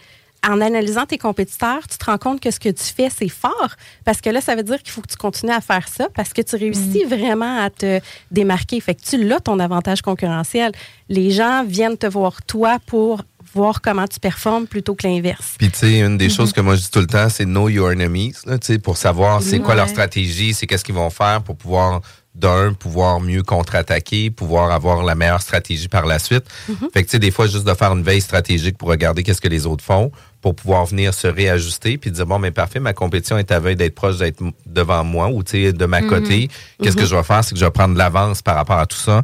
en 0.48 0.60
analysant 0.60 1.06
tes 1.06 1.18
compétiteurs, 1.18 1.86
tu 1.88 1.98
te 1.98 2.04
rends 2.04 2.18
compte 2.18 2.40
que 2.40 2.50
ce 2.50 2.60
que 2.60 2.68
tu 2.68 2.84
fais, 2.84 3.08
c'est 3.10 3.28
fort. 3.28 3.70
Parce 4.04 4.20
que 4.20 4.30
là, 4.30 4.40
ça 4.40 4.54
veut 4.54 4.62
dire 4.62 4.82
qu'il 4.82 4.92
faut 4.92 5.00
que 5.00 5.10
tu 5.10 5.16
continues 5.16 5.52
à 5.52 5.60
faire 5.60 5.88
ça 5.88 6.08
parce 6.14 6.32
que 6.32 6.42
tu 6.42 6.56
réussis 6.56 7.04
vraiment 7.04 7.62
à 7.62 7.70
te 7.70 8.00
démarquer. 8.30 8.80
Fait 8.80 8.94
que 8.94 9.02
tu 9.02 9.22
l'as, 9.24 9.40
ton 9.40 9.58
avantage 9.58 10.02
concurrentiel. 10.02 10.72
Les 11.08 11.30
gens 11.30 11.64
viennent 11.64 11.96
te 11.96 12.06
voir, 12.06 12.42
toi, 12.42 12.78
pour 12.86 13.22
voir 13.54 13.80
comment 13.80 14.06
tu 14.06 14.20
performes 14.20 14.66
plutôt 14.66 14.94
que 14.94 15.06
l'inverse. 15.06 15.54
Puis, 15.58 15.70
tu 15.70 15.78
sais, 15.78 16.00
une 16.00 16.18
des 16.18 16.28
choses 16.28 16.52
que 16.52 16.60
moi 16.60 16.74
je 16.74 16.82
dis 16.82 16.90
tout 16.90 17.00
le 17.00 17.06
temps, 17.06 17.28
c'est 17.28 17.44
know 17.44 17.68
your 17.68 17.90
enemies, 17.90 18.34
là, 18.46 18.58
tu 18.58 18.66
sais, 18.66 18.78
pour 18.78 18.96
savoir 18.96 19.42
c'est 19.42 19.60
quoi 19.60 19.74
leur 19.74 19.88
stratégie, 19.88 20.54
c'est 20.54 20.66
qu'est-ce 20.66 20.84
qu'ils 20.84 20.94
vont 20.94 21.10
faire 21.10 21.40
pour 21.42 21.56
pouvoir, 21.56 22.00
d'un, 22.34 22.72
pouvoir 22.72 23.20
mieux 23.20 23.42
contre-attaquer, 23.42 24.30
pouvoir 24.30 24.72
avoir 24.72 25.04
la 25.04 25.14
meilleure 25.14 25.40
stratégie 25.40 25.88
par 25.88 26.04
la 26.04 26.18
suite. 26.18 26.44
Fait 26.92 27.04
que, 27.04 27.08
tu 27.08 27.12
sais, 27.12 27.18
des 27.18 27.30
fois, 27.30 27.46
juste 27.46 27.64
de 27.64 27.74
faire 27.74 27.92
une 27.92 28.02
veille 28.02 28.20
stratégique 28.20 28.76
pour 28.76 28.88
regarder 28.88 29.22
qu'est-ce 29.22 29.40
que 29.40 29.48
les 29.48 29.66
autres 29.66 29.84
font, 29.84 30.10
pour 30.44 30.54
pouvoir 30.54 30.84
venir 30.84 31.14
se 31.14 31.26
réajuster, 31.26 31.96
puis 31.96 32.10
dire, 32.10 32.26
bon, 32.26 32.38
mais 32.38 32.50
parfait, 32.50 32.78
ma 32.78 32.92
compétition 32.92 33.38
est 33.38 33.50
à 33.50 33.60
veille 33.60 33.76
d'être 33.76 33.94
proche 33.94 34.18
d'être 34.18 34.42
devant 34.66 35.02
moi 35.02 35.28
ou, 35.30 35.42
tu 35.42 35.52
sais, 35.52 35.72
de 35.72 35.86
ma 35.86 36.02
côté. 36.02 36.50
Qu'est-ce 36.82 36.96
que 36.98 37.06
je 37.06 37.16
vais 37.16 37.22
faire? 37.22 37.42
C'est 37.42 37.54
que 37.54 37.58
je 37.58 37.64
vais 37.64 37.70
prendre 37.70 37.94
de 37.94 37.98
l'avance 37.98 38.42
par 38.42 38.56
rapport 38.56 38.76
à 38.78 38.84
tout 38.84 38.98
ça. 38.98 39.22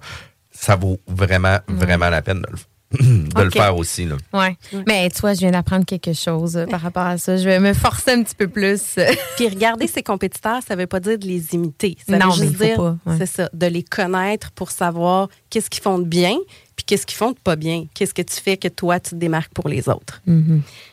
Ça 0.50 0.76
vaut 0.76 0.98
vraiment, 1.06 1.58
vraiment 1.68 2.08
la 2.08 2.22
peine 2.22 2.40
de 2.40 2.46
le, 2.50 3.28
de 3.34 3.42
le 3.42 3.50
faire 3.50 3.76
aussi, 3.76 4.06
là. 4.06 4.16
Ouais. 4.32 4.56
Mais 4.88 5.10
tu 5.10 5.20
vois, 5.20 5.34
je 5.34 5.40
viens 5.40 5.50
d'apprendre 5.50 5.84
quelque 5.84 6.14
chose 6.14 6.56
euh, 6.56 6.64
par 6.64 6.80
rapport 6.80 7.04
à 7.04 7.18
ça. 7.18 7.36
Je 7.36 7.44
vais 7.44 7.60
me 7.60 7.74
forcer 7.74 8.12
un 8.12 8.22
petit 8.22 8.34
peu 8.34 8.48
plus. 8.48 8.80
Puis 9.36 9.46
regarder 9.46 9.88
ses 9.88 10.02
compétiteurs, 10.02 10.60
ça 10.66 10.74
veut 10.74 10.86
pas 10.86 11.00
dire 11.00 11.18
de 11.18 11.26
les 11.26 11.52
imiter. 11.52 11.98
Ça 12.08 12.16
Non, 12.16 12.30
veut 12.30 12.40
mais 12.40 12.46
juste 12.48 12.60
il 12.62 12.74
faut 12.76 12.82
dire, 12.82 12.96
ouais. 13.04 13.14
c'est 13.18 13.26
ça, 13.26 13.50
de 13.52 13.66
les 13.66 13.82
connaître 13.82 14.52
pour 14.52 14.70
savoir 14.70 15.28
qu'est-ce 15.50 15.68
qu'ils 15.68 15.82
font 15.82 15.98
de 15.98 16.04
bien, 16.04 16.36
puis 16.76 16.84
qu'est-ce 16.86 17.04
qu'ils 17.04 17.18
font 17.18 17.32
de 17.32 17.38
pas 17.38 17.56
bien. 17.56 17.86
Qu'est-ce 17.94 18.14
que 18.14 18.22
tu 18.22 18.40
fais 18.40 18.56
que 18.56 18.68
toi, 18.68 19.00
tu 19.00 19.10
te 19.10 19.14
démarques 19.16 19.52
pour 19.52 19.68
les 19.68 19.88
autres. 19.88 20.22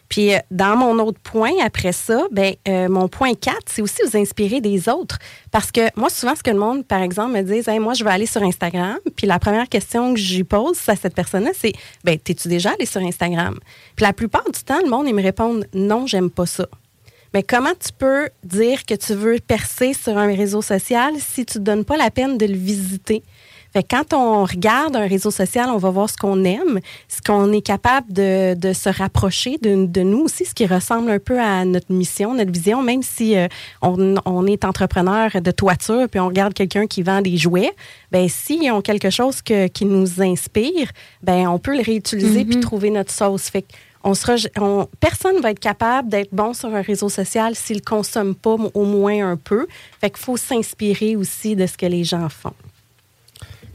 Puis 0.09 0.33
euh, 0.33 0.39
dans 0.51 0.75
mon 0.75 0.99
autre 0.99 1.19
point, 1.19 1.51
après 1.63 1.91
ça, 1.91 2.23
ben, 2.31 2.55
euh, 2.67 2.89
mon 2.89 3.07
point 3.07 3.33
4, 3.33 3.55
c'est 3.67 3.81
aussi 3.81 4.01
vous 4.05 4.17
inspirer 4.17 4.59
des 4.59 4.89
autres. 4.89 5.19
Parce 5.51 5.71
que 5.71 5.81
moi, 5.95 6.09
souvent, 6.09 6.35
ce 6.35 6.43
que 6.43 6.51
le 6.51 6.59
monde, 6.59 6.85
par 6.85 7.01
exemple, 7.01 7.33
me 7.33 7.41
dit, 7.41 7.69
hey, 7.69 7.79
moi, 7.79 7.93
je 7.93 8.03
vais 8.03 8.09
aller 8.09 8.25
sur 8.25 8.41
Instagram. 8.41 8.97
Puis 9.15 9.27
la 9.27 9.39
première 9.39 9.69
question 9.69 10.13
que 10.13 10.19
j'y 10.19 10.43
pose 10.43 10.77
à 10.87 10.95
cette 10.95 11.15
personne-là, 11.15 11.51
c'est, 11.53 11.73
ben, 12.03 12.17
t'es-tu 12.17 12.47
déjà 12.47 12.71
allé 12.71 12.85
sur 12.85 13.01
Instagram? 13.01 13.57
Puis 13.95 14.03
la 14.03 14.13
plupart 14.13 14.49
du 14.51 14.59
temps, 14.63 14.79
le 14.83 14.89
monde, 14.89 15.07
ils 15.07 15.15
me 15.15 15.23
répondent, 15.23 15.65
non, 15.73 16.07
j'aime 16.07 16.29
pas 16.29 16.45
ça. 16.45 16.67
Mais 17.33 17.43
comment 17.43 17.73
tu 17.79 17.91
peux 17.97 18.29
dire 18.43 18.85
que 18.85 18.93
tu 18.93 19.13
veux 19.13 19.37
percer 19.45 19.93
sur 19.93 20.17
un 20.17 20.27
réseau 20.27 20.61
social 20.61 21.13
si 21.19 21.45
tu 21.45 21.59
ne 21.59 21.63
te 21.63 21.69
donnes 21.69 21.85
pas 21.85 21.97
la 21.97 22.09
peine 22.09 22.37
de 22.37 22.45
le 22.45 22.57
visiter? 22.57 23.23
Fait 23.77 23.83
que 23.83 23.95
quand 23.95 24.13
on 24.17 24.43
regarde 24.43 24.95
un 24.95 25.05
réseau 25.05 25.29
social, 25.29 25.69
on 25.69 25.77
va 25.77 25.91
voir 25.91 26.09
ce 26.09 26.17
qu'on 26.17 26.43
aime, 26.45 26.79
ce 27.07 27.21
qu'on 27.21 27.53
est 27.53 27.61
capable 27.61 28.11
de, 28.11 28.55
de 28.55 28.73
se 28.73 28.89
rapprocher 28.89 29.59
de, 29.61 29.85
de 29.85 30.01
nous 30.01 30.21
aussi, 30.21 30.45
ce 30.45 30.55
qui 30.55 30.65
ressemble 30.65 31.11
un 31.11 31.19
peu 31.19 31.39
à 31.39 31.63
notre 31.63 31.91
mission, 31.93 32.33
notre 32.33 32.51
vision, 32.51 32.81
même 32.81 33.03
si 33.03 33.37
euh, 33.37 33.47
on, 33.83 34.15
on 34.25 34.47
est 34.47 34.65
entrepreneur 34.65 35.29
de 35.39 35.51
toiture, 35.51 36.07
puis 36.09 36.19
on 36.19 36.25
regarde 36.25 36.55
quelqu'un 36.55 36.87
qui 36.87 37.03
vend 37.03 37.21
des 37.21 37.37
jouets, 37.37 37.69
ben 38.11 38.27
s'ils 38.27 38.71
ont 38.71 38.81
quelque 38.81 39.11
chose 39.11 39.43
que- 39.43 39.67
qui 39.67 39.85
nous 39.85 40.23
inspire, 40.23 40.89
ben 41.21 41.47
on 41.47 41.59
peut 41.59 41.77
le 41.77 41.83
réutiliser 41.83 42.45
puis 42.45 42.59
trouver 42.59 42.89
notre 42.89 43.11
sauce. 43.11 43.43
Fait 43.43 43.61
que 43.61 43.67
on 44.03 44.15
sera, 44.15 44.37
on- 44.59 44.87
personne 44.99 45.39
va 45.39 45.51
être 45.51 45.59
capable 45.59 46.09
d'être 46.09 46.33
bon 46.33 46.55
sur 46.55 46.73
un 46.73 46.81
réseau 46.81 47.09
social 47.09 47.53
s'il 47.53 47.75
ne 47.77 47.81
consomme 47.81 48.33
pas 48.33 48.55
au 48.73 48.85
moins 48.85 49.29
un 49.33 49.37
peu. 49.37 49.67
Fait 50.01 50.09
qu'il 50.09 50.17
faut 50.23 50.37
s'inspirer 50.37 51.15
aussi 51.15 51.55
de 51.55 51.67
ce 51.67 51.77
que 51.77 51.85
les 51.85 52.03
gens 52.03 52.27
font. 52.29 52.53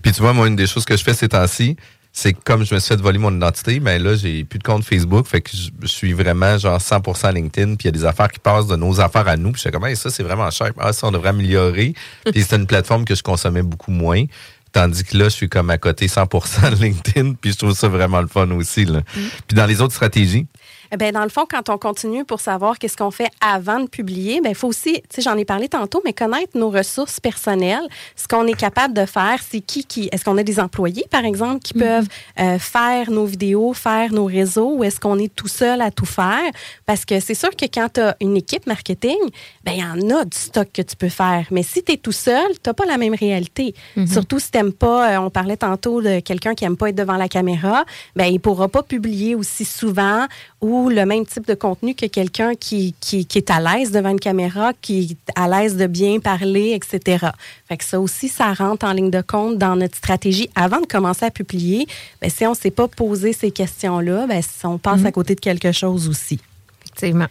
Puis 0.03 0.13
tu 0.13 0.21
vois, 0.21 0.33
moi, 0.33 0.49
une 0.49 0.57
des 0.57 0.67
choses 0.67 0.85
que 0.85 0.97
je 0.97 1.03
fais 1.03 1.15
ces 1.15 1.29
temps-ci, 1.29 1.77
c'est 2.13 2.35
que 2.35 2.41
comme 2.45 2.65
je 2.65 2.75
me 2.75 2.81
suis 2.81 2.89
fait 2.89 3.01
voler 3.01 3.19
mon 3.19 3.35
identité, 3.35 3.81
ben 3.81 4.03
là, 4.03 4.15
j'ai 4.15 4.45
plus 4.45 4.59
de 4.59 4.65
compte 4.65 4.85
Facebook. 4.85 5.27
Fait 5.27 5.41
que 5.41 5.51
je, 5.57 5.71
je 5.81 5.87
suis 5.87 6.13
vraiment 6.13 6.59
genre 6.59 6.79
100% 6.79 7.33
LinkedIn. 7.33 7.77
Puis 7.77 7.85
il 7.85 7.87
y 7.87 7.89
a 7.89 7.93
des 7.93 8.05
affaires 8.05 8.29
qui 8.29 8.39
passent 8.39 8.67
de 8.67 8.77
nos 8.77 9.01
affaires 9.01 9.27
à 9.29 9.37
nous. 9.37 9.53
Puis 9.53 9.59
je 9.59 9.61
suis 9.63 9.71
comme, 9.71 9.87
Hey, 9.87 9.97
ça, 9.97 10.11
c'est 10.11 10.23
vraiment 10.23 10.51
cher. 10.51 10.73
Ah, 10.79 10.93
ça, 10.93 11.07
on 11.07 11.11
devrait 11.11 11.31
améliorer. 11.31 11.95
Puis 12.31 12.43
c'est 12.43 12.57
une 12.57 12.67
plateforme 12.67 13.07
que 13.07 13.15
je 13.15 13.23
consommais 13.23 13.63
beaucoup 13.63 13.93
moins. 13.93 14.25
Tandis 14.73 15.05
que 15.05 15.17
là, 15.17 15.25
je 15.25 15.35
suis 15.35 15.49
comme 15.49 15.71
à 15.71 15.79
côté 15.79 16.07
100% 16.07 16.77
de 16.77 16.83
LinkedIn. 16.83 17.35
Puis 17.35 17.53
je 17.53 17.57
trouve 17.57 17.75
ça 17.75 17.89
vraiment 17.89 18.21
le 18.21 18.29
fun 18.29 18.51
aussi. 18.51 18.85
Là. 18.85 19.01
Puis 19.47 19.55
dans 19.55 19.67
les 19.67 19.81
autres 19.81 19.95
stratégies, 19.95 20.47
ben, 20.97 21.13
dans 21.13 21.23
le 21.23 21.29
fond, 21.29 21.47
quand 21.49 21.69
on 21.71 21.79
continue 21.79 22.25
pour 22.25 22.41
savoir 22.41 22.79
qu'est-ce 22.79 22.97
qu'on 22.97 23.11
fait 23.11 23.31
avant 23.41 23.81
de 23.81 23.89
publier, 23.89 24.41
ben, 24.41 24.51
il 24.51 24.55
faut 24.55 24.69
aussi, 24.69 24.95
tu 24.95 25.03
sais, 25.11 25.23
j'en 25.23 25.37
ai 25.37 25.45
parlé 25.45 25.69
tantôt, 25.69 26.03
mais 26.05 26.13
connaître 26.13 26.57
nos 26.57 26.71
ressources 26.71 27.21
personnelles, 27.21 27.87
ce 28.17 28.29
qu'on 28.29 28.47
est 28.47 28.59
capable 28.59 28.95
de 28.95 29.07
faire, 29.07 29.41
c'est 29.49 29.61
qui 29.61 29.85
qui, 29.85 30.09
est-ce 30.13 30.25
qu'on 30.25 30.37
a 30.37 30.43
des 30.43 30.61
employés, 30.61 31.05
par 31.11 31.25
exemple, 31.25 31.61
qui 31.61 31.75
peuvent 31.75 32.09
euh, 32.39 32.59
faire 32.59 33.11
nos 33.11 33.25
vidéos, 33.25 33.73
faire 33.73 34.13
nos 34.13 34.27
réseaux, 34.27 34.77
ou 34.77 34.85
est-ce 34.85 35.01
qu'on 35.01 35.19
est 35.19 35.35
tout 35.35 35.49
seul 35.49 35.81
à 35.81 35.91
tout 35.91 36.07
faire? 36.07 36.51
Parce 36.87 37.05
que 37.05 37.21
c'est 37.21 37.35
sûr 37.35 37.51
que 37.51 37.65
quand 37.65 37.89
tu 37.95 38.01
as 38.01 38.17
une 38.21 38.37
équipe 38.37 38.67
marketing, 38.67 39.19
ben, 39.65 39.73
il 39.73 39.81
y 39.81 39.85
en 39.85 40.17
a 40.17 40.25
du 40.25 40.37
stock 40.37 40.69
que 40.73 40.83
tu 40.83 40.97
peux 40.97 41.09
faire. 41.09 41.47
Mais 41.51 41.63
si 41.63 41.83
tu 41.83 41.93
es 41.93 41.97
tout 41.97 42.13
seul, 42.13 42.53
tu 42.53 42.69
n'as 42.69 42.75
pas 42.75 42.85
la 42.85 42.99
même 42.99 43.15
réalité. 43.15 43.75
Surtout 44.07 44.39
si 44.39 44.51
tu 44.51 44.59
n'aimes 44.59 44.73
pas, 44.73 45.13
euh, 45.13 45.21
on 45.21 45.31
parlait 45.31 45.57
tantôt 45.57 46.03
de 46.03 46.21
quelqu'un 46.21 46.55
qui 46.55 46.65
n'aime 46.65 46.77
pas 46.77 46.91
être 46.91 46.97
devant 46.97 47.17
la 47.17 47.29
caméra, 47.29 47.85
ben, 48.17 48.27
il 48.27 48.35
ne 48.35 48.39
pourra 48.39 48.69
pas 48.69 48.83
publier 48.83 49.35
aussi 49.35 49.65
souvent 49.65 50.27
ou 50.61 50.82
le 50.91 51.07
même 51.07 51.27
type 51.27 51.47
de 51.47 51.55
contenu 51.55 51.95
que 51.95 52.07
quelqu'un 52.07 52.55
qui, 52.55 52.95
qui, 53.01 53.27
qui 53.27 53.39
est 53.39 53.51
à 53.51 53.61
l'aise 53.61 53.91
devant 53.91 54.11
une 54.11 54.21
caméra, 54.21 54.73
qui 54.81 55.17
est 55.19 55.33
à 55.39 55.49
l'aise 55.49 55.77
de 55.77 55.87
bien 55.87 56.21
parler, 56.21 56.73
etc. 56.73 57.27
Fait 57.69 57.77
que 57.77 57.85
ça 57.85 58.01
aussi, 58.01 58.29
ça 58.29 58.53
rentre 58.53 58.87
en 58.87 58.93
ligne 58.93 59.11
de 59.11 59.21
compte 59.21 59.59
dans 59.59 59.77
notre 59.77 59.97
stratégie. 59.97 60.49
Avant 60.55 60.81
de 60.81 60.87
commencer 60.87 61.25
à 61.25 61.31
publier, 61.31 61.87
ben, 62.21 62.31
si 62.31 62.47
on 62.47 62.51
ne 62.51 62.57
s'est 62.57 62.71
pas 62.71 62.89
posé 62.89 63.33
ces 63.33 63.51
questions-là, 63.51 64.27
ben, 64.27 64.43
on 64.65 64.79
passe 64.79 65.05
à 65.05 65.13
côté 65.13 65.35
de 65.35 65.41
quelque 65.41 65.73
chose 65.73 66.09
aussi. 66.09 66.39
Effectivement. 66.85 67.27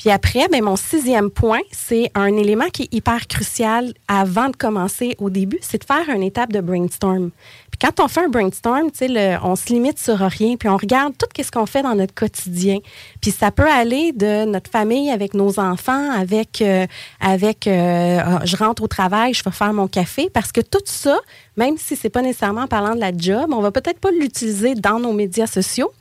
Puis 0.00 0.08
après, 0.08 0.48
ben, 0.50 0.64
mon 0.64 0.76
sixième 0.76 1.28
point, 1.30 1.60
c'est 1.70 2.10
un 2.14 2.34
élément 2.34 2.70
qui 2.72 2.84
est 2.84 2.94
hyper 2.94 3.26
crucial 3.26 3.92
avant 4.08 4.48
de 4.48 4.56
commencer 4.56 5.14
au 5.18 5.28
début, 5.28 5.58
c'est 5.60 5.76
de 5.76 5.84
faire 5.84 6.08
une 6.08 6.22
étape 6.22 6.54
de 6.54 6.62
brainstorm. 6.62 7.30
Puis 7.70 7.78
quand 7.78 8.02
on 8.02 8.08
fait 8.08 8.24
un 8.24 8.30
brainstorm, 8.30 8.88
le- 8.98 9.36
on 9.44 9.56
se 9.56 9.66
limite 9.66 9.98
sur 9.98 10.16
rien, 10.16 10.56
puis 10.56 10.70
on 10.70 10.78
regarde 10.78 11.12
tout 11.18 11.26
ce 11.44 11.50
qu'on 11.50 11.66
fait 11.66 11.82
dans 11.82 11.94
notre 11.94 12.14
quotidien. 12.14 12.78
Puis 13.20 13.30
ça 13.30 13.50
peut 13.50 13.70
aller 13.70 14.12
de 14.12 14.46
notre 14.46 14.70
famille 14.70 15.10
avec 15.10 15.34
nos 15.34 15.60
enfants, 15.60 16.10
avec, 16.12 16.62
euh, 16.62 16.86
avec 17.20 17.66
euh, 17.66 18.20
ah, 18.24 18.40
je 18.44 18.56
rentre 18.56 18.82
au 18.82 18.88
travail, 18.88 19.34
je 19.34 19.44
vais 19.44 19.50
faire 19.50 19.74
mon 19.74 19.86
café, 19.86 20.30
parce 20.32 20.50
que 20.50 20.62
tout 20.62 20.78
ça, 20.86 21.18
même 21.58 21.76
si 21.76 21.94
c'est 21.94 22.08
pas 22.08 22.22
nécessairement 22.22 22.62
en 22.62 22.68
parlant 22.68 22.94
de 22.94 23.00
la 23.00 23.12
job, 23.14 23.50
on 23.52 23.60
va 23.60 23.70
peut-être 23.70 24.00
pas 24.00 24.10
l'utiliser 24.12 24.74
dans 24.74 24.98
nos 24.98 25.12
médias 25.12 25.46
sociaux, 25.46 25.92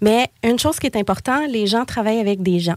mais 0.00 0.26
une 0.42 0.58
chose 0.58 0.80
qui 0.80 0.86
est 0.88 0.96
importante, 0.96 1.48
les 1.48 1.68
gens 1.68 1.84
travaillent 1.84 2.18
avec 2.18 2.42
des 2.42 2.58
gens. 2.58 2.74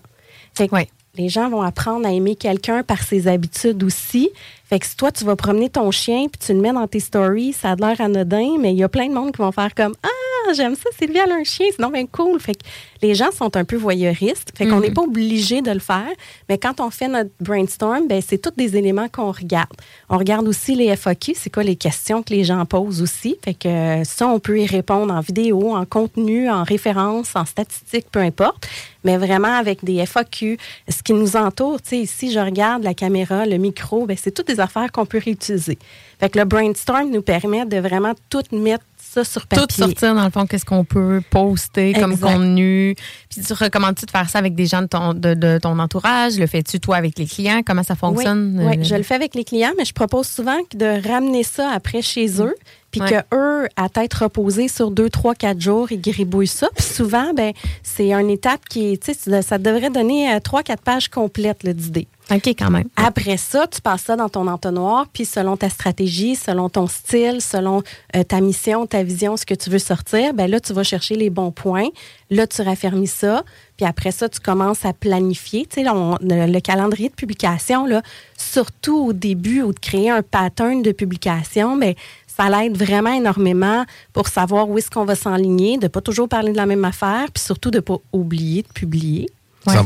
Fait 0.57 0.67
que 0.67 0.75
Oui. 0.75 0.87
les 1.15 1.29
gens 1.29 1.49
vont 1.49 1.61
apprendre 1.61 2.05
à 2.07 2.11
aimer 2.11 2.35
quelqu'un 2.35 2.83
par 2.83 3.01
ses 3.03 3.27
habitudes 3.27 3.83
aussi. 3.83 4.29
Fait 4.69 4.79
que 4.79 4.85
si 4.85 4.97
toi, 4.97 5.11
tu 5.11 5.23
vas 5.23 5.35
promener 5.35 5.69
ton 5.69 5.91
chien 5.91 6.27
puis 6.27 6.39
tu 6.45 6.53
le 6.53 6.59
mets 6.59 6.73
dans 6.73 6.87
tes 6.87 6.99
stories, 6.99 7.53
ça 7.53 7.71
a 7.71 7.75
l'air 7.75 8.01
anodin, 8.01 8.57
mais 8.59 8.73
il 8.73 8.77
y 8.77 8.83
a 8.83 8.89
plein 8.89 9.07
de 9.07 9.13
monde 9.13 9.31
qui 9.31 9.37
vont 9.37 9.51
faire 9.53 9.73
comme 9.73 9.93
Ah, 10.03 10.53
j'aime 10.53 10.75
ça, 10.75 10.89
Sylvie, 10.97 11.19
elle 11.23 11.31
a 11.31 11.35
un 11.35 11.43
chien, 11.43 11.67
c'est 11.71 11.91
bien 11.91 12.05
cool. 12.05 12.39
Fait 12.39 12.55
que 12.55 12.63
les 13.01 13.15
gens 13.15 13.31
sont 13.31 13.55
un 13.55 13.63
peu 13.63 13.75
voyeuristes. 13.75 14.51
Fait 14.55 14.67
qu'on 14.67 14.79
n'est 14.79 14.91
pas 14.91 15.03
obligé 15.03 15.61
de 15.61 15.71
le 15.71 15.79
faire. 15.79 16.09
Mais 16.49 16.57
quand 16.57 16.79
on 16.79 16.89
fait 16.89 17.07
notre 17.07 17.29
brainstorm, 17.39 18.07
ben, 18.07 18.21
c'est 18.25 18.37
tous 18.37 18.53
des 18.57 18.75
éléments 18.75 19.07
qu'on 19.07 19.31
regarde. 19.31 19.73
On 20.09 20.17
regarde 20.17 20.47
aussi 20.47 20.75
les 20.75 20.95
FAQ, 20.95 21.33
c'est 21.35 21.49
quoi 21.49 21.63
les 21.63 21.75
questions 21.75 22.23
que 22.23 22.33
les 22.33 22.43
gens 22.43 22.65
posent 22.65 23.01
aussi. 23.01 23.37
Fait 23.43 23.53
que 23.53 23.67
euh, 23.67 24.03
ça, 24.03 24.27
on 24.27 24.39
peut 24.39 24.59
y 24.59 24.65
répondre 24.65 25.13
en 25.13 25.21
vidéo, 25.21 25.75
en 25.75 25.85
contenu, 25.85 26.49
en 26.49 26.63
référence, 26.63 27.35
en 27.35 27.45
statistique, 27.45 28.07
peu 28.11 28.19
importe. 28.19 28.67
Mais 29.03 29.17
vraiment 29.17 29.55
avec 29.55 29.85
des 29.85 30.05
FAQ, 30.05 30.57
ce 30.89 31.03
qui 31.03 31.13
nous 31.13 31.37
entoure, 31.37 31.81
tu 31.81 31.89
sais, 31.89 31.99
ici, 31.99 32.31
je 32.31 32.39
regarde 32.39 32.83
la 32.83 32.93
caméra, 32.93 33.45
le 33.45 33.57
micro, 33.57 34.05
ben, 34.05 34.17
c'est 34.19 34.31
toutes 34.31 34.47
des 34.47 34.56
affaires 34.59 34.91
qu'on 34.91 35.05
peut 35.05 35.21
réutiliser. 35.23 35.77
Fait 36.19 36.29
que 36.29 36.39
le 36.39 36.45
brainstorm 36.45 37.09
nous 37.11 37.21
permet 37.21 37.65
de 37.65 37.77
vraiment 37.77 38.13
tout 38.29 38.43
mettre 38.51 38.83
ça 38.97 39.23
sur 39.23 39.47
papier. 39.47 39.65
Tout 39.67 39.75
sortir, 39.75 40.15
dans 40.15 40.25
le 40.25 40.31
fond, 40.31 40.45
qu'est-ce 40.45 40.65
qu'on 40.65 40.83
peut 40.83 41.21
poster 41.29 41.93
comme 41.93 42.17
contenu. 42.19 42.95
Puis 43.29 43.41
tu 43.41 43.53
recommandes-tu 43.53 44.05
de 44.05 44.11
faire 44.11 44.29
ça 44.29 44.39
avec 44.39 44.53
des 44.55 44.65
gens 44.65 44.81
de 44.81 44.87
ton, 44.87 45.13
de, 45.13 45.33
de 45.33 45.59
ton 45.59 45.77
entourage? 45.79 46.37
Le 46.37 46.47
fais-tu, 46.47 46.79
toi, 46.79 46.97
avec 46.97 47.17
les 47.17 47.25
clients? 47.25 47.61
Comment 47.65 47.83
ça 47.83 47.95
fonctionne? 47.95 48.59
Oui, 48.61 48.83
je 48.83 48.95
le 48.95 49.03
fais 49.03 49.15
avec 49.15 49.33
les 49.35 49.43
clients, 49.43 49.71
mais 49.77 49.85
je 49.85 49.93
propose 49.93 50.27
souvent 50.27 50.57
de 50.75 51.07
ramener 51.07 51.43
ça 51.43 51.69
après 51.71 52.01
chez 52.01 52.41
eux, 52.41 52.55
puis 52.91 53.01
Ouais. 53.01 53.09
que 53.11 53.35
eux, 53.35 53.67
à 53.75 53.89
tête 53.89 54.13
reposée 54.13 54.67
sur 54.67 54.91
deux, 54.91 55.09
trois, 55.09 55.35
quatre 55.35 55.61
jours, 55.61 55.91
ils 55.91 56.01
gribouillent 56.01 56.47
ça. 56.47 56.67
Puis 56.75 56.85
souvent, 56.85 57.31
ben, 57.33 57.53
c'est 57.83 58.11
une 58.11 58.29
étape 58.29 58.61
qui 58.67 58.97
tu 58.99 59.13
sais, 59.13 59.41
ça 59.41 59.57
devrait 59.57 59.89
donner 59.89 60.33
euh, 60.33 60.39
trois, 60.39 60.63
quatre 60.63 60.83
pages 60.83 61.07
complètes 61.07 61.65
d'idées. 61.65 62.07
OK, 62.29 62.47
quand 62.47 62.69
même. 62.69 62.89
Après 62.97 63.37
ça, 63.37 63.67
tu 63.67 63.79
passes 63.79 64.01
ça 64.01 64.17
dans 64.17 64.27
ton 64.27 64.47
entonnoir, 64.47 65.07
puis 65.11 65.23
selon 65.23 65.55
ta 65.55 65.69
stratégie, 65.69 66.35
selon 66.35 66.69
ton 66.69 66.87
style, 66.87 67.41
selon 67.41 67.83
euh, 68.15 68.23
ta 68.23 68.41
mission, 68.41 68.85
ta 68.85 69.01
vision, 69.03 69.37
ce 69.37 69.45
que 69.45 69.53
tu 69.53 69.69
veux 69.69 69.79
sortir, 69.79 70.33
ben 70.33 70.49
là, 70.49 70.59
tu 70.59 70.73
vas 70.73 70.83
chercher 70.83 71.15
les 71.15 71.29
bons 71.29 71.51
points. 71.51 71.87
Là, 72.29 72.45
tu 72.45 72.61
raffermis 72.61 73.07
ça. 73.07 73.43
Puis 73.77 73.85
après 73.85 74.11
ça, 74.11 74.27
tu 74.27 74.41
commences 74.41 74.83
à 74.83 74.91
planifier. 74.91 75.65
Tu 75.65 75.83
sais, 75.83 75.87
le 75.87 76.59
calendrier 76.59 77.09
de 77.09 77.15
publication, 77.15 77.85
là, 77.85 78.01
surtout 78.37 78.97
au 78.97 79.13
début, 79.13 79.61
ou 79.61 79.71
de 79.71 79.79
créer 79.79 80.09
un 80.09 80.21
pattern 80.21 80.81
de 80.81 80.91
publication, 80.91 81.77
ben, 81.77 81.93
ça 82.27 82.49
l'aide 82.49 82.77
vraiment 82.77 83.13
énormément 83.13 83.85
pour 84.13 84.27
savoir 84.27 84.69
où 84.69 84.77
est-ce 84.77 84.91
qu'on 84.91 85.05
va 85.05 85.15
s'enligner, 85.15 85.77
de 85.77 85.87
pas 85.87 86.01
toujours 86.01 86.27
parler 86.27 86.51
de 86.51 86.57
la 86.57 86.65
même 86.65 86.85
affaire, 86.85 87.25
puis 87.33 87.41
surtout 87.41 87.71
de 87.71 87.79
pas 87.79 87.97
oublier 88.11 88.63
de 88.63 88.67
publier. 88.67 89.27
100 89.73 89.83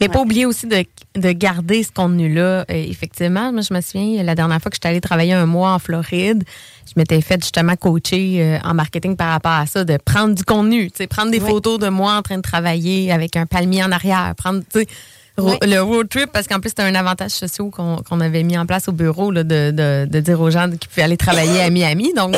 Mais 0.00 0.08
pas 0.08 0.20
oublier 0.20 0.46
aussi 0.46 0.66
de, 0.66 0.84
de 1.16 1.32
garder 1.32 1.82
ce 1.82 1.90
contenu-là. 1.92 2.42
Euh, 2.42 2.64
effectivement, 2.70 3.52
moi, 3.52 3.62
je 3.62 3.72
me 3.74 3.80
souviens, 3.80 4.22
la 4.22 4.34
dernière 4.34 4.60
fois 4.60 4.70
que 4.70 4.76
j'étais 4.76 4.88
allée 4.88 5.00
travailler 5.00 5.32
un 5.34 5.46
mois 5.46 5.72
en 5.72 5.78
Floride, 5.78 6.44
je 6.86 6.92
m'étais 6.96 7.20
fait 7.20 7.40
justement 7.42 7.76
coacher 7.76 8.38
euh, 8.42 8.58
en 8.64 8.74
marketing 8.74 9.16
par 9.16 9.30
rapport 9.30 9.52
à 9.52 9.66
ça, 9.66 9.84
de 9.84 9.96
prendre 9.96 10.34
du 10.34 10.44
contenu, 10.44 10.90
prendre 11.10 11.30
des 11.30 11.38
photos 11.48 11.78
de 11.78 11.88
moi 11.88 12.14
en 12.14 12.22
train 12.22 12.36
de 12.36 12.42
travailler 12.42 13.12
avec 13.12 13.36
un 13.36 13.46
palmier 13.46 13.82
en 13.84 13.92
arrière, 13.92 14.34
prendre, 14.36 14.62
ro- 15.36 15.58
le 15.62 15.78
road 15.80 16.08
trip, 16.08 16.30
parce 16.32 16.46
qu'en 16.46 16.60
plus, 16.60 16.70
c'était 16.70 16.82
un 16.82 16.94
avantage 16.94 17.30
social 17.32 17.70
qu'on 17.70 17.96
qu'on 17.98 18.20
avait 18.20 18.42
mis 18.42 18.56
en 18.58 18.66
place 18.66 18.88
au 18.88 18.92
bureau, 18.92 19.30
là, 19.30 19.44
de, 19.44 19.70
de- 19.70 20.06
de 20.10 20.20
dire 20.20 20.40
aux 20.40 20.50
gens 20.50 20.68
qu'ils 20.70 20.88
pouvaient 20.88 21.02
aller 21.02 21.16
travailler 21.16 21.60
à 21.60 21.70
Miami. 21.70 22.12
Donc, 22.16 22.34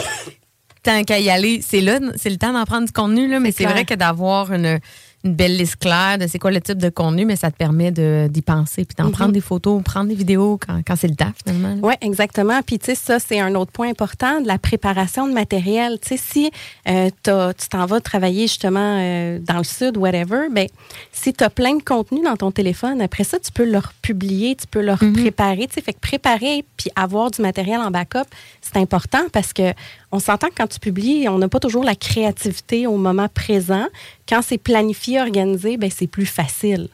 tant 0.82 1.03
qu'à 1.05 1.18
y 1.18 1.28
aller, 1.30 1.61
c'est 1.66 1.80
là, 1.80 1.99
c'est 2.16 2.30
le 2.30 2.36
temps 2.38 2.53
d'en 2.53 2.64
prendre 2.64 2.86
du 2.86 2.93
contenu, 2.93 3.28
là, 3.28 3.38
mais 3.38 3.53
c'est 3.53 3.64
vrai 3.72 3.84
que 3.84 3.95
d'avoir 3.95 4.53
une, 4.53 4.80
une 5.23 5.35
belle 5.35 5.57
liste 5.57 5.77
claire 5.77 6.16
de 6.18 6.27
c'est 6.27 6.39
quoi 6.39 6.51
le 6.51 6.61
type 6.61 6.79
de 6.79 6.89
contenu, 6.89 7.27
mais 7.27 7.37
ça 7.37 7.51
te 7.51 7.57
permet 7.57 7.91
de- 7.91 8.27
d'y 8.31 8.41
penser, 8.43 8.85
puis 8.87 8.95
d'en 8.97 9.05
Mhm. 9.07 9.12
prendre 9.12 9.33
des 9.33 9.41
photos, 9.43 9.83
prendre 9.83 10.09
des 10.09 10.14
vidéos 10.14 10.59
quand, 10.66 10.81
quand 10.87 10.97
c'est 10.97 11.09
le 11.09 11.14
temps, 11.14 11.33
finalement. 11.45 11.77
Oui, 11.87 11.95
exactement. 12.01 12.61
Puis, 12.62 12.79
tu 12.79 12.87
sais, 12.87 12.95
ça, 12.95 13.18
c'est 13.18 13.39
un 13.39 13.55
autre 13.55 13.71
point 13.71 13.91
important 13.91 14.41
de 14.41 14.47
la 14.47 14.59
préparation 14.59 15.27
de 15.29 15.33
matériel. 15.33 15.99
Tu 16.01 16.16
sais, 16.16 16.16
si 16.16 16.51
euh, 16.89 17.11
tu 17.23 17.68
t'en 17.68 17.87
vas 17.87 18.01
travailler 18.01 18.43
justement 18.47 18.97
euh, 18.99 19.39
dans 19.41 19.59
le 19.59 19.64
sud, 19.64 19.97
whatever, 19.99 20.47
ben, 20.51 20.66
si 21.12 21.33
tu 21.35 21.45
as 21.45 21.51
plein 21.51 21.77
de 21.77 21.83
contenu 21.83 22.23
dans 22.23 22.37
ton 22.37 22.51
téléphone, 22.51 23.03
après 23.03 23.25
ça, 23.25 23.39
tu 23.39 23.53
peux 23.53 23.71
le 23.71 23.79
republier, 23.79 24.57
tu 24.57 24.66
peux 24.66 24.81
le 24.83 24.95
préparer. 25.12 25.66
Tu 25.68 25.75
sais, 25.75 25.81
fait 25.83 25.93
que 25.93 26.01
préparer 26.01 26.64
puis 26.77 26.91
avoir 26.97 27.31
du 27.31 27.43
matériel 27.43 27.81
en 27.81 27.91
backup, 27.91 28.25
c'est 28.62 28.77
important 28.79 29.21
parce 29.33 29.53
que 29.53 29.73
on 30.13 30.19
s'entend 30.19 30.49
que 30.49 30.55
quand 30.57 30.67
tu 30.67 30.81
publies, 30.81 31.29
on 31.29 31.39
n'a 31.39 31.49
pas 31.49 31.61
toujours 31.61 31.85
la 31.85 31.95
créativité 31.95 32.87
au 32.87 32.97
moment 32.97 33.29
présent. 33.29 33.87
Quand 34.29 34.43
c'est 34.43 34.59
planifié, 34.59 35.21
organisé, 35.21 35.77
ben, 35.77 35.91
c'est 35.95 36.07
plus 36.09 36.27
facile. 36.27 36.89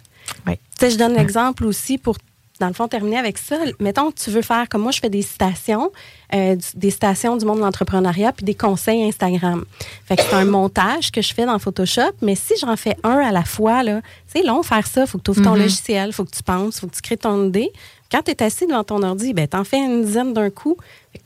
Ouais. 0.46 0.58
Tu 0.78 0.86
sais, 0.86 0.90
je 0.90 0.98
donne 0.98 1.14
l'exemple 1.14 1.64
aussi 1.64 1.96
pour, 1.98 2.16
dans 2.60 2.66
le 2.68 2.72
fond, 2.74 2.88
terminer 2.88 3.18
avec 3.18 3.38
ça. 3.38 3.56
Mettons 3.80 4.10
que 4.10 4.18
tu 4.18 4.30
veux 4.30 4.42
faire, 4.42 4.68
comme 4.68 4.82
moi, 4.82 4.90
je 4.92 5.00
fais 5.00 5.08
des 5.10 5.22
citations, 5.22 5.90
euh, 6.34 6.56
du- 6.56 6.66
des 6.74 6.90
citations 6.90 7.36
du 7.36 7.44
monde 7.46 7.58
de 7.58 7.62
l'entrepreneuriat, 7.62 8.32
puis 8.32 8.44
des 8.44 8.54
conseils 8.54 9.02
Instagram. 9.04 9.64
Fait 10.06 10.16
que 10.16 10.22
c'est 10.22 10.34
un 10.34 10.44
montage 10.44 11.10
que 11.12 11.22
je 11.22 11.32
fais 11.32 11.46
dans 11.46 11.58
Photoshop, 11.58 12.12
mais 12.22 12.34
si 12.34 12.54
j'en 12.60 12.76
fais 12.76 12.96
un 13.04 13.18
à 13.18 13.30
la 13.32 13.44
fois, 13.44 13.82
là, 13.82 14.00
c'est 14.26 14.42
long 14.42 14.62
faire 14.62 14.86
ça. 14.86 15.06
faut 15.06 15.18
que 15.18 15.22
tu 15.24 15.30
ouvres 15.30 15.42
ton 15.42 15.54
logiciel, 15.54 16.12
faut 16.12 16.24
que 16.24 16.34
tu 16.36 16.42
penses, 16.42 16.80
faut 16.80 16.86
que 16.88 16.94
tu 16.96 17.02
crées 17.02 17.16
ton 17.16 17.46
idée. 17.48 17.70
Quand 18.10 18.22
tu 18.22 18.30
es 18.30 18.42
assis 18.42 18.66
devant 18.66 18.84
ton 18.84 19.02
ordi, 19.02 19.32
ben, 19.34 19.48
tu 19.48 19.56
en 19.56 19.64
fais 19.64 19.78
une 19.78 20.04
dizaine 20.04 20.32
d'un 20.32 20.50
coup. 20.50 20.76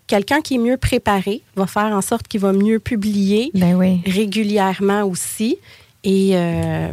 Quelqu'un 0.07 0.41
qui 0.41 0.55
est 0.55 0.59
mieux 0.59 0.77
préparé 0.77 1.43
va 1.57 1.67
faire 1.67 1.85
en 1.95 2.01
sorte 2.01 2.27
qu'il 2.29 2.41
va 2.41 2.53
mieux 2.53 2.79
publier 2.79 3.51
Ben 3.55 3.75
oui. 3.75 4.01
régulièrement 4.07 5.03
aussi 5.05 5.59
et 6.05 6.31
euh, 6.35 6.93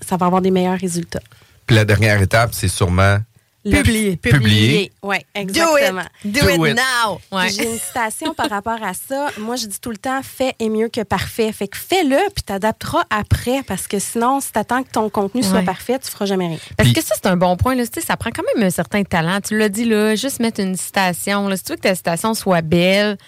ça 0.00 0.16
va 0.16 0.26
avoir 0.26 0.42
des 0.42 0.50
meilleurs 0.50 0.78
résultats. 0.78 1.22
Puis 1.66 1.76
la 1.76 1.84
dernière 1.84 2.20
étape, 2.20 2.50
c'est 2.52 2.68
sûrement 2.68 3.18
Publier. 3.62 4.16
Publier. 4.16 4.92
Oui, 5.02 5.16
Do 5.18 5.20
it! 5.20 5.26
exactement. 5.34 6.02
Do, 6.24 6.40
Do 6.40 6.48
it, 6.66 6.70
it. 6.70 6.76
now! 6.76 7.20
Ouais. 7.30 7.50
J'ai 7.50 7.70
une 7.70 7.78
citation 7.78 8.32
par 8.32 8.48
rapport 8.48 8.82
à 8.82 8.94
ça. 8.94 9.28
Moi, 9.38 9.56
je 9.56 9.66
dis 9.66 9.78
tout 9.80 9.90
le 9.90 9.98
temps, 9.98 10.22
fait 10.22 10.54
est 10.58 10.68
mieux 10.70 10.88
que 10.88 11.02
parfait. 11.02 11.52
Fait 11.52 11.68
que 11.68 11.76
fais-le, 11.76 12.16
puis 12.34 12.42
t'adapteras 12.42 13.04
après, 13.10 13.62
parce 13.64 13.86
que 13.86 13.98
sinon, 13.98 14.40
si 14.40 14.50
t'attends 14.52 14.82
que 14.82 14.90
ton 14.90 15.10
contenu 15.10 15.42
soit 15.42 15.60
parfait, 15.62 15.98
tu 15.98 16.10
feras 16.10 16.24
jamais 16.24 16.48
rien. 16.48 16.58
Parce 16.78 16.88
Puis- 16.90 17.00
que 17.00 17.06
ça, 17.06 17.14
c'est 17.16 17.26
un 17.26 17.36
bon 17.36 17.56
point. 17.56 17.74
Là. 17.74 17.86
Tu 17.86 18.00
sais, 18.00 18.06
Ça 18.06 18.16
prend 18.16 18.30
quand 18.30 18.42
même 18.54 18.66
un 18.66 18.70
certain 18.70 19.02
talent. 19.04 19.40
Tu 19.40 19.58
l'as 19.58 19.68
dit, 19.68 19.84
là, 19.84 20.14
juste 20.16 20.40
mettre 20.40 20.60
une 20.60 20.76
citation. 20.76 21.46
Là. 21.48 21.56
Si 21.56 21.64
tu 21.64 21.72
veux 21.72 21.76
que 21.76 21.82
ta 21.82 21.94
citation 21.94 22.32
soit 22.34 22.62
belle, 22.62 23.18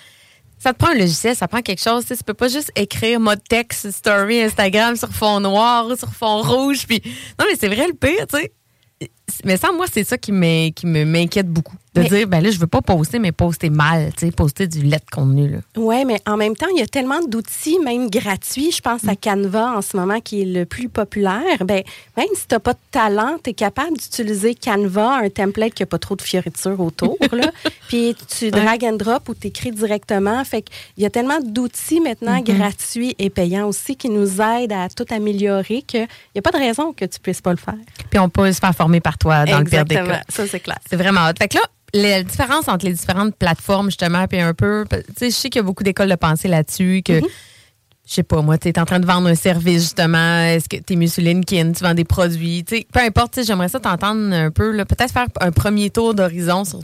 ça 0.58 0.72
te 0.72 0.78
prend 0.78 0.92
un 0.92 0.98
logiciel, 0.98 1.36
ça 1.36 1.46
prend 1.46 1.60
quelque 1.60 1.82
chose. 1.82 2.02
Tu 2.04 2.08
sais, 2.08 2.16
tu 2.16 2.24
peux 2.24 2.34
pas 2.34 2.48
juste 2.48 2.70
écrire 2.74 3.20
mode 3.20 3.42
texte, 3.48 3.90
story, 3.90 4.40
Instagram 4.42 4.96
sur 4.96 5.10
fond 5.10 5.40
noir, 5.40 5.86
sur 5.98 6.08
fond 6.12 6.40
rouge. 6.42 6.86
Puis... 6.86 7.02
Non, 7.38 7.44
mais 7.50 7.56
c'est 7.60 7.68
vrai 7.68 7.86
le 7.86 7.94
pire, 7.94 8.26
tu 8.32 8.38
sais. 8.38 8.52
Mais 9.44 9.56
ça, 9.56 9.72
moi, 9.72 9.86
c'est 9.92 10.04
ça 10.04 10.18
qui 10.18 10.32
m'inquiète 10.32 11.48
beaucoup. 11.48 11.76
De 11.94 12.00
Mais- 12.00 12.08
dire, 12.08 12.26
ben 12.26 12.42
là, 12.42 12.50
je 12.50 12.58
veux 12.58 12.66
pas 12.66 12.80
poster, 12.80 13.18
mais 13.18 13.32
poster 13.32 13.68
mal, 13.68 14.12
tu 14.16 14.24
sais, 14.24 14.32
poster 14.32 14.66
du 14.66 14.80
lait 14.80 14.98
contenu. 15.12 15.50
Là. 15.50 15.58
Oui, 15.76 16.06
mais 16.06 16.20
en 16.26 16.38
même 16.38 16.56
temps, 16.56 16.68
il 16.74 16.80
y 16.80 16.82
a 16.82 16.86
tellement 16.86 17.20
d'outils, 17.28 17.78
même 17.80 18.08
gratuits. 18.08 18.72
Je 18.72 18.80
pense 18.80 19.06
à 19.06 19.14
Canva 19.14 19.76
en 19.76 19.82
ce 19.82 19.94
moment, 19.98 20.18
qui 20.20 20.40
est 20.40 20.46
le 20.46 20.64
plus 20.64 20.88
populaire. 20.88 21.64
Ben, 21.66 21.82
même 22.16 22.26
si 22.34 22.46
tu 22.48 22.54
n'as 22.54 22.60
pas 22.60 22.72
de 22.72 22.78
talent, 22.90 23.36
tu 23.44 23.50
es 23.50 23.52
capable 23.52 23.92
d'utiliser 23.98 24.54
Canva, 24.54 25.18
un 25.18 25.28
template 25.28 25.74
qui 25.74 25.82
n'a 25.82 25.86
pas 25.86 25.98
trop 25.98 26.16
de 26.16 26.22
fioritures 26.22 26.80
autour. 26.80 27.18
là. 27.32 27.50
Puis 27.88 28.16
tu 28.38 28.50
drag 28.50 28.82
and 28.86 28.96
drop 28.96 29.28
ou 29.28 29.34
tu 29.34 29.48
écris 29.48 29.70
directement. 29.72 30.42
Fait 30.46 30.62
qu'il 30.62 31.02
y 31.02 31.06
a 31.06 31.10
tellement 31.10 31.40
d'outils 31.42 32.00
maintenant 32.00 32.40
gratuits 32.40 33.14
et 33.18 33.28
payants 33.28 33.68
aussi 33.68 33.96
qui 33.96 34.08
nous 34.08 34.40
aident 34.40 34.72
à 34.72 34.88
tout 34.88 35.06
améliorer 35.10 35.82
qu'il 35.82 36.08
n'y 36.34 36.38
a 36.38 36.42
pas 36.42 36.52
de 36.52 36.56
raison 36.56 36.94
que 36.94 37.04
tu 37.04 37.20
puisses 37.20 37.42
pas 37.42 37.50
le 37.50 37.58
faire. 37.58 37.74
Puis 38.08 38.18
on 38.18 38.30
peut 38.30 38.50
se 38.50 38.60
faire 38.60 38.74
former 38.74 39.00
par 39.00 39.18
toi 39.18 39.44
dans 39.44 39.58
le 39.58 39.64
pire 39.64 39.84
des 39.84 39.96
cas. 39.96 40.22
Ça, 40.30 40.46
c'est 40.46 40.60
clair. 40.60 40.78
C'est 40.88 40.96
vraiment 40.96 41.28
hot. 41.28 41.34
Fait 41.38 41.48
que 41.48 41.56
là, 41.56 41.62
la 41.94 42.22
différence 42.22 42.68
entre 42.68 42.86
les 42.86 42.92
différentes 42.92 43.36
plateformes, 43.36 43.86
justement, 43.86 44.26
puis 44.26 44.40
un 44.40 44.54
peu, 44.54 44.84
tu 44.90 44.96
sais, 45.16 45.30
je 45.30 45.34
sais 45.34 45.50
qu'il 45.50 45.60
y 45.60 45.64
a 45.64 45.66
beaucoup 45.66 45.84
d'écoles 45.84 46.08
de 46.08 46.14
pensée 46.14 46.48
là-dessus, 46.48 47.02
que, 47.04 47.20
je 47.20 48.14
sais 48.14 48.22
pas, 48.22 48.40
moi, 48.42 48.58
tu 48.58 48.68
es 48.68 48.78
en 48.78 48.84
train 48.84 49.00
de 49.00 49.06
vendre 49.06 49.28
un 49.28 49.34
service, 49.34 49.82
justement, 49.82 50.40
est-ce 50.44 50.68
que 50.68 50.76
tu 50.76 51.00
es 51.00 51.06
sur 51.06 51.22
LinkedIn, 51.22 51.72
tu 51.72 51.84
vends 51.84 51.94
des 51.94 52.04
produits, 52.04 52.64
tu 52.64 52.76
sais, 52.76 52.86
peu 52.92 53.00
importe, 53.00 53.38
j'aimerais 53.44 53.68
ça 53.68 53.80
t'entendre 53.80 54.34
un 54.34 54.50
peu, 54.50 54.72
là, 54.72 54.84
peut-être 54.84 55.12
faire 55.12 55.28
un 55.40 55.52
premier 55.52 55.90
tour 55.90 56.14
d'horizon 56.14 56.64
sur 56.64 56.80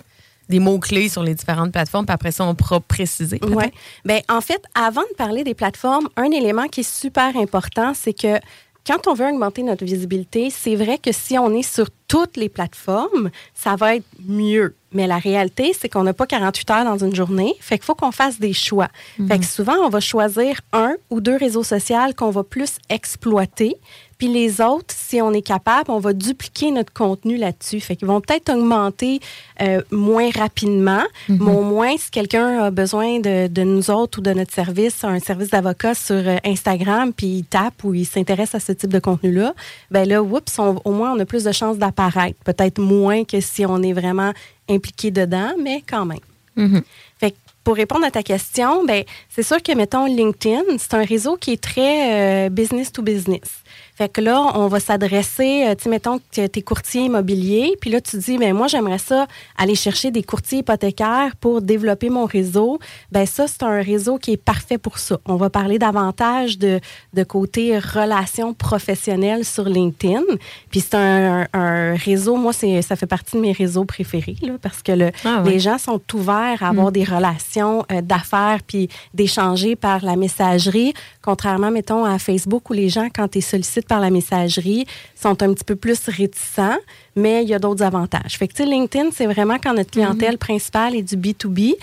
des 0.48 0.60
mots-clés 0.60 1.08
sur 1.08 1.22
les 1.22 1.34
différentes 1.34 1.72
plateformes, 1.72 2.06
puis 2.06 2.14
après 2.14 2.32
ça, 2.32 2.44
on 2.44 2.54
pourra 2.54 2.80
préciser. 2.80 3.38
Ouais. 3.44 3.70
Ben, 4.04 4.20
en 4.28 4.40
fait, 4.40 4.62
avant 4.74 5.02
de 5.02 5.14
parler 5.16 5.44
des 5.44 5.54
plateformes, 5.54 6.08
un 6.16 6.30
élément 6.30 6.66
qui 6.68 6.80
est 6.80 6.90
super 6.90 7.36
important, 7.36 7.92
c'est 7.94 8.14
que 8.14 8.38
quand 8.86 9.06
on 9.06 9.14
veut 9.14 9.26
augmenter 9.26 9.62
notre 9.62 9.84
visibilité, 9.84 10.50
c'est 10.50 10.74
vrai 10.74 10.98
que 10.98 11.12
si 11.12 11.38
on 11.38 11.52
est 11.52 11.62
sur 11.62 11.88
toutes 12.08 12.36
les 12.36 12.48
plateformes, 12.48 13.30
ça 13.54 13.76
va 13.76 13.96
être 13.96 14.06
mieux. 14.26 14.74
Mais 14.92 15.06
la 15.06 15.18
réalité, 15.18 15.74
c'est 15.78 15.90
qu'on 15.90 16.04
n'a 16.04 16.14
pas 16.14 16.26
48 16.26 16.70
heures 16.70 16.84
dans 16.84 16.96
une 16.96 17.14
journée. 17.14 17.54
Fait 17.60 17.76
qu'il 17.76 17.84
faut 17.84 17.94
qu'on 17.94 18.12
fasse 18.12 18.38
des 18.38 18.54
choix. 18.54 18.88
Fait 19.28 19.38
que 19.38 19.44
souvent, 19.44 19.76
on 19.84 19.90
va 19.90 20.00
choisir 20.00 20.60
un 20.72 20.94
ou 21.10 21.20
deux 21.20 21.36
réseaux 21.36 21.62
sociaux 21.62 21.98
qu'on 22.16 22.30
va 22.30 22.42
plus 22.42 22.78
exploiter. 22.88 23.76
Puis 24.18 24.26
les 24.28 24.60
autres, 24.60 24.94
si 24.96 25.22
on 25.22 25.32
est 25.32 25.42
capable, 25.42 25.90
on 25.92 26.00
va 26.00 26.12
dupliquer 26.12 26.72
notre 26.72 26.92
contenu 26.92 27.36
là-dessus. 27.36 27.78
Fait 27.80 27.94
qu'ils 27.94 28.08
vont 28.08 28.20
peut-être 28.20 28.50
augmenter 28.52 29.20
euh, 29.62 29.80
moins 29.92 30.28
rapidement, 30.30 31.04
mais 31.28 31.52
au 31.52 31.62
moins, 31.62 31.96
si 31.96 32.10
quelqu'un 32.10 32.64
a 32.64 32.70
besoin 32.72 33.20
de, 33.20 33.46
de 33.46 33.62
nous 33.62 33.90
autres 33.90 34.18
ou 34.18 34.22
de 34.22 34.32
notre 34.32 34.52
service, 34.52 35.04
un 35.04 35.20
service 35.20 35.50
d'avocat 35.50 35.94
sur 35.94 36.16
euh, 36.16 36.36
Instagram, 36.44 37.12
puis 37.12 37.26
il 37.28 37.44
tape 37.44 37.84
ou 37.84 37.94
il 37.94 38.04
s'intéresse 38.06 38.54
à 38.56 38.60
ce 38.60 38.72
type 38.72 38.92
de 38.92 38.98
contenu-là, 38.98 39.54
ben 39.90 40.06
là, 40.08 40.20
oups, 40.22 40.58
on- 40.58 40.80
au 40.84 40.90
moins, 40.92 41.12
on 41.12 41.20
a 41.20 41.24
plus 41.24 41.44
de 41.44 41.52
chances 41.52 41.78
d'apparaître. 41.78 42.38
Peut-être 42.44 42.80
moins 42.80 43.24
que 43.24 43.40
si 43.40 43.64
on 43.66 43.82
est 43.84 43.92
vraiment 43.92 44.32
impliqué 44.68 45.10
dedans, 45.12 45.52
mais 45.62 45.82
quand 45.88 46.04
même. 46.04 46.18
Mhm. 46.56 46.82
Fait 47.20 47.30
que 47.30 47.36
pour 47.62 47.76
répondre 47.76 48.04
à 48.04 48.10
ta 48.10 48.22
question, 48.22 48.84
ben 48.84 49.04
c'est 49.28 49.42
sûr 49.42 49.62
que 49.62 49.72
mettons 49.74 50.06
LinkedIn, 50.06 50.62
c'est 50.78 50.94
un 50.94 51.04
réseau 51.04 51.36
qui 51.36 51.52
est 51.52 51.60
très 51.60 52.46
euh, 52.46 52.48
business 52.48 52.90
to 52.90 53.02
business. 53.02 53.62
Fait 53.98 54.08
que 54.08 54.20
là, 54.20 54.52
on 54.54 54.68
va 54.68 54.78
s'adresser, 54.78 55.64
euh, 55.66 55.74
tu 55.74 55.82
sais, 55.82 55.90
mettons 55.90 56.18
que 56.18 56.46
tu 56.46 56.58
es 56.60 56.62
courtier 56.62 57.06
immobilier, 57.06 57.74
puis 57.80 57.90
là, 57.90 58.00
tu 58.00 58.16
dis, 58.16 58.38
ben 58.38 58.54
moi, 58.54 58.68
j'aimerais 58.68 58.98
ça 58.98 59.26
aller 59.56 59.74
chercher 59.74 60.12
des 60.12 60.22
courtiers 60.22 60.58
hypothécaires 60.58 61.34
pour 61.40 61.62
développer 61.62 62.08
mon 62.08 62.24
réseau. 62.24 62.78
Ben 63.10 63.26
ça, 63.26 63.48
c'est 63.48 63.64
un 63.64 63.82
réseau 63.82 64.18
qui 64.18 64.34
est 64.34 64.36
parfait 64.36 64.78
pour 64.78 65.00
ça. 65.00 65.18
On 65.26 65.34
va 65.34 65.50
parler 65.50 65.80
davantage 65.80 66.58
de, 66.58 66.78
de 67.12 67.24
côté 67.24 67.76
relations 67.76 68.54
professionnelles 68.54 69.44
sur 69.44 69.64
LinkedIn. 69.64 70.22
Puis 70.70 70.78
c'est 70.78 70.94
un, 70.94 71.48
un 71.52 71.96
réseau, 71.96 72.36
moi, 72.36 72.52
c'est 72.52 72.82
ça 72.82 72.94
fait 72.94 73.06
partie 73.06 73.34
de 73.34 73.40
mes 73.40 73.50
réseaux 73.50 73.84
préférés, 73.84 74.36
là, 74.42 74.52
parce 74.62 74.80
que 74.80 74.92
le, 74.92 75.10
Ah 75.24 75.42
ouais. 75.42 75.50
les 75.50 75.58
gens 75.58 75.78
sont 75.78 76.00
ouverts 76.14 76.62
à 76.62 76.68
avoir 76.68 76.92
des 76.92 77.02
relations 77.02 77.84
euh, 77.90 78.00
d'affaires 78.00 78.60
puis 78.64 78.88
d'échanger 79.12 79.74
par 79.74 80.04
la 80.04 80.14
messagerie, 80.14 80.94
contrairement, 81.28 81.70
mettons, 81.70 82.06
à 82.06 82.18
Facebook 82.18 82.70
où 82.70 82.72
les 82.72 82.88
gens, 82.88 83.08
quand 83.14 83.36
ils 83.36 83.42
sollicitent 83.42 83.86
par 83.86 84.00
la 84.00 84.08
messagerie, 84.08 84.86
sont 85.14 85.42
un 85.42 85.52
petit 85.52 85.62
peu 85.62 85.76
plus 85.76 86.08
réticents, 86.08 86.78
mais 87.14 87.42
il 87.42 87.50
y 87.50 87.52
a 87.52 87.58
d'autres 87.58 87.84
avantages. 87.84 88.38
Fait 88.38 88.48
que, 88.48 88.54
tu 88.54 88.62
sais, 88.62 88.66
LinkedIn, 88.66 89.10
c'est 89.12 89.26
vraiment 89.26 89.58
quand 89.62 89.74
notre 89.74 89.90
clientèle 89.90 90.38
principale 90.38 90.96
est 90.96 91.02
du 91.02 91.18
B2B 91.18 91.74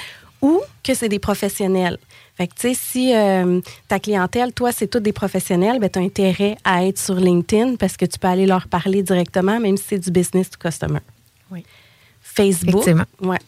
ou 0.42 0.62
que 0.84 0.96
c'est 0.96 1.10
des 1.10 1.20
professionnels. 1.20 2.00
Fait 2.36 2.48
que, 2.48 2.56
tu 2.56 2.62
sais, 2.62 2.74
si 2.74 3.16
euh, 3.16 3.62
ta 3.88 4.00
clientèle, 4.00 4.52
toi, 4.52 4.72
c'est 4.72 4.88
tous 4.88 5.00
des 5.00 5.14
professionnels, 5.14 5.78
ben, 5.80 5.92
tu 5.92 6.00
as 6.00 6.02
intérêt 6.02 6.58
à 6.64 6.84
être 6.84 6.98
sur 6.98 7.14
LinkedIn 7.14 7.76
parce 7.76 7.98
que 7.98 8.06
tu 8.06 8.18
peux 8.18 8.28
aller 8.28 8.48
leur 8.48 8.68
parler 8.68 9.04
directement, 9.04 9.60
même 9.60 9.78
si 9.78 9.84
c'est 9.90 10.00
du 10.00 10.10
business 10.10 10.50
to 10.50 10.58
customer. 10.58 11.02
Oui. 11.52 11.64
Facebook. 12.20 12.82
Effectivement. 12.82 13.06
Ouais. 13.22 13.40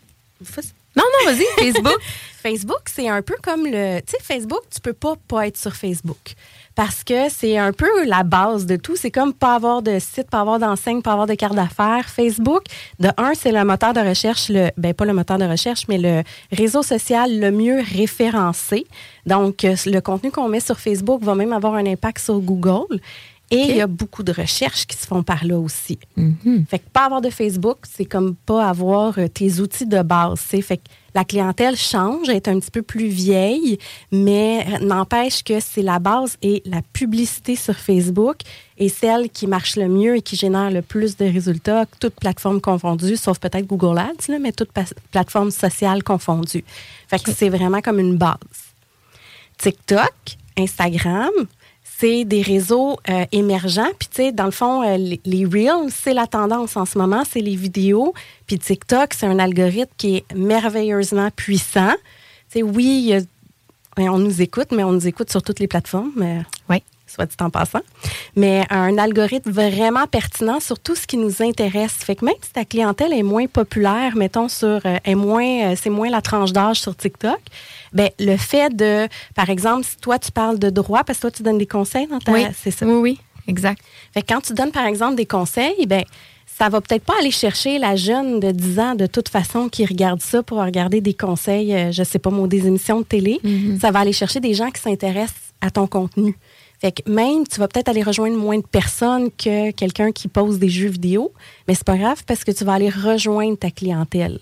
Non, 0.97 1.03
non, 1.03 1.31
vas-y, 1.31 1.45
Facebook. 1.59 1.99
Facebook, 2.41 2.83
c'est 2.85 3.09
un 3.09 3.21
peu 3.21 3.35
comme 3.43 3.65
le. 3.65 3.99
Tu 3.99 4.11
sais, 4.11 4.17
Facebook, 4.21 4.61
tu 4.73 4.79
peux 4.79 4.93
pas 4.93 5.15
pas 5.27 5.47
être 5.47 5.57
sur 5.57 5.73
Facebook. 5.73 6.35
Parce 6.75 7.03
que 7.03 7.29
c'est 7.29 7.57
un 7.57 7.73
peu 7.73 8.05
la 8.05 8.23
base 8.23 8.65
de 8.67 8.75
tout. 8.75 8.95
C'est 8.95 9.11
comme 9.11 9.33
pas 9.33 9.55
avoir 9.55 9.81
de 9.81 9.97
site, 9.99 10.29
pas 10.29 10.41
avoir 10.41 10.59
d'enseigne, 10.59 11.01
pas 11.01 11.11
avoir 11.11 11.27
de 11.27 11.33
carte 11.33 11.55
d'affaires. 11.55 12.07
Facebook, 12.07 12.63
de 12.99 13.09
un, 13.17 13.33
c'est 13.33 13.51
le 13.51 13.63
moteur 13.65 13.93
de 13.93 13.99
recherche, 13.99 14.49
le, 14.49 14.69
ben 14.77 14.93
pas 14.93 15.05
le 15.05 15.13
moteur 15.13 15.39
de 15.39 15.45
recherche, 15.45 15.87
mais 15.89 15.97
le 15.97 16.23
réseau 16.51 16.83
social 16.83 17.39
le 17.39 17.51
mieux 17.51 17.81
référencé. 17.95 18.85
Donc, 19.25 19.65
euh, 19.65 19.75
le 19.85 19.99
contenu 19.99 20.31
qu'on 20.31 20.47
met 20.47 20.59
sur 20.59 20.79
Facebook 20.79 21.23
va 21.23 21.35
même 21.35 21.51
avoir 21.51 21.73
un 21.73 21.85
impact 21.85 22.19
sur 22.19 22.39
Google. 22.39 23.01
Et 23.49 23.69
il 23.69 23.75
y 23.77 23.81
a 23.81 23.87
beaucoup 23.87 24.23
de 24.23 24.33
recherches 24.33 24.85
qui 24.85 24.97
se 24.97 25.07
font 25.07 25.23
par 25.23 25.45
là 25.45 25.57
aussi. 25.57 25.97
Fait 26.69 26.79
que 26.79 26.89
pas 26.91 27.05
avoir 27.05 27.21
de 27.21 27.29
Facebook, 27.29 27.77
c'est 27.89 28.05
comme 28.05 28.35
pas 28.35 28.67
avoir 28.67 29.17
euh, 29.17 29.27
tes 29.29 29.61
outils 29.61 29.85
de 29.85 30.01
base. 30.01 30.41
C'est 30.49 30.61
fait 30.61 30.77
que 30.77 30.89
la 31.15 31.23
clientèle 31.23 31.77
change, 31.77 32.27
elle 32.27 32.35
est 32.35 32.47
un 32.49 32.59
petit 32.59 32.71
peu 32.71 32.81
plus 32.81 33.07
vieille, 33.07 33.79
mais 34.11 34.65
n'empêche 34.81 35.43
que 35.43 35.59
c'est 35.61 35.81
la 35.81 35.97
base 35.99 36.37
et 36.41 36.61
la 36.65 36.81
publicité 36.93 37.55
sur 37.55 37.75
Facebook 37.75 38.37
est 38.77 38.89
celle 38.89 39.29
qui 39.29 39.47
marche 39.47 39.77
le 39.77 39.87
mieux 39.87 40.17
et 40.17 40.21
qui 40.21 40.35
génère 40.35 40.69
le 40.69 40.81
plus 40.81 41.15
de 41.15 41.25
résultats, 41.25 41.85
toutes 41.99 42.15
plateformes 42.15 42.61
confondues, 42.61 43.15
sauf 43.15 43.39
peut-être 43.39 43.65
Google 43.65 43.97
Ads, 43.97 44.29
là, 44.29 44.39
mais 44.39 44.51
toutes 44.51 44.71
plateformes 45.11 45.51
sociales 45.51 46.03
confondues. 46.03 46.65
Fait 47.07 47.23
que 47.23 47.31
c'est 47.31 47.49
vraiment 47.49 47.81
comme 47.81 47.99
une 47.99 48.17
base. 48.17 48.37
TikTok, 49.57 50.13
Instagram, 50.57 51.31
c'est 51.99 52.25
des 52.25 52.41
réseaux 52.41 52.97
euh, 53.09 53.25
émergents. 53.31 53.89
Puis, 53.97 54.07
tu 54.09 54.15
sais, 54.17 54.31
dans 54.31 54.45
le 54.45 54.51
fond, 54.51 54.83
euh, 54.83 54.97
les, 54.97 55.19
les 55.25 55.45
Reels, 55.45 55.89
c'est 55.91 56.13
la 56.13 56.27
tendance 56.27 56.77
en 56.77 56.85
ce 56.85 56.97
moment, 56.97 57.23
c'est 57.29 57.39
les 57.41 57.55
vidéos. 57.55 58.13
Puis, 58.45 58.59
TikTok, 58.59 59.13
c'est 59.15 59.25
un 59.25 59.39
algorithme 59.39 59.91
qui 59.97 60.17
est 60.17 60.25
merveilleusement 60.35 61.29
puissant. 61.35 61.93
Tu 62.51 62.59
sais, 62.59 62.63
oui, 62.63 63.13
ouais, 63.97 64.09
on 64.09 64.19
nous 64.19 64.41
écoute, 64.41 64.67
mais 64.71 64.83
on 64.83 64.91
nous 64.91 65.07
écoute 65.07 65.31
sur 65.31 65.41
toutes 65.41 65.59
les 65.59 65.67
plateformes. 65.67 66.11
euh, 66.21 66.41
Oui. 66.69 66.83
soit 67.07 67.25
dit 67.25 67.35
en 67.39 67.49
passant. 67.49 67.81
Mais 68.35 68.63
un 68.69 68.97
algorithme 68.97 69.49
vraiment 69.49 70.05
pertinent 70.07 70.59
sur 70.59 70.77
tout 70.77 70.93
ce 70.95 71.07
qui 71.07 71.17
nous 71.17 71.41
intéresse. 71.41 71.93
Fait 71.93 72.15
que 72.15 72.25
même 72.25 72.35
si 72.41 72.51
ta 72.51 72.63
clientèle 72.65 73.11
est 73.13 73.23
moins 73.23 73.47
populaire, 73.47 74.15
mettons, 74.15 74.49
sur, 74.49 74.81
est 74.85 75.15
moins, 75.15 75.73
c'est 75.75 75.89
moins 75.89 76.09
la 76.09 76.21
tranche 76.21 76.51
d'âge 76.51 76.79
sur 76.81 76.95
TikTok, 76.95 77.39
ben, 77.93 78.09
le 78.19 78.37
fait 78.37 78.75
de, 78.75 79.07
par 79.35 79.49
exemple, 79.49 79.85
si 79.85 79.97
toi, 79.97 80.19
tu 80.19 80.31
parles 80.31 80.59
de 80.59 80.69
droit, 80.69 81.03
parce 81.03 81.19
que 81.19 81.21
toi, 81.21 81.31
tu 81.31 81.43
donnes 81.43 81.57
des 81.57 81.67
conseils 81.67 82.07
dans 82.07 82.19
ta, 82.19 82.31
Oui, 82.31 82.45
c'est 82.61 82.71
ça. 82.71 82.85
Oui, 82.85 82.93
oui, 82.93 83.19
exact. 83.47 83.81
Fait 84.13 84.21
que 84.21 84.33
quand 84.33 84.41
tu 84.41 84.53
donnes, 84.53 84.71
par 84.71 84.85
exemple, 84.85 85.15
des 85.15 85.25
conseils, 85.25 85.85
ben, 85.85 86.03
ça 86.57 86.69
va 86.69 86.81
peut-être 86.81 87.03
pas 87.03 87.13
aller 87.19 87.31
chercher 87.31 87.77
la 87.77 87.95
jeune 87.95 88.39
de 88.39 88.51
10 88.51 88.79
ans 88.79 88.95
de 88.95 89.05
toute 89.05 89.29
façon 89.29 89.69
qui 89.69 89.85
regarde 89.85 90.21
ça 90.21 90.41
pour 90.41 90.57
regarder 90.57 91.01
des 91.01 91.13
conseils, 91.13 91.73
euh, 91.73 91.91
je 91.91 92.03
sais 92.03 92.17
pas, 92.17 92.31
moi, 92.31 92.47
des 92.47 92.65
émissions 92.65 92.99
de 92.99 93.05
télé. 93.05 93.39
Ça 93.79 93.91
va 93.91 93.99
aller 93.99 94.13
chercher 94.13 94.39
des 94.39 94.55
gens 94.55 94.71
qui 94.71 94.81
s'intéressent 94.81 95.53
à 95.61 95.69
ton 95.69 95.85
contenu. 95.85 96.35
Fait 96.79 96.91
que 96.91 97.09
même, 97.09 97.47
tu 97.47 97.59
vas 97.59 97.67
peut-être 97.67 97.89
aller 97.89 98.03
rejoindre 98.03 98.37
moins 98.37 98.57
de 98.57 98.65
personnes 98.65 99.29
que 99.31 99.71
quelqu'un 99.71 100.11
qui 100.11 100.27
pose 100.27 100.59
des 100.59 100.69
jeux 100.69 100.89
vidéo, 100.89 101.31
mais 101.67 101.73
c'est 101.73 101.83
pas 101.85 101.97
grave 101.97 102.23
parce 102.25 102.43
que 102.43 102.51
tu 102.51 102.63
vas 102.63 102.73
aller 102.73 102.89
rejoindre 102.89 103.57
ta 103.57 103.71
clientèle. 103.71 104.39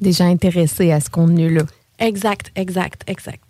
Des 0.00 0.12
gens 0.12 0.30
intéressés 0.30 0.92
à 0.92 1.00
ce 1.00 1.08
contenu-là. 1.08 1.62
Exact, 1.98 2.50
exact, 2.56 3.02
exact. 3.06 3.42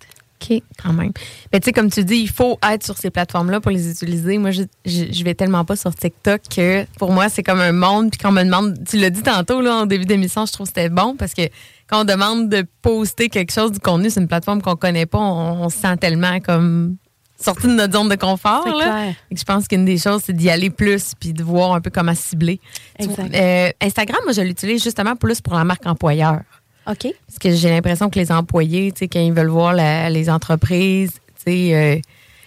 OK, 0.43 0.63
quand 0.83 0.93
même. 0.93 1.13
Mais 1.53 1.61
tu 1.61 1.67
sais, 1.67 1.73
comme 1.73 1.91
tu 1.91 2.05
dis, 2.05 2.17
il 2.17 2.29
faut 2.29 2.59
être 2.69 2.85
sur 2.85 2.99
ces 2.99 3.11
plateformes-là 3.11 3.61
pour 3.61 3.71
les 3.71 3.91
utiliser. 3.91 4.37
Moi, 4.39 4.51
je, 4.51 4.63
je, 4.85 5.05
je 5.11 5.25
vais 5.25 5.35
tellement 5.35 5.65
pas 5.65 5.77
sur 5.77 5.95
TikTok 5.95 6.43
que 6.55 6.85
pour 6.99 7.13
moi, 7.13 7.29
c'est 7.29 7.43
comme 7.43 7.61
un 7.61 7.73
monde. 7.73 8.11
Puis 8.11 8.19
quand 8.19 8.29
on 8.29 8.33
me 8.33 8.43
demande, 8.43 8.77
tu 8.87 8.99
l'as 8.99 9.11
dit 9.11 9.23
tantôt 9.23 9.61
là, 9.61 9.77
en 9.77 9.87
début 9.87 10.05
d'émission, 10.05 10.45
je 10.45 10.53
trouve 10.53 10.67
que 10.67 10.73
c'était 10.77 10.91
bon 10.91 11.17
parce 11.17 11.33
que 11.35 11.43
quand 11.89 12.03
on 12.03 12.05
demande 12.05 12.49
de 12.49 12.67
poster 12.83 13.29
quelque 13.29 13.53
chose 13.53 13.73
du 13.73 13.79
contenu 13.79 14.11
sur 14.11 14.21
une 14.21 14.29
plateforme 14.29 14.61
qu'on 14.61 14.77
connaît 14.77 15.07
pas, 15.07 15.19
on, 15.19 15.65
on 15.65 15.69
se 15.71 15.79
sent 15.79 15.97
tellement 15.99 16.41
comme 16.41 16.97
sorti 17.41 17.67
de 17.67 17.73
notre 17.73 17.93
zone 17.93 18.09
de 18.09 18.17
confort. 18.17 18.63
C'est 18.65 18.71
là. 18.71 18.85
clair. 18.85 19.15
Et 19.31 19.37
je 19.37 19.45
pense 19.45 19.69
qu'une 19.69 19.85
des 19.85 19.99
choses, 19.99 20.23
c'est 20.25 20.33
d'y 20.33 20.51
aller 20.51 20.71
plus 20.71 21.13
puis 21.19 21.33
de 21.33 21.43
voir 21.43 21.73
un 21.75 21.81
peu 21.81 21.91
comment 21.91 22.15
cibler. 22.15 22.61
Exact. 22.99 23.35
euh, 23.35 23.71
Instagram, 23.81 24.19
moi, 24.25 24.33
je 24.33 24.41
l'utilise 24.43 24.83
justement 24.83 25.17
plus 25.17 25.41
pour 25.41 25.55
la 25.55 25.65
marque 25.65 25.87
employeur. 25.87 26.41
OK? 26.87 27.07
Parce 27.27 27.39
que 27.41 27.51
j'ai 27.53 27.71
l'impression 27.71 28.11
que 28.11 28.19
les 28.19 28.31
employés, 28.33 28.93
tu 28.93 29.01
sais, 29.01 29.09
quand 29.09 29.21
ils 29.21 29.33
veulent 29.33 29.49
voir 29.49 29.73
la- 29.73 30.11
les 30.11 30.29
entreprises, 30.31 31.13
tu 31.45 31.53
sais, 31.53 31.75
euh, 31.75 31.97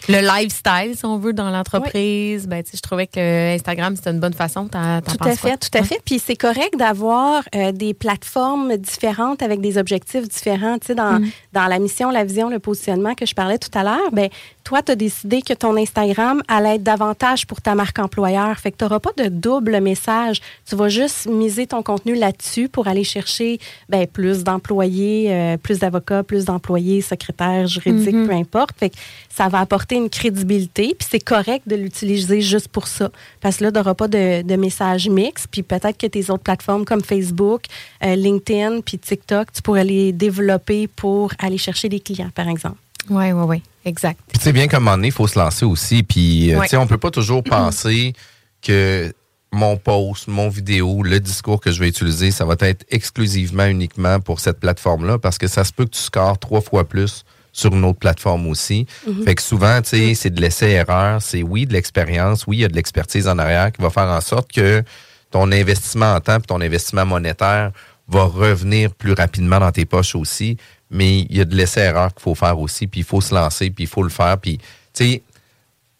le 0.10 0.22
lifestyle, 0.22 0.96
si 0.96 1.04
on 1.06 1.18
veut, 1.18 1.34
dans 1.34 1.50
l'entreprise, 1.50 2.48
ben, 2.48 2.64
tu 2.64 2.72
sais, 2.72 2.78
je 2.78 2.82
trouvais 2.82 3.08
que 3.08 3.56
Instagram, 3.56 3.96
c'était 3.96 4.12
une 4.12 4.20
bonne 4.20 4.34
façon. 4.36 4.68
T'en, 4.68 5.02
t'en 5.02 5.12
Tout 5.12 5.18
penses 5.18 5.28
à 5.28 5.36
fait, 5.36 5.48
quoi? 5.50 5.58
tout 5.58 5.78
à 5.78 5.84
fait. 5.84 6.00
Puis 6.06 6.20
c'est 6.24 6.36
correct 6.36 6.76
d'avoir 6.78 7.44
euh, 7.56 7.72
des 7.72 7.94
plateformes 7.94 8.78
différentes 8.78 9.42
avec 9.42 9.60
des 9.60 9.78
objectifs 9.78 10.28
différents. 10.30 10.78
Tu 10.78 10.88
sais, 10.88 10.96
dans, 10.96 11.20
Mm. 11.20 11.28
dans 11.54 11.66
la 11.66 11.80
mission, 11.80 12.10
la 12.12 12.24
vision, 12.24 12.48
le 12.50 12.60
positionnement 12.60 13.16
que 13.16 13.26
je 13.26 13.34
parlais 13.34 13.58
tout 13.58 13.76
à 13.78 13.84
l'heure, 13.84 14.12
ben 14.14 14.30
toi, 14.68 14.84
tu 14.84 14.92
as 14.92 14.96
décidé 14.98 15.42
que 15.42 15.54
ton 15.54 15.78
Instagram 15.78 16.44
allait 16.50 16.76
être 16.76 16.84
davantage 16.84 17.48
pour 17.48 17.62
ta 17.62 17.74
marque 17.74 18.00
employeur. 18.00 18.60
Fait 18.60 18.74
que 18.74 18.76
tu 18.76 18.84
n'auras 18.84 19.00
pas 19.00 19.12
de 19.16 19.30
double 19.30 19.80
message. 19.80 20.42
Tu 20.66 20.76
vas 20.76 20.90
juste 20.90 21.26
miser 21.26 21.68
ton 21.68 21.82
contenu 21.82 22.16
là-dessus 22.16 22.68
pour 22.68 22.90
aller 22.90 23.06
chercher 23.06 23.60
ben, 23.88 24.06
plus 24.06 24.44
d'employés, 24.44 25.28
euh, 25.32 25.56
plus 25.56 25.80
d'avocats, 25.80 26.22
plus 26.22 26.44
d'employés, 26.44 27.00
secrétaires, 27.00 27.66
juridiques, 27.68 28.08
Mm-hmm. 28.08 28.28
peu 28.28 28.34
importe. 28.34 28.78
Fait 28.78 28.90
que 28.90 28.98
ça 29.30 29.48
va 29.48 29.60
apporter 29.62 29.96
une 29.96 30.10
crédibilité. 30.10 30.94
Puis 31.00 31.08
c'est 31.10 31.24
correct 31.24 31.64
de 31.66 31.78
l'utiliser 31.78 32.42
juste 32.42 32.68
pour 32.68 32.88
ça. 32.88 33.10
Parce 33.40 33.58
que 33.58 33.64
là, 33.64 33.72
tu 33.72 33.78
n'auras 33.78 33.94
pas 33.94 34.10
de, 34.10 34.42
de 34.42 34.56
message 34.58 35.08
mix. 35.08 35.48
Puis 35.48 35.64
peut-être 35.64 35.98
que 35.98 36.08
tes 36.08 36.30
autres 36.30 36.44
plateformes 36.44 36.84
comme 36.84 37.04
Facebook, 37.04 37.64
euh, 38.04 38.16
LinkedIn, 38.16 38.82
puis 38.82 39.00
TikTok, 39.00 39.54
tu 39.54 39.62
pourrais 39.62 39.86
les 39.86 40.12
développer 40.12 40.88
pour 40.88 41.32
aller 41.40 41.58
chercher 41.58 41.88
des 41.88 42.02
clients, 42.02 42.32
par 42.36 42.50
exemple. 42.50 42.78
Oui, 43.10 43.32
oui, 43.32 43.44
oui. 43.48 43.64
Exact. 43.86 44.20
Puis 44.28 44.38
tu 44.40 44.44
sais 44.44 44.52
bien 44.54 44.68
qu'à 44.68 44.78
un 44.78 44.80
moment 44.82 44.96
donné, 44.98 45.08
il 45.08 45.14
faut 45.14 45.28
se 45.28 45.40
lancer 45.40 45.66
aussi. 45.66 46.04
Puis 46.04 46.54
euh, 46.54 46.60
Ouais. 46.60 46.66
tu 46.66 46.72
sais, 46.72 46.78
on 46.78 46.88
peut 46.88 46.98
pas 46.98 47.12
toujours 47.12 47.44
penser 47.44 48.14
que 48.62 49.14
mon 49.54 49.78
post, 49.78 50.28
mon 50.28 50.50
vidéo, 50.50 51.04
le 51.04 51.20
discours 51.22 51.62
que 51.62 51.72
je 51.72 51.80
vais 51.80 51.88
utiliser, 51.88 52.32
ça 52.32 52.44
va 52.44 52.56
être 52.60 52.86
exclusivement, 52.90 53.66
uniquement 53.66 54.20
pour 54.20 54.40
cette 54.42 54.60
plateforme-là, 54.60 55.20
parce 55.20 55.38
que 55.38 55.48
ça 55.48 55.64
se 55.64 55.72
peut 55.72 55.86
que 55.86 55.92
tu 55.92 56.02
scores 56.02 56.38
trois 56.38 56.60
fois 56.62 56.84
plus 56.84 57.24
sur 57.54 57.74
une 57.74 57.86
autre 57.86 57.98
plateforme 57.98 58.46
aussi. 58.48 58.86
Fait 59.26 59.34
que 59.36 59.42
souvent, 59.42 59.82
tu 59.82 59.90
sais, 59.90 60.14
c'est 60.16 60.30
de 60.30 60.42
l'essai-erreur, 60.42 61.22
c'est 61.22 61.42
oui, 61.44 61.66
de 61.66 61.74
l'expérience, 61.74 62.46
oui, 62.46 62.58
il 62.58 62.60
y 62.60 62.66
a 62.66 62.68
de 62.68 62.76
l'expertise 62.76 63.28
en 63.28 63.40
arrière 63.40 63.72
qui 63.72 63.82
va 63.82 63.90
faire 63.90 64.04
en 64.10 64.22
sorte 64.22 64.52
que 64.52 64.84
ton 65.32 65.52
investissement 65.52 66.14
en 66.14 66.20
temps 66.20 66.38
et 66.38 66.42
ton 66.42 66.62
investissement 66.62 67.06
monétaire 67.06 67.72
va 68.10 68.24
revenir 68.26 68.94
plus 68.94 69.14
rapidement 69.14 69.60
dans 69.60 69.72
tes 69.72 69.86
poches 69.86 70.16
aussi. 70.16 70.58
Mais 70.90 71.20
il 71.22 71.36
y 71.38 71.42
a 71.42 71.46
de 71.46 71.56
l'essai-erreur 71.56 72.14
qu'il 72.14 72.22
faut 72.22 72.36
faire 72.36 72.58
aussi, 72.60 72.88
puis 72.88 73.02
il 73.02 73.06
faut 73.06 73.22
se 73.22 73.34
lancer, 73.36 73.70
puis 73.70 73.84
il 73.86 73.88
faut 73.88 74.04
le 74.04 74.10
faire. 74.10 74.38
Puis, 74.38 74.58
tu 74.58 74.64
sais, 74.94 75.24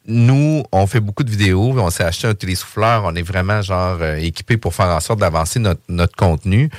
nous, 0.06 0.64
on 0.72 0.88
fait 0.88 1.02
beaucoup 1.02 1.24
de 1.24 1.30
vidéos, 1.32 1.78
on 1.78 1.90
s'est 1.90 2.04
acheté 2.04 2.28
un 2.28 2.34
télésouffleur, 2.34 3.04
on 3.04 3.14
est 3.16 3.22
vraiment 3.22 3.62
genre 3.62 3.98
euh, 4.02 4.16
équipé 4.16 4.56
pour 4.56 4.74
faire 4.74 4.88
en 4.88 5.00
sorte 5.02 5.20
d'avancer 5.20 5.60
notre, 5.60 5.82
notre 5.90 6.16
contenu. 6.16 6.70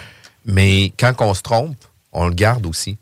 Mais 0.47 0.93
quand 0.99 1.13
on 1.21 1.35
se 1.35 1.43
trompe, 1.43 1.77
on 2.13 2.29
le 2.29 2.35
garde 2.35 2.65
aussi. 2.65 2.97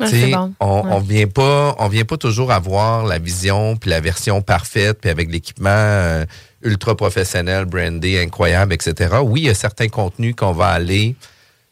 Ouais, 0.00 0.32
bon. 0.32 0.52
On, 0.58 0.82
Ouais. 0.82 0.90
on 0.90 0.98
vient 0.98 1.26
pas, 1.28 1.76
on 1.78 1.86
vient 1.88 2.04
pas 2.04 2.16
toujours 2.16 2.50
avoir 2.50 3.04
la 3.04 3.18
vision 3.20 3.76
puis 3.76 3.90
la 3.90 4.00
version 4.00 4.42
parfaite 4.42 4.98
puis 5.00 5.10
avec 5.10 5.30
l'équipement 5.30 5.68
euh, 5.70 6.24
ultra 6.62 6.96
professionnel, 6.96 7.66
brandé, 7.66 8.20
incroyable, 8.20 8.72
etc. 8.72 9.16
Oui, 9.22 9.42
il 9.42 9.46
y 9.46 9.50
a 9.50 9.54
certains 9.54 9.88
contenus 9.88 10.34
qu'on 10.34 10.52
va 10.52 10.68
aller 10.68 11.14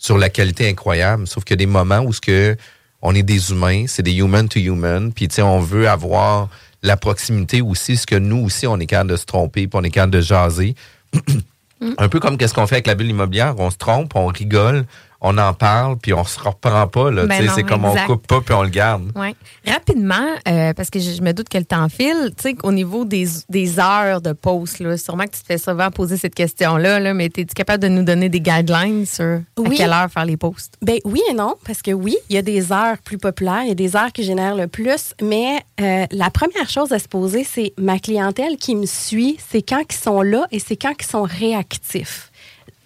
sur 0.01 0.17
la 0.19 0.31
qualité 0.31 0.69
incroyable, 0.69 1.29
sauf 1.29 1.45
qu'il 1.45 1.53
y 1.53 1.59
a 1.59 1.65
des 1.65 1.67
moments 1.67 2.01
où 2.01 2.13
ce 2.13 2.21
que 2.21 2.57
on 3.03 3.15
est 3.15 3.23
des 3.23 3.51
humains, 3.53 3.85
c'est 3.87 4.03
des 4.03 4.15
human 4.15 4.49
to 4.49 4.59
human, 4.59 5.13
puis 5.13 5.29
tu 5.29 5.37
sais, 5.37 5.43
on 5.43 5.61
veut 5.61 5.89
avoir 5.89 6.49
la 6.83 6.97
proximité 6.97 7.61
aussi, 7.61 7.97
ce 7.97 8.07
que 8.07 8.17
nous 8.17 8.39
aussi 8.39 8.67
on 8.67 8.79
est 8.79 8.87
capable 8.87 9.11
de 9.11 9.17
se 9.17 9.27
tromper, 9.27 9.69
puis 9.69 9.79
on 9.79 9.85
est 9.85 9.91
capable 9.91 10.13
de 10.13 10.21
jaser. 10.21 10.75
Un 11.99 12.09
peu 12.09 12.19
comme 12.19 12.37
qu'est-ce 12.37 12.55
qu'on 12.55 12.67
fait 12.67 12.77
avec 12.77 12.87
la 12.87 12.95
bulle 12.95 13.11
immobilière, 13.11 13.55
on 13.59 13.71
se 13.71 13.77
trompe, 13.77 14.17
on 14.17 14.27
rigole, 14.27 14.85
on 15.21 15.37
en 15.39 15.53
parle, 15.53 15.97
puis 15.99 16.13
on 16.15 16.25
se 16.25 16.39
reprend 16.41 16.87
pas. 16.87 17.11
Là, 17.11 17.27
Ben 17.27 17.37
Tu 17.39 17.43
sais, 17.43 17.49
non, 17.49 17.53
c'est 17.57 17.63
comme 17.63 17.85
exact. 17.85 18.05
on 18.05 18.15
coupe 18.15 18.27
pas, 18.27 18.41
puis 18.41 18.55
on 18.55 18.63
le 18.63 18.69
garde. 18.71 19.11
Ouais. 19.15 19.35
Rapidement, 19.67 20.27
euh, 20.49 20.73
parce 20.73 20.89
que 20.91 20.99
je, 20.99 21.11
je 21.13 21.21
me 21.23 21.33
doute 21.33 21.49
que 21.49 21.59
le 21.59 21.65
temps 21.65 21.89
file, 21.89 22.31
tu 22.37 22.51
sais, 22.51 22.57
au 22.63 22.73
niveau 22.73 23.05
des, 23.05 23.27
des 23.49 23.79
heures 23.79 24.21
de 24.21 24.33
post, 24.33 24.79
là, 24.81 24.97
sûrement 24.97 25.25
que 25.25 25.31
tu 25.37 25.41
te 25.43 25.47
fais 25.47 25.59
souvent 25.59 25.91
poser 25.91 26.17
cette 26.17 26.35
question-là, 26.35 27.01
là, 27.01 27.15
mais 27.15 27.27
es-tu 27.27 27.45
capable 27.47 27.83
de 27.83 27.89
nous 27.89 28.03
donner 28.03 28.29
des 28.29 28.41
guidelines 28.41 29.05
sur 29.07 29.25
à 29.25 29.71
quelle 29.77 29.93
heure 29.93 30.11
faire 30.11 30.25
les 30.25 30.37
posts? 30.37 30.75
Ben 30.83 30.99
oui 31.05 31.21
et 31.31 31.35
non, 31.35 31.55
parce 31.67 31.83
que 31.83 31.91
oui, 31.91 32.17
il 32.29 32.37
y 32.37 32.39
a 32.39 32.43
des 32.43 32.73
heures 32.73 32.99
plus 33.05 33.19
populaires, 33.19 33.63
il 33.63 33.69
y 33.69 33.73
a 33.73 33.75
des 33.75 33.97
heures 33.97 34.13
qui 34.13 34.25
génèrent 34.25 34.57
le 34.57 34.67
plus, 34.69 35.15
mais 35.23 35.61
euh, 35.81 36.07
la 36.11 36.31
première 36.31 36.69
chose 36.69 36.93
à 36.93 36.99
se 36.99 37.09
poser, 37.09 37.45
c'est 37.45 37.73
ma 37.79 37.99
clientèle 37.99 38.57
qui 38.57 38.75
me 38.75 38.87
suit, 38.87 39.39
c'est 39.51 39.63
quand 39.63 39.83
ils 39.91 39.97
sont 39.97 40.23
là 40.23 40.47
et 40.51 40.59
c'est 40.59 40.77
quand 40.77 40.93
ils 40.99 41.07
sont 41.07 41.23
réactifs. 41.23 42.30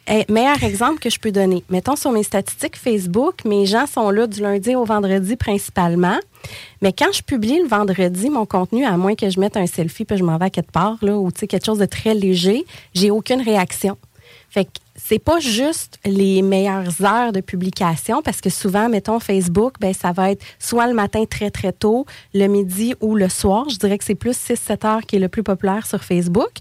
Eh, 0.06 0.30
meilleur 0.30 0.62
exemple 0.62 1.00
que 1.00 1.08
je 1.08 1.18
peux 1.18 1.32
donner. 1.32 1.64
Mettons 1.70 1.96
sur 1.96 2.12
mes 2.12 2.22
statistiques 2.22 2.76
Facebook, 2.76 3.44
mes 3.46 3.64
gens 3.64 3.86
sont 3.86 4.10
là 4.10 4.26
du 4.26 4.42
lundi 4.42 4.74
au 4.76 4.84
vendredi 4.84 5.36
principalement. 5.36 6.18
Mais 6.82 6.92
quand 6.92 7.10
je 7.12 7.22
publie 7.22 7.58
le 7.58 7.66
vendredi 7.66 8.28
mon 8.28 8.44
contenu, 8.44 8.84
à 8.84 8.98
moins 8.98 9.14
que 9.14 9.30
je 9.30 9.40
mette 9.40 9.56
un 9.56 9.66
selfie 9.66 10.04
puis 10.04 10.18
je 10.18 10.24
m'en 10.24 10.36
vais 10.36 10.46
à 10.46 10.50
quelque 10.50 10.72
part, 10.72 10.98
là, 11.00 11.16
ou 11.16 11.30
quelque 11.30 11.64
chose 11.64 11.78
de 11.78 11.86
très 11.86 12.14
léger, 12.14 12.66
j'ai 12.92 13.10
aucune 13.10 13.40
réaction. 13.40 13.96
Fait 14.50 14.66
que 14.66 14.70
c'est 14.94 15.18
pas 15.18 15.40
juste 15.40 15.98
les 16.04 16.42
meilleures 16.42 17.04
heures 17.04 17.32
de 17.32 17.40
publication 17.40 18.22
parce 18.22 18.40
que 18.40 18.50
souvent, 18.50 18.88
mettons 18.88 19.18
Facebook, 19.18 19.74
ben 19.80 19.92
ça 19.92 20.12
va 20.12 20.30
être 20.30 20.44
soit 20.58 20.86
le 20.86 20.94
matin 20.94 21.24
très 21.24 21.50
très 21.50 21.72
tôt, 21.72 22.06
le 22.34 22.46
midi 22.46 22.94
ou 23.00 23.16
le 23.16 23.28
soir. 23.28 23.68
Je 23.68 23.78
dirais 23.78 23.98
que 23.98 24.04
c'est 24.04 24.14
plus 24.14 24.36
6-7 24.36 24.86
heures 24.86 25.00
qui 25.02 25.16
est 25.16 25.18
le 25.18 25.28
plus 25.28 25.42
populaire 25.42 25.86
sur 25.86 26.04
Facebook. 26.04 26.52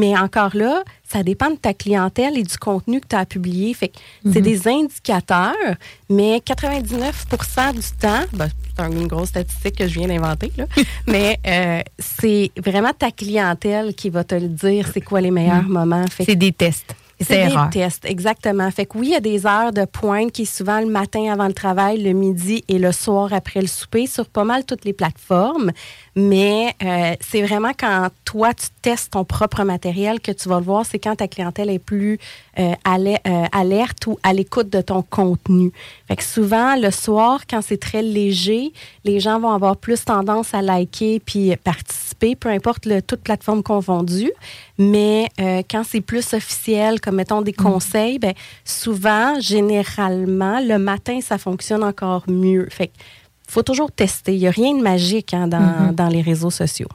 Mais 0.00 0.16
encore 0.18 0.56
là, 0.56 0.82
ça 1.08 1.22
dépend 1.22 1.50
de 1.50 1.56
ta 1.56 1.72
clientèle 1.74 2.36
et 2.36 2.42
du 2.42 2.56
contenu 2.58 3.00
que 3.00 3.06
tu 3.08 3.16
as 3.16 3.24
publié. 3.26 3.72
Fait 3.74 3.92
c'est 4.32 4.40
des 4.40 4.66
indicateurs, 4.66 5.54
mais 6.10 6.38
99% 6.44 7.72
du 7.74 7.80
temps, 8.00 8.24
ben, 8.32 8.48
c'est 8.76 8.84
une 8.92 9.06
grosse 9.06 9.28
statistique 9.28 9.76
que 9.76 9.86
je 9.86 9.98
viens 10.00 10.08
d'inventer, 10.08 10.50
mais 11.06 11.38
euh, 11.46 11.80
c'est 11.98 12.50
vraiment 12.62 12.92
ta 12.96 13.10
clientèle 13.10 13.94
qui 13.94 14.10
va 14.10 14.24
te 14.24 14.34
le 14.34 14.48
dire, 14.48 14.88
c'est 14.92 15.00
quoi 15.00 15.20
les 15.20 15.30
meilleurs 15.30 15.62
moments. 15.62 16.04
Fait 16.08 16.24
que- 16.24 16.32
C'est 16.32 16.36
des 16.36 16.52
tests. 16.52 16.94
C'est 17.20 17.46
des 17.46 17.54
tests, 17.70 18.04
exactement. 18.04 18.70
Fait 18.70 18.86
que 18.86 18.98
oui, 18.98 19.08
il 19.08 19.12
y 19.12 19.16
a 19.16 19.20
des 19.20 19.46
heures 19.46 19.72
de 19.72 19.84
pointe 19.84 20.32
qui 20.32 20.42
est 20.42 20.44
souvent 20.44 20.80
le 20.80 20.86
matin 20.86 21.32
avant 21.32 21.46
le 21.46 21.52
travail, 21.52 22.02
le 22.02 22.12
midi 22.12 22.64
et 22.68 22.78
le 22.78 22.92
soir 22.92 23.32
après 23.32 23.60
le 23.60 23.66
souper 23.66 24.06
sur 24.06 24.26
pas 24.26 24.44
mal 24.44 24.64
toutes 24.64 24.84
les 24.84 24.92
plateformes. 24.92 25.70
Mais 26.16 26.74
euh, 26.82 27.14
c'est 27.20 27.42
vraiment 27.42 27.72
quand 27.78 28.08
toi, 28.24 28.52
tu 28.54 28.66
testes 28.82 29.12
ton 29.12 29.24
propre 29.24 29.62
matériel 29.64 30.20
que 30.20 30.32
tu 30.32 30.48
vas 30.48 30.58
le 30.58 30.64
voir. 30.64 30.84
C'est 30.84 30.98
quand 30.98 31.16
ta 31.16 31.28
clientèle 31.28 31.70
est 31.70 31.78
plus 31.78 32.18
euh, 32.58 32.74
euh, 32.86 33.44
alerte 33.52 34.06
ou 34.06 34.18
à 34.22 34.32
l'écoute 34.32 34.68
de 34.70 34.80
ton 34.80 35.02
contenu. 35.02 35.72
Fait 36.08 36.16
que 36.16 36.24
souvent, 36.24 36.76
le 36.76 36.90
soir, 36.90 37.42
quand 37.48 37.62
c'est 37.62 37.80
très 37.80 38.02
léger, 38.02 38.72
les 39.04 39.20
gens 39.20 39.38
vont 39.40 39.50
avoir 39.50 39.76
plus 39.76 40.04
tendance 40.04 40.54
à 40.54 40.62
liker 40.62 41.20
puis 41.20 41.54
participer, 41.56 42.34
peu 42.36 42.48
importe 42.48 42.86
le, 42.86 43.02
toute 43.02 43.20
plateforme 43.20 43.62
confondue. 43.62 44.32
Mais 44.78 45.28
euh, 45.40 45.62
quand 45.70 45.84
c'est 45.84 46.00
plus 46.00 46.34
officiel, 46.34 47.00
comme 47.04 47.16
mettons 47.16 47.42
des 47.42 47.52
conseils, 47.52 48.18
ben, 48.18 48.32
souvent, 48.64 49.38
généralement, 49.40 50.60
le 50.60 50.78
matin, 50.78 51.20
ça 51.20 51.36
fonctionne 51.38 51.84
encore 51.84 52.24
mieux. 52.28 52.66
Fait 52.70 52.90
faut 53.46 53.62
toujours 53.62 53.92
tester. 53.92 54.34
Il 54.34 54.40
n'y 54.40 54.48
a 54.48 54.50
rien 54.50 54.74
de 54.74 54.82
magique 54.82 55.34
hein, 55.34 55.46
dans, 55.46 55.92
dans 55.92 56.08
les 56.08 56.22
réseaux 56.22 56.50
sociaux. 56.50 56.88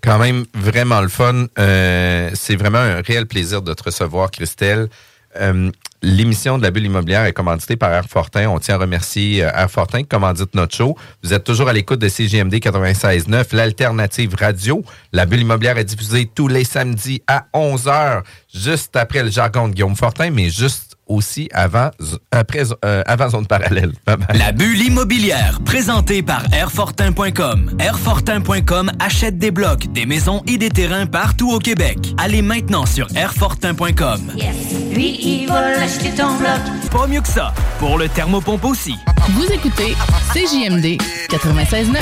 Quand 0.00 0.18
même 0.18 0.46
vraiment 0.54 1.00
le 1.00 1.08
fun. 1.08 1.46
Euh, 1.58 2.30
c'est 2.34 2.56
vraiment 2.56 2.78
un 2.78 3.02
réel 3.02 3.26
plaisir 3.26 3.62
de 3.62 3.74
te 3.74 3.82
recevoir, 3.82 4.30
Christelle. 4.30 4.88
Euh, 5.36 5.70
L'émission 6.00 6.58
de 6.58 6.62
la 6.62 6.70
bulle 6.70 6.84
immobilière 6.84 7.24
est 7.24 7.32
commanditée 7.32 7.76
par 7.76 7.92
Air 7.92 8.04
Fortin. 8.08 8.48
On 8.50 8.60
tient 8.60 8.76
à 8.76 8.78
remercier 8.78 9.44
euh, 9.44 9.50
Air 9.52 9.68
Fortin 9.68 10.02
qui 10.02 10.06
commandite 10.06 10.54
notre 10.54 10.76
show. 10.76 10.96
Vous 11.24 11.34
êtes 11.34 11.42
toujours 11.42 11.68
à 11.68 11.72
l'écoute 11.72 11.98
de 11.98 12.08
CGMD 12.08 12.54
96.9, 12.54 13.46
l'alternative 13.52 14.36
radio. 14.38 14.84
La 15.12 15.26
bulle 15.26 15.40
immobilière 15.40 15.76
est 15.76 15.84
diffusée 15.84 16.30
tous 16.32 16.46
les 16.46 16.62
samedis 16.62 17.22
à 17.26 17.46
11h, 17.52 18.22
juste 18.54 18.94
après 18.94 19.24
le 19.24 19.30
jargon 19.30 19.66
de 19.66 19.74
Guillaume 19.74 19.96
Fortin, 19.96 20.30
mais 20.30 20.50
juste 20.50 20.96
aussi 21.08 21.48
avant, 21.52 21.90
après, 22.30 22.62
euh, 22.84 23.02
avant 23.04 23.30
zone 23.30 23.46
parallèle. 23.46 23.92
Bye 24.06 24.18
bye. 24.18 24.38
La 24.38 24.52
bulle 24.52 24.80
immobilière, 24.80 25.58
présentée 25.64 26.22
par 26.22 26.44
Airfortin.com. 26.52 27.76
Airfortin.com 27.80 28.92
achète 29.00 29.36
des 29.38 29.50
blocs, 29.50 29.90
des 29.92 30.06
maisons 30.06 30.44
et 30.46 30.58
des 30.58 30.70
terrains 30.70 31.06
partout 31.06 31.50
au 31.50 31.58
Québec. 31.58 32.14
Allez 32.18 32.42
maintenant 32.42 32.86
sur 32.86 33.08
Airfortin.com. 33.16 34.20
Yes. 34.36 34.77
Lui, 34.90 35.18
il 35.20 35.48
va 35.48 35.60
l'acheter 35.72 36.10
ton 36.14 36.34
bloc. 36.36 36.90
Pas 36.90 37.06
mieux 37.06 37.20
que 37.20 37.28
ça, 37.28 37.52
pour 37.78 37.98
le 37.98 38.08
thermopompe 38.08 38.64
aussi. 38.64 38.96
Vous 39.30 39.44
écoutez 39.52 39.94
CJMD 40.32 41.00
96.9. 41.30 41.96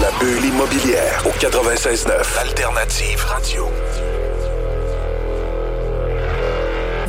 La 0.00 0.10
bulle 0.18 0.44
immobilière 0.44 1.24
au 1.26 1.30
96.9. 1.30 2.40
Alternative 2.40 3.24
radio. 3.24 3.68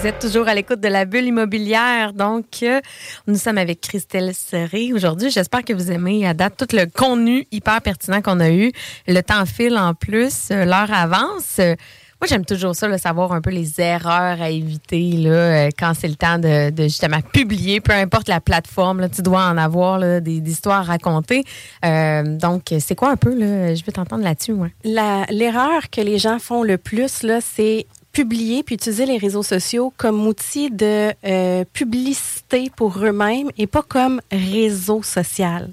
Vous 0.02 0.08
êtes 0.08 0.18
toujours 0.18 0.48
à 0.48 0.56
l'écoute 0.56 0.80
de 0.80 0.88
la 0.88 1.06
bulle 1.06 1.26
immobilière. 1.26 2.14
Donc, 2.14 2.64
euh, 2.64 2.82
nous 3.28 3.36
sommes 3.36 3.60
avec 3.60 3.82
Christelle 3.82 4.34
Serré 4.34 4.94
aujourd'hui. 4.94 5.30
J'espère 5.30 5.64
que 5.64 5.74
vous 5.74 5.92
aimez 5.92 6.26
à 6.26 6.34
date 6.34 6.58
tout 6.58 6.76
le 6.76 6.88
contenu 6.88 7.46
hyper 7.52 7.80
pertinent 7.84 8.20
qu'on 8.24 8.40
a 8.40 8.50
eu. 8.50 8.72
Le 9.08 9.22
temps 9.22 9.46
file 9.46 9.78
en 9.78 9.94
plus, 9.94 10.50
euh, 10.50 10.66
l'heure 10.66 10.92
avance. 10.92 11.60
Moi, 11.60 12.28
j'aime 12.28 12.46
toujours 12.46 12.76
ça, 12.76 12.88
là, 12.88 12.98
savoir 12.98 13.32
un 13.32 13.42
peu 13.42 13.52
les 13.52 13.80
erreurs 13.80 14.42
à 14.42 14.50
éviter 14.50 15.12
là, 15.18 15.30
euh, 15.30 15.70
quand 15.78 15.94
c'est 15.94 16.08
le 16.08 16.16
temps 16.16 16.40
de, 16.40 16.72
justement 16.82 17.22
publier, 17.22 17.80
peu 17.80 17.94
importe 17.94 18.28
la 18.28 18.42
plateforme. 18.42 19.08
Tu 19.08 19.22
dois 19.22 19.44
en 19.44 19.58
avoir 19.58 20.00
des, 20.20 20.38
histoires 20.38 20.80
à 20.80 20.94
raconter. 20.94 21.44
Donc, 21.84 22.74
c'est 22.80 22.96
quoi 22.96 23.12
un 23.12 23.18
peu? 23.18 23.36
Là? 23.36 23.76
Je 23.76 23.86
veux 23.86 23.92
t'entendre 23.92 24.24
là-dessus. 24.24 24.56
L'erreur 24.84 25.92
que 25.92 26.02
les 26.02 26.18
gens 26.18 26.40
font 26.40 26.64
le 26.64 26.80
plus, 26.80 27.24
c'est 27.42 27.86
publier 28.12 28.64
puis 28.64 28.76
utiliser 28.76 29.06
les 29.06 29.18
réseaux 29.18 29.44
sociaux 29.44 29.94
comme 29.98 30.28
outil 30.28 30.70
de 30.70 31.12
euh, 31.26 31.64
publicité 31.74 32.72
pour 32.76 32.98
eux-mêmes 33.00 33.50
et 33.58 33.68
pas 33.68 33.84
comme 33.84 34.22
réseau 34.32 35.04
social. 35.04 35.72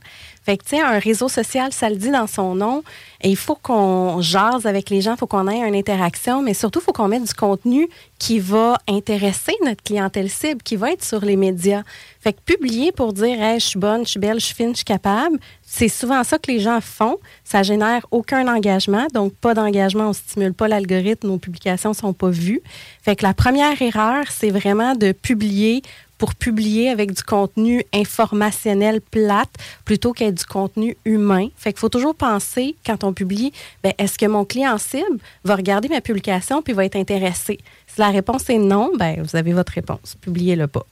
Fait 0.49 0.57
que, 0.57 0.83
un 0.83 0.99
réseau 0.99 1.29
social, 1.29 1.75
ça 1.75 1.91
le 1.91 1.97
dit 1.97 2.11
dans 2.11 2.27
son 2.27 2.55
nom, 2.55 2.83
et 3.21 3.29
il 3.29 3.37
faut 3.37 3.55
qu'on 3.55 4.23
jase 4.23 4.65
avec 4.65 4.89
les 4.89 5.03
gens, 5.03 5.13
il 5.13 5.19
faut 5.19 5.27
qu'on 5.27 5.47
ait 5.47 5.59
une 5.59 5.75
interaction, 5.75 6.41
mais 6.41 6.55
surtout, 6.55 6.79
il 6.81 6.85
faut 6.85 6.95
qu'on 6.95 7.09
mette 7.09 7.25
du 7.25 7.35
contenu 7.35 7.87
qui 8.19 8.39
va 8.39 8.79
intéresser 8.89 9.53
notre 9.67 9.83
clientèle 9.83 10.31
cible, 10.31 10.63
qui 10.63 10.77
va 10.77 10.93
être 10.93 11.05
sur 11.05 11.21
les 11.21 11.37
médias. 11.37 11.83
Fait 12.21 12.33
que 12.33 12.41
publier 12.41 12.93
pour 12.93 13.13
dire, 13.13 13.39
hey, 13.43 13.61
je 13.61 13.67
suis 13.67 13.79
bonne, 13.79 14.07
je 14.07 14.13
suis 14.13 14.21
belle, 14.21 14.41
je 14.41 14.47
suis 14.47 14.55
fine, 14.55 14.71
je 14.71 14.77
suis 14.77 14.85
capable, 14.87 15.39
c'est 15.61 15.89
souvent 15.89 16.25
ça 16.25 16.39
que 16.39 16.51
les 16.51 16.61
gens 16.61 16.81
font. 16.81 17.19
Ça 17.45 17.63
génère 17.63 18.07
aucun 18.11 18.49
engagement, 18.49 19.07
donc 19.13 19.35
pas 19.35 19.53
d'engagement, 19.53 20.09
on 20.09 20.13
stimule 20.15 20.55
pas 20.55 20.67
l'algorithme, 20.67 21.29
nos 21.29 21.37
publications 21.37 21.93
sont 21.93 22.15
pas 22.15 22.31
vues. 22.31 22.63
Fait 23.03 23.17
que 23.17 23.23
la 23.23 23.35
première 23.35 23.83
erreur, 23.83 24.25
c'est 24.31 24.51
vraiment 24.51 24.95
de 24.95 25.13
publier 25.13 25.83
pour 26.19 26.35
publier 26.35 26.91
avec 26.91 27.13
du 27.13 27.23
contenu 27.23 27.85
informationnel 27.95 29.01
plate 29.01 29.51
plutôt 29.85 30.13
qu'être 30.13 30.35
du 30.35 30.45
contenu 30.45 30.97
humain. 31.05 31.49
Fait 31.57 31.73
qu'il 31.73 31.81
faut 31.81 31.89
toujours 31.89 32.15
penser, 32.15 32.77
quand 32.85 33.05
on 33.05 33.13
publie, 33.13 33.53
ben, 33.83 33.93
est-ce 33.99 34.19
que 34.19 34.27
mon 34.27 34.45
client 34.45 34.77
cible 34.79 35.19
va 35.45 35.57
regarder 35.57 35.89
ma 35.89 36.01
publication 36.01 36.61
puis 36.61 36.73
va 36.73 36.85
être 36.85 36.97
intéressé? 36.97 37.59
Si 37.87 38.01
la 38.01 38.11
réponse 38.11 38.51
est 38.51 38.59
non, 38.59 38.91
ben, 38.99 39.23
vous 39.23 39.37
avez 39.37 39.53
votre 39.53 39.73
réponse. 39.73 40.17
Publiez-le 40.21 40.67
pas. 40.67 40.85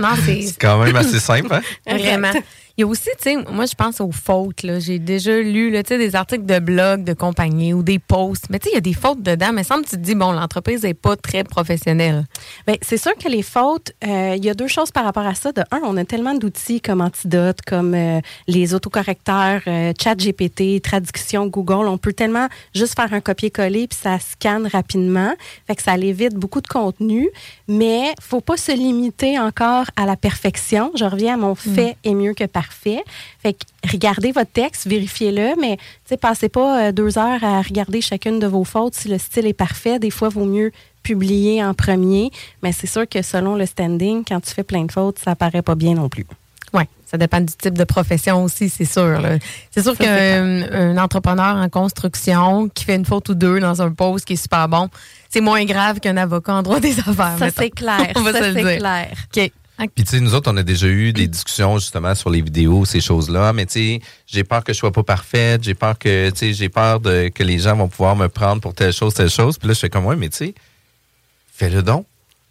Non, 0.00 0.10
c'est 0.24 0.42
C'est 0.42 0.60
quand 0.60 0.82
même 0.82 0.94
assez 0.96 1.18
simple, 1.18 1.52
hein? 1.52 1.62
Vraiment. 1.86 2.32
Il 2.78 2.82
y 2.82 2.84
a 2.84 2.86
aussi, 2.86 3.10
tu 3.18 3.30
sais, 3.30 3.36
moi, 3.50 3.66
je 3.66 3.74
pense 3.74 4.00
aux 4.00 4.12
fautes. 4.12 4.62
là. 4.62 4.78
J'ai 4.78 4.98
déjà 4.98 5.38
lu 5.38 5.70
là, 5.70 5.82
tu 5.82 5.88
sais, 5.88 5.98
des 5.98 6.16
articles 6.16 6.46
de 6.46 6.58
blog 6.58 7.04
de 7.04 7.12
compagnie 7.12 7.74
ou 7.74 7.82
des 7.82 7.98
posts. 7.98 8.46
Mais 8.48 8.58
tu 8.58 8.64
sais, 8.64 8.70
il 8.72 8.74
y 8.74 8.78
a 8.78 8.80
des 8.80 8.94
fautes 8.94 9.22
dedans. 9.22 9.52
Mais 9.52 9.62
semble 9.62 9.84
tu 9.84 9.90
te 9.90 9.96
dis, 9.96 10.14
bon, 10.14 10.32
l'entreprise 10.32 10.82
n'est 10.82 10.94
pas 10.94 11.16
très 11.16 11.44
professionnelle. 11.44 12.24
Bien, 12.66 12.76
c'est 12.80 12.96
sûr 12.96 13.12
que 13.16 13.28
les 13.28 13.42
fautes, 13.42 13.92
euh, 14.04 14.34
il 14.36 14.44
y 14.44 14.48
a 14.48 14.54
deux 14.54 14.68
choses 14.68 14.90
par 14.90 15.04
rapport 15.04 15.26
à 15.26 15.34
ça. 15.34 15.52
De 15.52 15.60
un, 15.70 15.80
on 15.84 15.96
a 15.98 16.04
tellement 16.04 16.34
d'outils 16.34 16.80
comme 16.80 17.02
Antidote, 17.02 17.58
comme 17.66 17.94
euh, 17.94 18.20
les 18.48 18.72
autocorrecteurs, 18.72 19.60
euh, 19.66 19.92
ChatGPT, 20.00 20.80
traduction 20.82 21.46
Google. 21.48 21.86
On 21.86 21.98
peut 21.98 22.14
tellement 22.14 22.48
juste 22.74 22.96
faire 22.96 23.12
un 23.12 23.20
copier-coller 23.20 23.86
puis 23.86 23.98
ça 24.00 24.18
scanne 24.18 24.66
rapidement. 24.66 25.34
Fait 25.66 25.76
que 25.76 25.82
ça 25.82 25.96
évite 25.96 26.34
beaucoup 26.34 26.62
de 26.62 26.68
contenu. 26.68 27.28
Mais 27.68 28.14
faut 28.20 28.40
pas 28.40 28.56
se 28.56 28.72
limiter 28.72 29.38
encore 29.38 29.84
à 29.96 30.06
la 30.06 30.16
perfection. 30.16 30.90
Je 30.94 31.04
reviens 31.04 31.34
à 31.34 31.36
mon 31.36 31.54
fait 31.54 31.96
est 32.04 32.14
mieux 32.14 32.32
que 32.32 32.44
parfait. 32.44 32.61
Fait 32.72 33.52
que 33.52 33.64
regardez 33.90 34.32
votre 34.32 34.50
texte, 34.50 34.86
vérifiez-le, 34.86 35.60
mais 35.60 35.78
passez 36.20 36.48
pas 36.48 36.88
euh, 36.88 36.92
deux 36.92 37.18
heures 37.18 37.42
à 37.42 37.62
regarder 37.62 38.00
chacune 38.00 38.38
de 38.38 38.46
vos 38.46 38.64
fautes 38.64 38.94
si 38.94 39.08
le 39.08 39.18
style 39.18 39.46
est 39.46 39.52
parfait. 39.52 39.98
Des 39.98 40.10
fois, 40.10 40.28
il 40.30 40.34
vaut 40.34 40.44
mieux 40.44 40.72
publier 41.02 41.64
en 41.64 41.74
premier, 41.74 42.30
mais 42.62 42.72
c'est 42.72 42.86
sûr 42.86 43.08
que 43.08 43.22
selon 43.22 43.56
le 43.56 43.66
standing, 43.66 44.24
quand 44.26 44.40
tu 44.40 44.50
fais 44.50 44.62
plein 44.62 44.84
de 44.84 44.92
fautes, 44.92 45.18
ça 45.18 45.34
paraît 45.34 45.62
pas 45.62 45.74
bien 45.74 45.94
non 45.94 46.08
plus. 46.08 46.26
Oui, 46.74 46.84
ça 47.04 47.18
dépend 47.18 47.40
du 47.40 47.52
type 47.52 47.76
de 47.76 47.84
profession 47.84 48.44
aussi, 48.44 48.70
c'est 48.70 48.86
sûr. 48.86 49.20
C'est 49.70 49.82
sûr 49.82 49.96
qu'un 49.96 50.62
un 50.72 50.96
entrepreneur 50.96 51.56
en 51.56 51.68
construction 51.68 52.68
qui 52.68 52.84
fait 52.84 52.94
une 52.94 53.04
faute 53.04 53.28
ou 53.28 53.34
deux 53.34 53.60
dans 53.60 53.82
un 53.82 53.90
post 53.90 54.24
qui 54.24 54.34
est 54.34 54.36
super 54.36 54.68
bon, 54.68 54.88
c'est 55.28 55.40
moins 55.40 55.64
grave 55.64 56.00
qu'un 56.00 56.16
avocat 56.16 56.54
en 56.54 56.62
droit 56.62 56.80
des 56.80 56.98
affaires. 56.98 57.36
Ça, 57.38 57.50
c'est 57.50 57.70
clair. 57.70 58.12
On 58.16 58.22
va 58.22 58.32
ça, 58.32 58.52
c'est 58.52 58.78
clair. 58.78 59.08
OK. 59.36 59.52
Puis, 59.94 60.04
tu 60.04 60.10
sais, 60.10 60.20
nous 60.20 60.34
autres, 60.34 60.50
on 60.52 60.56
a 60.56 60.62
déjà 60.62 60.86
eu 60.86 61.12
des 61.12 61.26
discussions 61.26 61.78
justement 61.78 62.14
sur 62.14 62.30
les 62.30 62.40
vidéos, 62.42 62.84
ces 62.84 63.00
choses-là. 63.00 63.52
Mais, 63.52 63.66
tu 63.66 63.72
sais, 63.72 64.00
j'ai 64.26 64.44
peur 64.44 64.64
que 64.64 64.72
je 64.72 64.78
sois 64.78 64.92
pas 64.92 65.02
parfaite. 65.02 65.64
J'ai 65.64 65.74
peur 65.74 65.98
que, 65.98 66.30
tu 66.30 66.38
sais, 66.38 66.52
j'ai 66.54 66.68
peur 66.68 67.00
de, 67.00 67.28
que 67.28 67.42
les 67.42 67.58
gens 67.58 67.76
vont 67.76 67.88
pouvoir 67.88 68.16
me 68.16 68.28
prendre 68.28 68.60
pour 68.60 68.74
telle 68.74 68.92
chose, 68.92 69.14
telle 69.14 69.30
chose. 69.30 69.58
Puis 69.58 69.68
là, 69.68 69.74
je 69.74 69.80
fais 69.80 69.90
comme, 69.90 70.06
ouais, 70.06 70.16
mais 70.16 70.28
tu 70.28 70.38
sais, 70.38 70.54
fais-le 71.52 71.82
donc. 71.82 72.06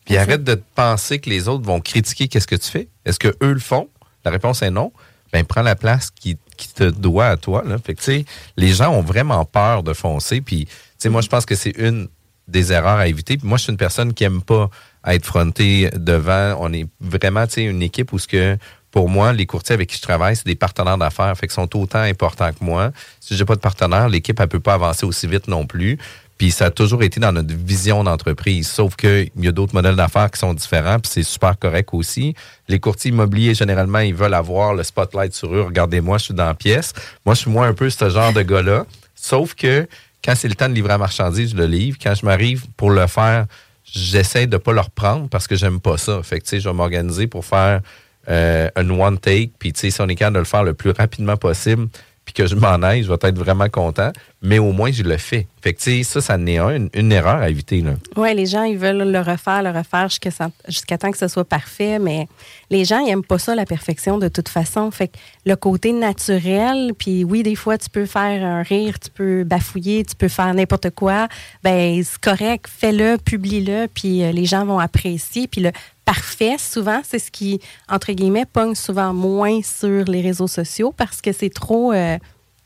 Puis 0.06 0.18
arrête 0.18 0.44
de 0.44 0.62
penser 0.76 1.20
que 1.20 1.30
les 1.30 1.48
autres 1.48 1.66
vont 1.66 1.80
critiquer 1.80 2.28
qu'est-ce 2.28 2.48
que 2.48 2.56
tu 2.56 2.70
fais. 2.70 2.88
Est-ce 3.06 3.20
que 3.20 3.36
eux 3.44 3.54
le 3.54 3.60
font? 3.60 3.88
La 4.26 4.32
réponse 4.32 4.62
est 4.62 4.72
non. 4.72 4.92
Ben, 5.32 5.46
prends 5.46 5.62
la 5.62 5.76
place 5.76 6.10
qui, 6.12 6.38
qui 6.58 6.74
te 6.74 6.84
doit 6.84 7.28
à 7.28 7.38
toi, 7.38 7.64
là. 7.66 7.78
Fait 7.78 7.94
que, 7.94 8.00
tu 8.00 8.06
sais, 8.06 8.26
les 8.58 8.74
gens 8.74 8.92
ont 8.92 9.02
vraiment 9.02 9.46
peur 9.46 9.84
de 9.84 9.94
foncer. 9.94 10.42
Puis, 10.42 10.66
tu 10.66 10.74
sais, 10.98 11.10
moi, 11.10 11.22
je 11.22 11.28
pense 11.28 11.46
que 11.46 11.56
c'est 11.56 11.78
une 11.78 12.08
des 12.48 12.74
erreurs 12.74 12.98
à 12.98 13.08
éviter. 13.08 13.38
Puis 13.38 13.48
moi, 13.48 13.58
je 13.58 13.64
suis 13.64 13.72
une 13.72 13.78
personne 13.78 14.14
qui 14.14 14.24
aime 14.24 14.42
pas 14.42 14.70
être 15.08 15.26
frontée 15.26 15.89
devant. 15.95 16.58
On 16.60 16.72
est 16.74 16.88
vraiment, 16.99 17.45
une 17.58 17.82
équipe 17.82 18.14
où 18.14 18.20
ce 18.20 18.28
que 18.28 18.58
pour 18.91 19.08
moi, 19.08 19.32
les 19.32 19.45
courtiers 19.45 19.74
avec 19.74 19.89
qui 19.89 19.97
je 19.97 20.02
travaille, 20.02 20.36
c'est 20.36 20.45
des 20.45 20.56
partenaires 20.56 20.97
d'affaires, 20.97 21.36
fait 21.38 21.47
qu'ils 21.47 21.54
sont 21.54 21.78
autant 21.78 22.02
importants 22.02 22.52
que 22.52 22.64
moi. 22.64 22.91
Si 23.22 23.38
j'ai 23.38 23.45
pas 23.45 23.56
de 23.56 23.62
partenaire, 23.62 24.10
l'équipe, 24.10 24.38
elle 24.39 24.49
peut 24.49 24.60
pas 24.60 24.74
avancer 24.74 25.06
aussi 25.06 25.28
vite 25.28 25.47
non 25.47 25.66
plus. 25.66 25.97
Puis 26.38 26.52
ça 26.52 26.66
a 26.66 26.72
toujours 26.72 27.04
été 27.04 27.20
dans 27.20 27.32
notre 27.32 27.54
vision 27.54 28.04
d'entreprise. 28.04 28.68
Sauf 28.68 28.95
qu'il 28.95 29.30
y 29.38 29.47
a 29.47 29.52
d'autres 29.52 29.76
modèles 29.76 29.95
d'affaires 29.95 30.30
qui 30.30 30.39
sont 30.39 30.54
différents, 30.54 30.99
puis 30.99 31.10
c'est 31.14 31.24
super 31.24 31.58
correct 31.58 31.89
aussi. 31.93 32.36
Les 32.68 32.80
courtiers 32.80 33.12
immobiliers, 33.12 33.54
généralement, 33.54 33.99
ils 33.99 34.16
veulent 34.16 34.34
avoir 34.34 34.74
le 34.74 34.84
spotlight 34.84 35.34
sur 35.34 35.54
eux. 35.54 35.62
Regardez-moi, 35.62 36.18
je 36.18 36.26
suis 36.26 36.34
dans 36.34 36.47
la 36.47 36.56
pièce. 36.56 36.93
Moi, 37.26 37.36
je 37.36 37.41
suis 37.41 37.52
moins 37.52 37.68
un 37.68 37.74
peu 37.74 37.89
ce 37.89 38.10
genre 38.10 38.34
de 38.34 38.41
gars-là. 38.41 38.86
Sauf 39.16 39.54
que 39.54 39.88
quand 40.26 40.34
c'est 40.36 40.47
le 40.47 40.56
temps 40.56 40.68
de 40.68 40.74
livrer 40.74 40.89
la 40.89 40.97
marchandise, 40.97 41.52
je 41.52 41.56
le 41.56 41.68
livre. 41.68 41.97
Quand 42.02 42.16
je 42.16 42.26
m'arrive 42.26 42.66
pour 42.76 42.89
le 42.89 43.06
faire, 43.08 43.45
j'essaie 43.94 44.48
de 44.48 44.58
pas 44.58 44.74
le 44.74 44.82
reprendre 44.82 45.30
parce 45.30 45.48
que 45.48 45.56
j'aime 45.56 45.80
pas 45.80 45.98
ça. 45.98 46.22
Fait 46.24 46.39
tu 46.39 46.50
sais, 46.50 46.60
je 46.60 46.70
vais 46.70 46.76
m'organiser 46.76 47.28
pour 47.28 47.46
faire 47.46 47.82
euh, 48.30 48.70
un 48.76 48.89
one 48.89 49.20
take. 49.20 49.52
Puis, 49.60 49.74
tu 49.74 49.82
sais, 49.82 49.89
si 49.92 50.02
on 50.02 50.08
est 50.08 50.16
capable 50.16 50.36
de 50.36 50.39
le 50.39 50.46
faire 50.46 50.64
le 50.64 50.74
plus 50.74 50.92
rapidement 50.92 51.38
possible, 51.38 51.88
puis 52.26 52.34
que 52.34 52.45
je 52.45 52.55
m'en 52.55 52.82
aille, 52.84 53.03
je 53.03 53.09
vais 53.09 53.17
être 53.22 53.38
vraiment 53.38 53.67
content. 53.67 54.11
Mais 54.43 54.59
au 54.59 54.72
moins, 54.72 54.91
je 54.91 55.03
le 55.03 55.17
fais. 55.17 55.47
Fait 55.61 55.74
que, 55.74 56.03
ça, 56.03 56.22
ça 56.22 56.38
n'est 56.38 56.57
un, 56.57 56.88
une, 56.93 57.11
erreur 57.11 57.38
à 57.38 57.49
éviter. 57.49 57.84
Oui, 58.15 58.34
les 58.34 58.47
gens, 58.47 58.63
ils 58.63 58.78
veulent 58.78 59.11
le 59.11 59.19
refaire, 59.19 59.61
le 59.61 59.69
refaire 59.69 60.07
jusqu'à 60.09 60.97
temps 60.97 61.11
que 61.11 61.17
ce 61.17 61.28
soit 61.28 61.45
parfait, 61.45 61.99
mais 61.99 62.28
les 62.69 62.86
gens, 62.86 62.99
ils 62.99 63.05
n'aiment 63.05 63.24
pas 63.24 63.38
ça, 63.38 63.53
la 63.53 63.65
perfection, 63.65 64.17
de 64.17 64.28
toute 64.28 64.49
façon. 64.49 64.89
Fait 64.89 65.09
que 65.09 65.17
le 65.45 65.55
côté 65.55 65.93
naturel, 65.93 66.93
puis 66.97 67.24
oui, 67.24 67.43
des 67.43 67.55
fois, 67.55 67.78
tu 67.78 67.89
peux 67.89 68.05
faire 68.05 68.43
un 68.43 68.63
rire, 68.63 68.99
tu 68.99 69.11
peux 69.11 69.43
bafouiller, 69.43 70.03
tu 70.05 70.15
peux 70.15 70.28
faire 70.28 70.53
n'importe 70.53 70.89
quoi, 70.91 71.28
ben 71.63 72.01
c'est 72.03 72.19
correct, 72.19 72.67
fais-le, 72.67 73.17
publie-le, 73.17 73.88
puis 73.93 74.24
euh, 74.24 74.32
les 74.32 74.45
gens 74.45 74.65
vont 74.65 74.80
apprécier. 74.80 75.47
Puis 75.47 75.61
le 75.61 75.72
parfait, 76.14 76.57
souvent, 76.59 77.01
c'est 77.07 77.20
ce 77.20 77.32
qui, 77.32 77.62
entre 77.88 78.12
guillemets, 78.12 78.45
pogne 78.45 78.76
souvent 78.76 79.14
moins 79.14 79.62
sur 79.64 80.03
les 80.05 80.22
réseaux 80.22 80.47
sociaux 80.47 80.93
parce 80.95 81.22
que 81.22 81.32
c'est 81.32 81.53
trop... 81.53 81.93
euh, 81.93 82.18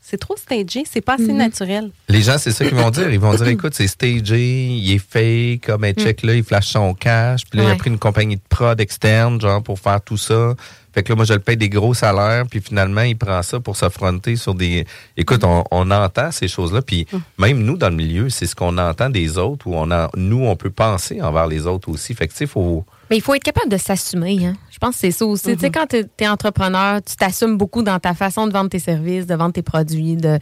c'est 0.08 0.18
trop 0.18 0.36
stagé, 0.36 0.84
c'est 0.88 1.00
pas 1.00 1.14
assez 1.14 1.32
naturel. 1.32 1.90
Les 2.08 2.22
gens, 2.22 2.38
c'est 2.38 2.52
ça 2.52 2.64
qu'ils 2.64 2.76
vont 2.76 2.90
dire. 2.90 3.10
Ils 3.10 3.18
vont 3.18 3.34
dire, 3.34 3.48
écoute, 3.48 3.74
c'est 3.74 3.88
stagé, 3.88 4.66
il 4.68 4.92
est 4.92 4.98
fake, 5.00 5.66
comme 5.66 5.82
un 5.82 5.92
check 5.92 6.22
là, 6.22 6.32
il 6.34 6.44
flash 6.44 6.68
son 6.68 6.94
cash. 6.94 7.40
Puis 7.50 7.58
là, 7.58 7.64
il 7.64 7.70
a 7.72 7.74
pris 7.74 7.90
une 7.90 7.98
compagnie 7.98 8.36
de 8.36 8.42
prod 8.48 8.80
externe, 8.80 9.40
genre, 9.40 9.60
pour 9.64 9.80
faire 9.80 10.00
tout 10.00 10.16
ça. 10.16 10.54
Fait 10.94 11.02
que 11.02 11.08
là, 11.10 11.16
moi, 11.16 11.24
je 11.24 11.32
le 11.32 11.40
paye 11.40 11.56
des 11.56 11.68
gros 11.68 11.92
salaires, 11.92 12.44
puis 12.48 12.60
finalement, 12.60 13.02
il 13.02 13.16
prend 13.18 13.42
ça 13.42 13.58
pour 13.58 13.76
s'affronter 13.76 14.36
sur 14.36 14.54
des... 14.54 14.86
Écoute, 15.16 15.42
on, 15.42 15.64
on 15.72 15.90
entend 15.90 16.30
ces 16.30 16.46
choses-là, 16.46 16.82
puis 16.82 17.08
même 17.36 17.58
nous, 17.58 17.76
dans 17.76 17.90
le 17.90 17.96
milieu, 17.96 18.30
c'est 18.30 18.46
ce 18.46 18.54
qu'on 18.54 18.78
entend 18.78 19.10
des 19.10 19.38
autres, 19.38 19.66
ou 19.66 19.74
on 19.74 19.90
en- 19.90 20.08
nous, 20.16 20.44
on 20.46 20.54
peut 20.54 20.70
penser 20.70 21.20
envers 21.20 21.48
les 21.48 21.66
autres 21.66 21.88
aussi. 21.88 22.14
Fait 22.14 22.28
que, 22.28 22.32
tu 22.32 22.38
sais, 22.38 22.46
faut... 22.46 22.84
Mais 23.10 23.16
il 23.16 23.22
faut 23.22 23.34
être 23.34 23.42
capable 23.42 23.70
de 23.70 23.76
s'assumer. 23.76 24.46
Hein? 24.46 24.54
Je 24.70 24.78
pense 24.78 24.94
que 24.94 25.00
c'est 25.00 25.10
ça 25.10 25.26
aussi. 25.26 25.54
Tu 25.54 25.60
sais, 25.60 25.70
quand 25.70 25.86
tu 25.86 26.04
es, 26.18 26.28
entrepreneur, 26.28 27.00
tu 27.02 27.16
t'assumes 27.16 27.56
beaucoup 27.56 27.82
dans 27.82 27.98
ta 27.98 28.14
façon 28.14 28.46
de 28.46 28.52
vendre 28.52 28.70
tes 28.70 28.78
services, 28.78 29.26
de 29.26 29.34
vendre 29.34 29.52
tes 29.52 29.62
produits, 29.62 30.16
de, 30.16 30.38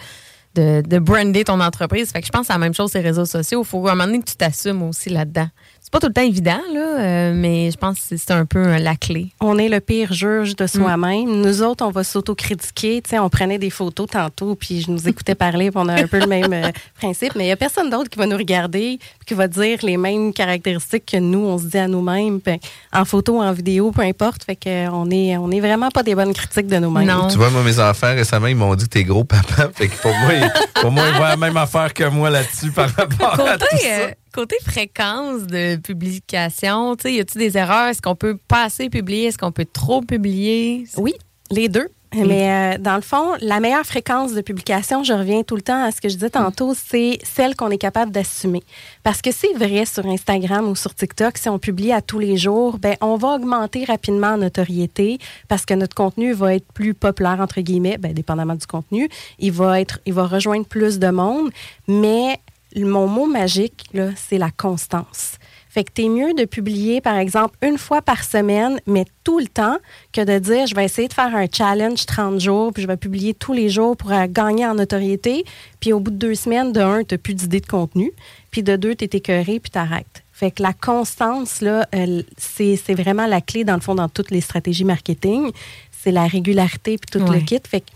de, 0.54 0.82
de 0.86 0.98
brander 0.98 1.44
ton 1.44 1.60
entreprise. 1.60 2.10
Fait 2.10 2.20
que 2.20 2.26
je 2.26 2.32
pense 2.32 2.42
que 2.42 2.46
c'est 2.48 2.52
la 2.54 2.58
même 2.58 2.74
chose 2.74 2.90
sur 2.90 3.00
les 3.00 3.06
réseaux 3.06 3.26
sociaux. 3.26 3.62
Il 3.62 3.66
faut 3.66 3.86
à 3.86 3.92
un 3.92 3.94
moment 3.94 4.06
donné 4.06 4.20
que 4.20 4.30
tu 4.30 4.36
t'assumes 4.36 4.82
aussi 4.82 5.10
là-dedans. 5.10 5.48
C'est 5.86 5.92
pas 5.92 6.00
tout 6.00 6.06
le 6.06 6.14
temps 6.14 6.22
évident, 6.22 6.60
là, 6.72 6.80
euh, 6.98 7.32
mais 7.36 7.70
je 7.70 7.76
pense 7.76 7.98
que 8.08 8.16
c'est- 8.16 8.30
un 8.30 8.46
peu 8.46 8.58
euh, 8.58 8.78
la 8.78 8.96
clé. 8.96 9.28
on 9.40 9.58
est 9.58 9.68
le 9.68 9.80
pire 9.80 10.14
juge 10.14 10.56
de 10.56 10.66
soi-même. 10.66 11.42
Nous 11.42 11.62
autres, 11.62 11.84
on 11.84 11.90
va 11.90 12.02
s'autocritiquer. 12.04 13.02
Tu 13.02 13.10
sais, 13.10 13.18
on 13.18 13.28
prenait 13.28 13.58
des 13.58 13.68
photos 13.68 14.06
tantôt, 14.10 14.54
puis 14.54 14.80
je 14.80 14.90
nous 14.90 15.06
écoutais 15.06 15.34
parler, 15.34 15.70
puis 15.70 15.78
on 15.84 15.88
a 15.90 16.00
un 16.02 16.06
peu 16.06 16.18
le 16.20 16.26
même 16.26 16.52
euh, 16.54 16.70
principe. 16.98 17.34
Mais 17.36 17.44
il 17.44 17.46
n'y 17.48 17.52
a 17.52 17.56
personne 17.56 17.90
d'autre 17.90 18.08
qui 18.08 18.18
va 18.18 18.24
nous 18.26 18.36
regarder, 18.38 18.98
puis 18.98 19.26
qui 19.26 19.34
va 19.34 19.46
dire 19.46 19.78
les 19.82 19.98
mêmes 19.98 20.32
caractéristiques 20.32 21.04
que 21.12 21.18
nous, 21.18 21.40
on 21.46 21.58
se 21.58 21.64
dit 21.66 21.78
à 21.78 21.86
nous-mêmes, 21.86 22.40
puis 22.40 22.58
en 22.92 23.04
photo, 23.04 23.42
en 23.42 23.52
vidéo, 23.52 23.92
peu 23.92 24.02
importe. 24.02 24.42
Fait 24.44 24.56
que 24.56 24.68
euh, 24.70 24.90
on 24.90 25.10
est, 25.10 25.36
on 25.36 25.50
est 25.50 25.60
vraiment 25.60 25.90
pas 25.90 26.02
des 26.02 26.14
bonnes 26.14 26.32
critiques 26.32 26.66
de 26.66 26.78
nous-mêmes. 26.78 27.06
Non. 27.08 27.28
Tu 27.28 27.36
vois, 27.36 27.50
moi, 27.50 27.62
mes 27.62 27.78
enfants, 27.78 28.14
récemment, 28.14 28.46
ils 28.46 28.56
m'ont 28.56 28.74
dit 28.74 28.84
que 28.86 28.90
t'es 28.90 29.04
gros 29.04 29.24
papa. 29.24 29.68
Fait 29.74 29.88
que 29.88 30.00
pour 30.00 30.12
moi, 30.14 30.32
ils, 30.32 30.52
pour 30.80 30.90
moi, 30.90 31.04
ils 31.12 31.16
voient 31.16 31.28
la 31.28 31.36
même 31.36 31.56
affaire 31.58 31.92
que 31.92 32.04
moi 32.04 32.30
là-dessus 32.30 32.70
par 32.72 32.88
rapport 32.96 33.46
à 33.46 33.58
tout 33.58 33.66
ça. 33.76 34.08
Côté 34.34 34.56
fréquence 34.66 35.46
de 35.46 35.76
publication, 35.76 36.96
tu 36.96 37.02
sais, 37.02 37.14
y 37.14 37.20
a-t-il 37.20 37.38
des 37.38 37.56
erreurs? 37.56 37.88
Est-ce 37.88 38.02
qu'on 38.02 38.16
peut 38.16 38.36
pas 38.48 38.64
assez 38.64 38.90
publier? 38.90 39.26
Est-ce 39.26 39.38
qu'on 39.38 39.52
peut 39.52 39.66
trop 39.72 40.02
publier? 40.02 40.84
Oui, 40.96 41.14
les 41.50 41.68
deux. 41.68 41.88
Mais 42.16 42.76
euh, 42.76 42.78
dans 42.78 42.94
le 42.94 43.00
fond, 43.00 43.32
la 43.40 43.60
meilleure 43.60 43.84
fréquence 43.84 44.34
de 44.34 44.40
publication, 44.40 45.02
je 45.02 45.12
reviens 45.12 45.42
tout 45.42 45.56
le 45.56 45.62
temps 45.62 45.82
à 45.82 45.90
ce 45.90 46.00
que 46.00 46.08
je 46.08 46.14
disais 46.14 46.30
tantôt, 46.30 46.72
c'est 46.74 47.18
celle 47.24 47.56
qu'on 47.56 47.70
est 47.70 47.78
capable 47.78 48.12
d'assumer. 48.12 48.62
Parce 49.02 49.20
que 49.20 49.32
c'est 49.32 49.52
vrai 49.54 49.84
sur 49.84 50.06
Instagram 50.06 50.68
ou 50.68 50.76
sur 50.76 50.94
TikTok, 50.94 51.38
si 51.38 51.48
on 51.48 51.58
publie 51.58 51.92
à 51.92 52.02
tous 52.02 52.18
les 52.18 52.36
jours, 52.36 52.78
ben 52.78 52.96
on 53.00 53.16
va 53.16 53.34
augmenter 53.34 53.84
rapidement 53.84 54.28
en 54.28 54.38
notoriété 54.38 55.18
parce 55.48 55.64
que 55.66 55.74
notre 55.74 55.96
contenu 55.96 56.32
va 56.32 56.54
être 56.54 56.70
plus 56.72 56.94
populaire 56.94 57.40
entre 57.40 57.60
guillemets, 57.60 57.98
ben, 57.98 58.12
dépendamment 58.12 58.54
du 58.54 58.66
contenu, 58.66 59.08
il 59.38 59.52
va 59.52 59.80
être, 59.80 59.98
il 60.06 60.12
va 60.12 60.26
rejoindre 60.26 60.66
plus 60.66 60.98
de 60.98 61.08
monde. 61.08 61.50
Mais 61.88 62.38
mon 62.76 63.06
mot 63.06 63.26
magique 63.26 63.84
là, 63.92 64.10
c'est 64.16 64.38
la 64.38 64.50
constance. 64.50 65.38
Fait 65.68 65.82
que 65.82 65.90
t'es 65.92 66.08
mieux 66.08 66.34
de 66.34 66.44
publier, 66.44 67.00
par 67.00 67.16
exemple, 67.18 67.56
une 67.60 67.78
fois 67.78 68.00
par 68.00 68.22
semaine, 68.22 68.78
mais 68.86 69.04
tout 69.24 69.40
le 69.40 69.48
temps, 69.48 69.78
que 70.12 70.20
de 70.20 70.38
dire, 70.38 70.68
je 70.68 70.74
vais 70.76 70.84
essayer 70.84 71.08
de 71.08 71.12
faire 71.12 71.34
un 71.34 71.46
challenge 71.52 72.06
30 72.06 72.38
jours, 72.38 72.72
puis 72.72 72.82
je 72.84 72.86
vais 72.86 72.96
publier 72.96 73.34
tous 73.34 73.52
les 73.52 73.68
jours 73.68 73.96
pour 73.96 74.12
euh, 74.12 74.26
gagner 74.28 74.64
en 74.66 74.74
notoriété. 74.76 75.44
Puis 75.80 75.92
au 75.92 75.98
bout 75.98 76.12
de 76.12 76.16
deux 76.16 76.36
semaines, 76.36 76.72
de 76.72 76.80
un, 76.80 77.02
t'as 77.02 77.18
plus 77.18 77.34
d'idées 77.34 77.58
de 77.60 77.66
contenu. 77.66 78.12
Puis 78.52 78.62
de 78.62 78.76
deux, 78.76 78.94
t'es 78.94 79.16
écœuré, 79.18 79.58
puis 79.58 79.70
t'arrêtes. 79.72 80.22
Fait 80.32 80.52
que 80.52 80.62
la 80.62 80.74
constance, 80.74 81.60
là, 81.60 81.88
euh, 81.92 82.22
c'est 82.36 82.76
c'est 82.76 82.94
vraiment 82.94 83.26
la 83.26 83.40
clé, 83.40 83.64
dans 83.64 83.74
le 83.74 83.80
fond, 83.80 83.96
dans 83.96 84.08
toutes 84.08 84.30
les 84.30 84.40
stratégies 84.40 84.84
marketing. 84.84 85.50
C'est 85.90 86.12
la 86.12 86.26
régularité, 86.28 86.98
puis 86.98 87.10
tout 87.18 87.24
Ouais. 87.28 87.40
le 87.40 87.44
kit. 87.44 87.58
Fait 87.68 87.80
que 87.80 87.86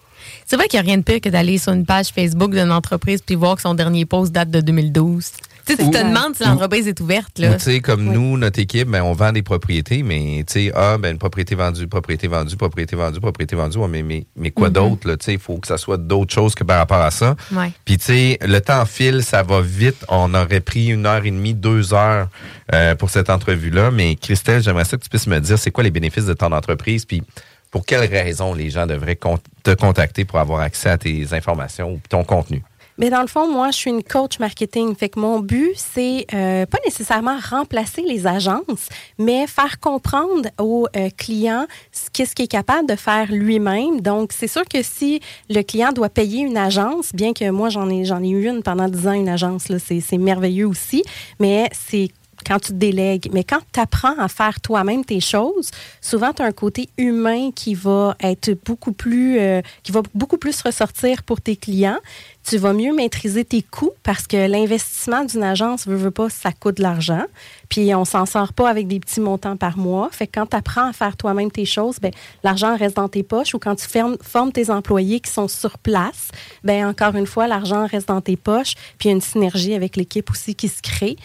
C'est 0.46 0.56
vrai 0.56 0.66
qu'il 0.68 0.78
n'y 0.80 0.86
a 0.86 0.88
rien 0.88 0.98
de 0.98 1.02
pire 1.02 1.20
que 1.20 1.28
d'aller 1.28 1.58
sur 1.58 1.72
une 1.72 1.84
page 1.86 2.08
Facebook 2.08 2.50
d'une 2.52 2.72
entreprise 2.72 3.20
puis 3.22 3.34
voir 3.34 3.56
que 3.56 3.62
son 3.62 3.74
dernier 3.74 4.04
post 4.06 4.32
date 4.32 4.50
de 4.50 4.60
2012. 4.60 5.30
Tu 5.66 5.76
te 5.76 5.82
Ou- 5.82 5.90
demandes 5.90 6.34
si 6.34 6.44
l'entreprise 6.44 6.88
est 6.88 6.98
ouverte. 6.98 7.38
Ou, 7.38 7.42
Là. 7.42 7.54
Tu 7.56 7.64
sais, 7.64 7.80
comme 7.80 8.08
Oui. 8.08 8.14
nous, 8.14 8.38
notre 8.38 8.58
équipe, 8.58 8.88
ben, 8.88 9.02
on 9.02 9.12
vend 9.12 9.32
des 9.32 9.42
propriétés, 9.42 10.02
mais 10.02 10.42
tu 10.46 10.52
sais, 10.54 10.72
ah, 10.74 10.96
ben, 10.98 11.12
une 11.12 11.18
propriété 11.18 11.54
vendue, 11.54 11.86
propriété 11.86 12.26
vendue, 12.26 12.56
propriété 12.56 12.96
vendue, 12.96 13.20
propriété 13.20 13.54
vendue, 13.54 13.76
ouais, 13.76 13.86
mais, 13.88 14.02
mais, 14.02 14.24
mais 14.34 14.50
quoi 14.50 14.70
d'autre? 14.70 15.14
Tu 15.16 15.24
sais, 15.26 15.32
il 15.34 15.38
faut 15.38 15.58
que 15.58 15.66
ça 15.66 15.76
soit 15.76 15.98
d'autres 15.98 16.32
choses 16.32 16.54
que 16.54 16.64
par 16.64 16.78
rapport 16.78 17.02
à 17.02 17.10
ça. 17.10 17.36
Ouais. 17.52 17.70
Puis, 17.84 17.98
tu 17.98 18.04
sais, 18.06 18.38
le 18.40 18.60
temps 18.62 18.86
file, 18.86 19.22
ça 19.22 19.42
va 19.42 19.60
vite. 19.60 20.06
On 20.08 20.32
aurait 20.32 20.60
pris 20.60 20.86
une 20.86 21.04
heure 21.04 21.22
et 21.26 21.30
demie, 21.30 21.52
deux 21.52 21.92
heures 21.92 22.28
euh, 22.74 22.94
pour 22.94 23.10
cette 23.10 23.28
entrevue-là. 23.28 23.90
Mais, 23.90 24.14
Christelle, 24.14 24.62
j'aimerais 24.62 24.86
ça 24.86 24.96
que 24.96 25.02
tu 25.02 25.10
puisses 25.10 25.26
me 25.26 25.38
dire, 25.38 25.58
c'est 25.58 25.70
quoi 25.70 25.84
les 25.84 25.90
bénéfices 25.90 26.24
de 26.24 26.32
ton 26.32 26.50
entreprise? 26.52 27.04
Puis, 27.04 27.22
pour 27.70 27.84
quelles 27.84 28.08
raisons 28.08 28.54
les 28.54 28.70
gens 28.70 28.86
devraient 28.86 29.18
te 29.62 29.74
contacter 29.74 30.24
pour 30.24 30.38
avoir 30.38 30.60
accès 30.60 30.90
à 30.90 30.98
tes 30.98 31.32
informations 31.32 31.92
ou 31.92 32.00
ton 32.08 32.24
contenu? 32.24 32.62
Mais 32.98 33.10
dans 33.10 33.20
le 33.20 33.28
fond, 33.28 33.50
moi, 33.50 33.70
je 33.70 33.76
suis 33.76 33.90
une 33.90 34.02
coach 34.02 34.40
marketing. 34.40 34.94
Fait 34.96 35.08
que 35.08 35.20
mon 35.20 35.38
but, 35.38 35.72
c'est 35.76 36.26
euh, 36.34 36.66
pas 36.66 36.78
nécessairement 36.84 37.38
remplacer 37.38 38.02
les 38.02 38.26
agences, 38.26 38.88
mais 39.18 39.46
faire 39.46 39.78
comprendre 39.78 40.48
aux 40.58 40.88
euh, 40.96 41.08
clients 41.16 41.66
ce 41.92 42.10
qu'est-ce 42.12 42.34
qu'il 42.34 42.46
est 42.46 42.48
capable 42.48 42.88
de 42.88 42.96
faire 42.96 43.30
lui-même. 43.30 44.00
Donc, 44.00 44.32
c'est 44.32 44.48
sûr 44.48 44.64
que 44.64 44.82
si 44.82 45.20
le 45.48 45.62
client 45.62 45.92
doit 45.92 46.08
payer 46.08 46.42
une 46.42 46.56
agence, 46.56 47.12
bien 47.14 47.32
que 47.32 47.48
moi, 47.50 47.68
j'en 47.68 47.88
ai, 47.88 48.04
j'en 48.04 48.22
ai 48.22 48.30
eu 48.30 48.48
une 48.48 48.64
pendant 48.64 48.88
10 48.88 49.06
ans, 49.06 49.12
une 49.12 49.28
agence, 49.28 49.68
là, 49.68 49.78
c'est 49.78 50.18
merveilleux 50.18 50.66
aussi, 50.66 51.04
mais 51.38 51.70
c'est 51.72 52.08
quand 52.46 52.58
tu 52.58 52.72
délègues. 52.72 53.30
Mais 53.32 53.44
quand 53.44 53.60
tu 53.72 53.80
apprends 53.80 54.16
à 54.18 54.28
faire 54.28 54.60
toi-même 54.60 55.04
tes 55.04 55.20
choses, 55.20 55.70
souvent 56.00 56.32
tu 56.32 56.42
as 56.42 56.46
un 56.46 56.52
côté 56.52 56.88
humain 56.98 57.50
qui 57.54 57.74
va 57.74 58.16
être 58.20 58.56
beaucoup 58.64 58.92
plus 58.92 59.38
euh, 59.38 59.62
qui 59.82 59.92
va 59.92 60.02
beaucoup 60.14 60.38
plus 60.38 60.60
ressortir 60.62 61.22
pour 61.22 61.40
tes 61.40 61.56
clients. 61.56 61.98
Tu 62.44 62.56
vas 62.56 62.72
mieux 62.72 62.94
maîtriser 62.94 63.44
tes 63.44 63.60
coûts 63.60 63.92
parce 64.02 64.26
que 64.26 64.48
l'investissement 64.48 65.24
d'une 65.24 65.42
agence 65.42 65.86
veut, 65.86 65.96
veut 65.96 66.10
pas 66.10 66.30
ça 66.30 66.50
coûte 66.50 66.78
de 66.78 66.82
l'argent. 66.82 67.24
Puis 67.68 67.94
on 67.94 68.06
s'en 68.06 68.24
sort 68.24 68.54
pas 68.54 68.70
avec 68.70 68.88
des 68.88 69.00
petits 69.00 69.20
montants 69.20 69.56
par 69.56 69.76
mois. 69.76 70.08
Fait 70.12 70.26
que 70.26 70.32
quand 70.40 70.46
tu 70.46 70.56
apprends 70.56 70.88
à 70.88 70.92
faire 70.92 71.16
toi-même 71.16 71.50
tes 71.50 71.66
choses, 71.66 71.98
ben 72.00 72.12
l'argent 72.42 72.76
reste 72.76 72.96
dans 72.96 73.08
tes 73.08 73.22
poches 73.22 73.54
ou 73.54 73.58
quand 73.58 73.74
tu 73.74 73.86
formes 74.22 74.52
tes 74.52 74.70
employés 74.70 75.20
qui 75.20 75.30
sont 75.30 75.48
sur 75.48 75.78
place, 75.78 76.30
ben 76.64 76.86
encore 76.86 77.14
une 77.16 77.26
fois 77.26 77.46
l'argent 77.46 77.86
reste 77.86 78.08
dans 78.08 78.20
tes 78.20 78.36
poches, 78.36 78.74
puis 78.98 79.08
il 79.08 79.10
y 79.10 79.12
a 79.12 79.16
une 79.16 79.20
synergie 79.20 79.74
avec 79.74 79.96
l'équipe 79.96 80.30
aussi 80.30 80.54
qui 80.54 80.68
se 80.68 80.80
crée. 80.82 81.16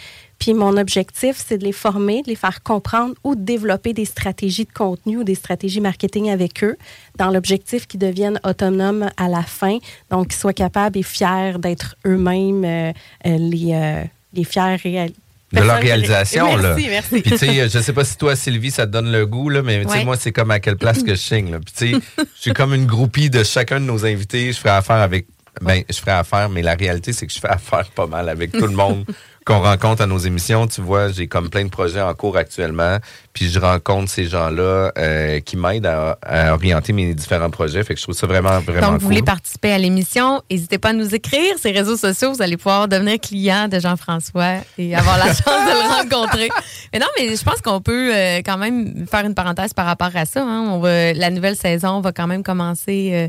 Puis 0.43 0.53
mon 0.53 0.75
objectif, 0.75 1.37
c'est 1.47 1.57
de 1.57 1.63
les 1.63 1.71
former, 1.71 2.21
de 2.21 2.27
les 2.27 2.35
faire 2.35 2.63
comprendre 2.63 3.15
ou 3.23 3.33
de 3.33 3.39
développer 3.39 3.93
des 3.93 4.03
stratégies 4.03 4.65
de 4.65 4.73
contenu 4.73 5.19
ou 5.19 5.23
des 5.23 5.35
stratégies 5.35 5.79
marketing 5.79 6.29
avec 6.31 6.65
eux, 6.65 6.75
dans 7.17 7.29
l'objectif 7.31 7.87
qu'ils 7.87 8.01
deviennent 8.01 8.41
autonomes 8.43 9.09
à 9.15 9.29
la 9.29 9.43
fin, 9.43 9.77
donc 10.11 10.27
qu'ils 10.27 10.35
soient 10.35 10.51
capables 10.51 10.97
et 10.97 11.03
fiers 11.03 11.53
d'être 11.59 11.95
eux-mêmes 12.05 12.65
euh, 12.65 12.91
euh, 13.25 13.37
les, 13.37 13.71
euh, 13.73 14.03
les 14.33 14.43
fiers 14.43 15.13
de 15.53 15.61
leur 15.61 15.79
réalisation. 15.79 16.57
là. 16.57 16.75
Merci, 16.75 16.89
merci. 16.89 17.21
Puis 17.21 17.31
tu 17.31 17.37
sais, 17.37 17.69
je 17.69 17.79
sais 17.79 17.93
pas 17.93 18.03
si 18.03 18.17
toi, 18.17 18.35
Sylvie, 18.35 18.71
ça 18.71 18.85
te 18.85 18.91
donne 18.91 19.13
le 19.13 19.25
goût, 19.25 19.47
là, 19.47 19.61
mais 19.61 19.81
tu 19.85 19.91
sais, 19.91 19.99
Ouais. 19.99 20.03
moi, 20.03 20.17
c'est 20.17 20.33
comme 20.33 20.51
à 20.51 20.59
quelle 20.59 20.75
place 20.75 21.03
que 21.03 21.15
je. 21.15 21.35
Là. 21.35 21.59
Puis 21.61 21.73
tu 21.73 21.93
sais, 21.93 22.01
je 22.17 22.41
suis 22.41 22.51
comme 22.53 22.73
une 22.73 22.85
groupie 22.85 23.29
de 23.29 23.45
chacun 23.45 23.79
de 23.79 23.85
nos 23.85 24.05
invités. 24.05 24.51
Je 24.51 24.57
ferai 24.57 24.71
affaire 24.71 24.97
avec 24.97 25.25
ben, 25.61 25.83
je 25.89 25.95
ferais 25.97 26.11
affaire, 26.11 26.49
mais 26.49 26.61
la 26.61 26.73
réalité, 26.73 27.13
c'est 27.13 27.27
que 27.27 27.33
je 27.33 27.39
fais 27.39 27.47
affaire 27.49 27.89
pas 27.91 28.07
mal 28.07 28.27
avec 28.29 28.51
tout 28.51 28.65
le 28.65 28.73
monde 28.75 29.05
qu'on 29.45 29.59
rencontre 29.59 30.01
à 30.01 30.05
nos 30.05 30.17
émissions. 30.17 30.67
Tu 30.67 30.81
vois, 30.81 31.11
j'ai 31.11 31.27
comme 31.27 31.49
plein 31.49 31.63
de 31.65 31.69
projets 31.69 32.01
en 32.01 32.13
cours 32.13 32.37
actuellement, 32.37 32.97
puis 33.33 33.49
je 33.49 33.59
rencontre 33.59 34.09
ces 34.09 34.25
gens-là 34.25 34.91
euh, 34.97 35.39
qui 35.41 35.57
m'aident 35.57 35.85
à, 35.85 36.17
à 36.21 36.53
orienter 36.53 36.93
mes 36.93 37.13
différents 37.13 37.49
projets. 37.49 37.83
Fait 37.83 37.93
que 37.93 37.99
je 37.99 38.05
trouve 38.05 38.15
ça 38.15 38.27
vraiment, 38.27 38.59
vraiment 38.59 38.91
Donc, 38.91 39.01
vous 39.01 39.07
voulez 39.07 39.21
participer 39.21 39.71
à 39.71 39.77
l'émission, 39.77 40.41
n'hésitez 40.49 40.77
pas 40.77 40.89
à 40.89 40.93
nous 40.93 41.13
écrire. 41.13 41.55
Ces 41.61 41.71
réseaux 41.71 41.97
sociaux, 41.97 42.33
vous 42.33 42.41
allez 42.41 42.57
pouvoir 42.57 42.87
devenir 42.87 43.19
client 43.19 43.67
de 43.67 43.79
Jean-François 43.79 44.57
et 44.77 44.95
avoir 44.95 45.17
la 45.17 45.25
chance 45.33 45.45
de 45.45 45.71
le 45.71 46.03
rencontrer. 46.13 46.49
Mais 46.93 46.99
non, 46.99 47.07
mais 47.19 47.35
je 47.35 47.43
pense 47.43 47.61
qu'on 47.61 47.81
peut 47.81 48.13
euh, 48.15 48.37
quand 48.45 48.57
même 48.57 49.05
faire 49.09 49.25
une 49.25 49.35
parenthèse 49.35 49.73
par 49.73 49.85
rapport 49.85 50.11
à 50.15 50.25
ça. 50.25 50.41
hein. 50.43 50.67
On 50.69 50.79
va, 50.79 51.13
la 51.13 51.29
nouvelle 51.29 51.55
saison 51.55 52.01
va 52.01 52.11
quand 52.11 52.27
même 52.27 52.43
commencer 52.43 53.11
euh, 53.13 53.27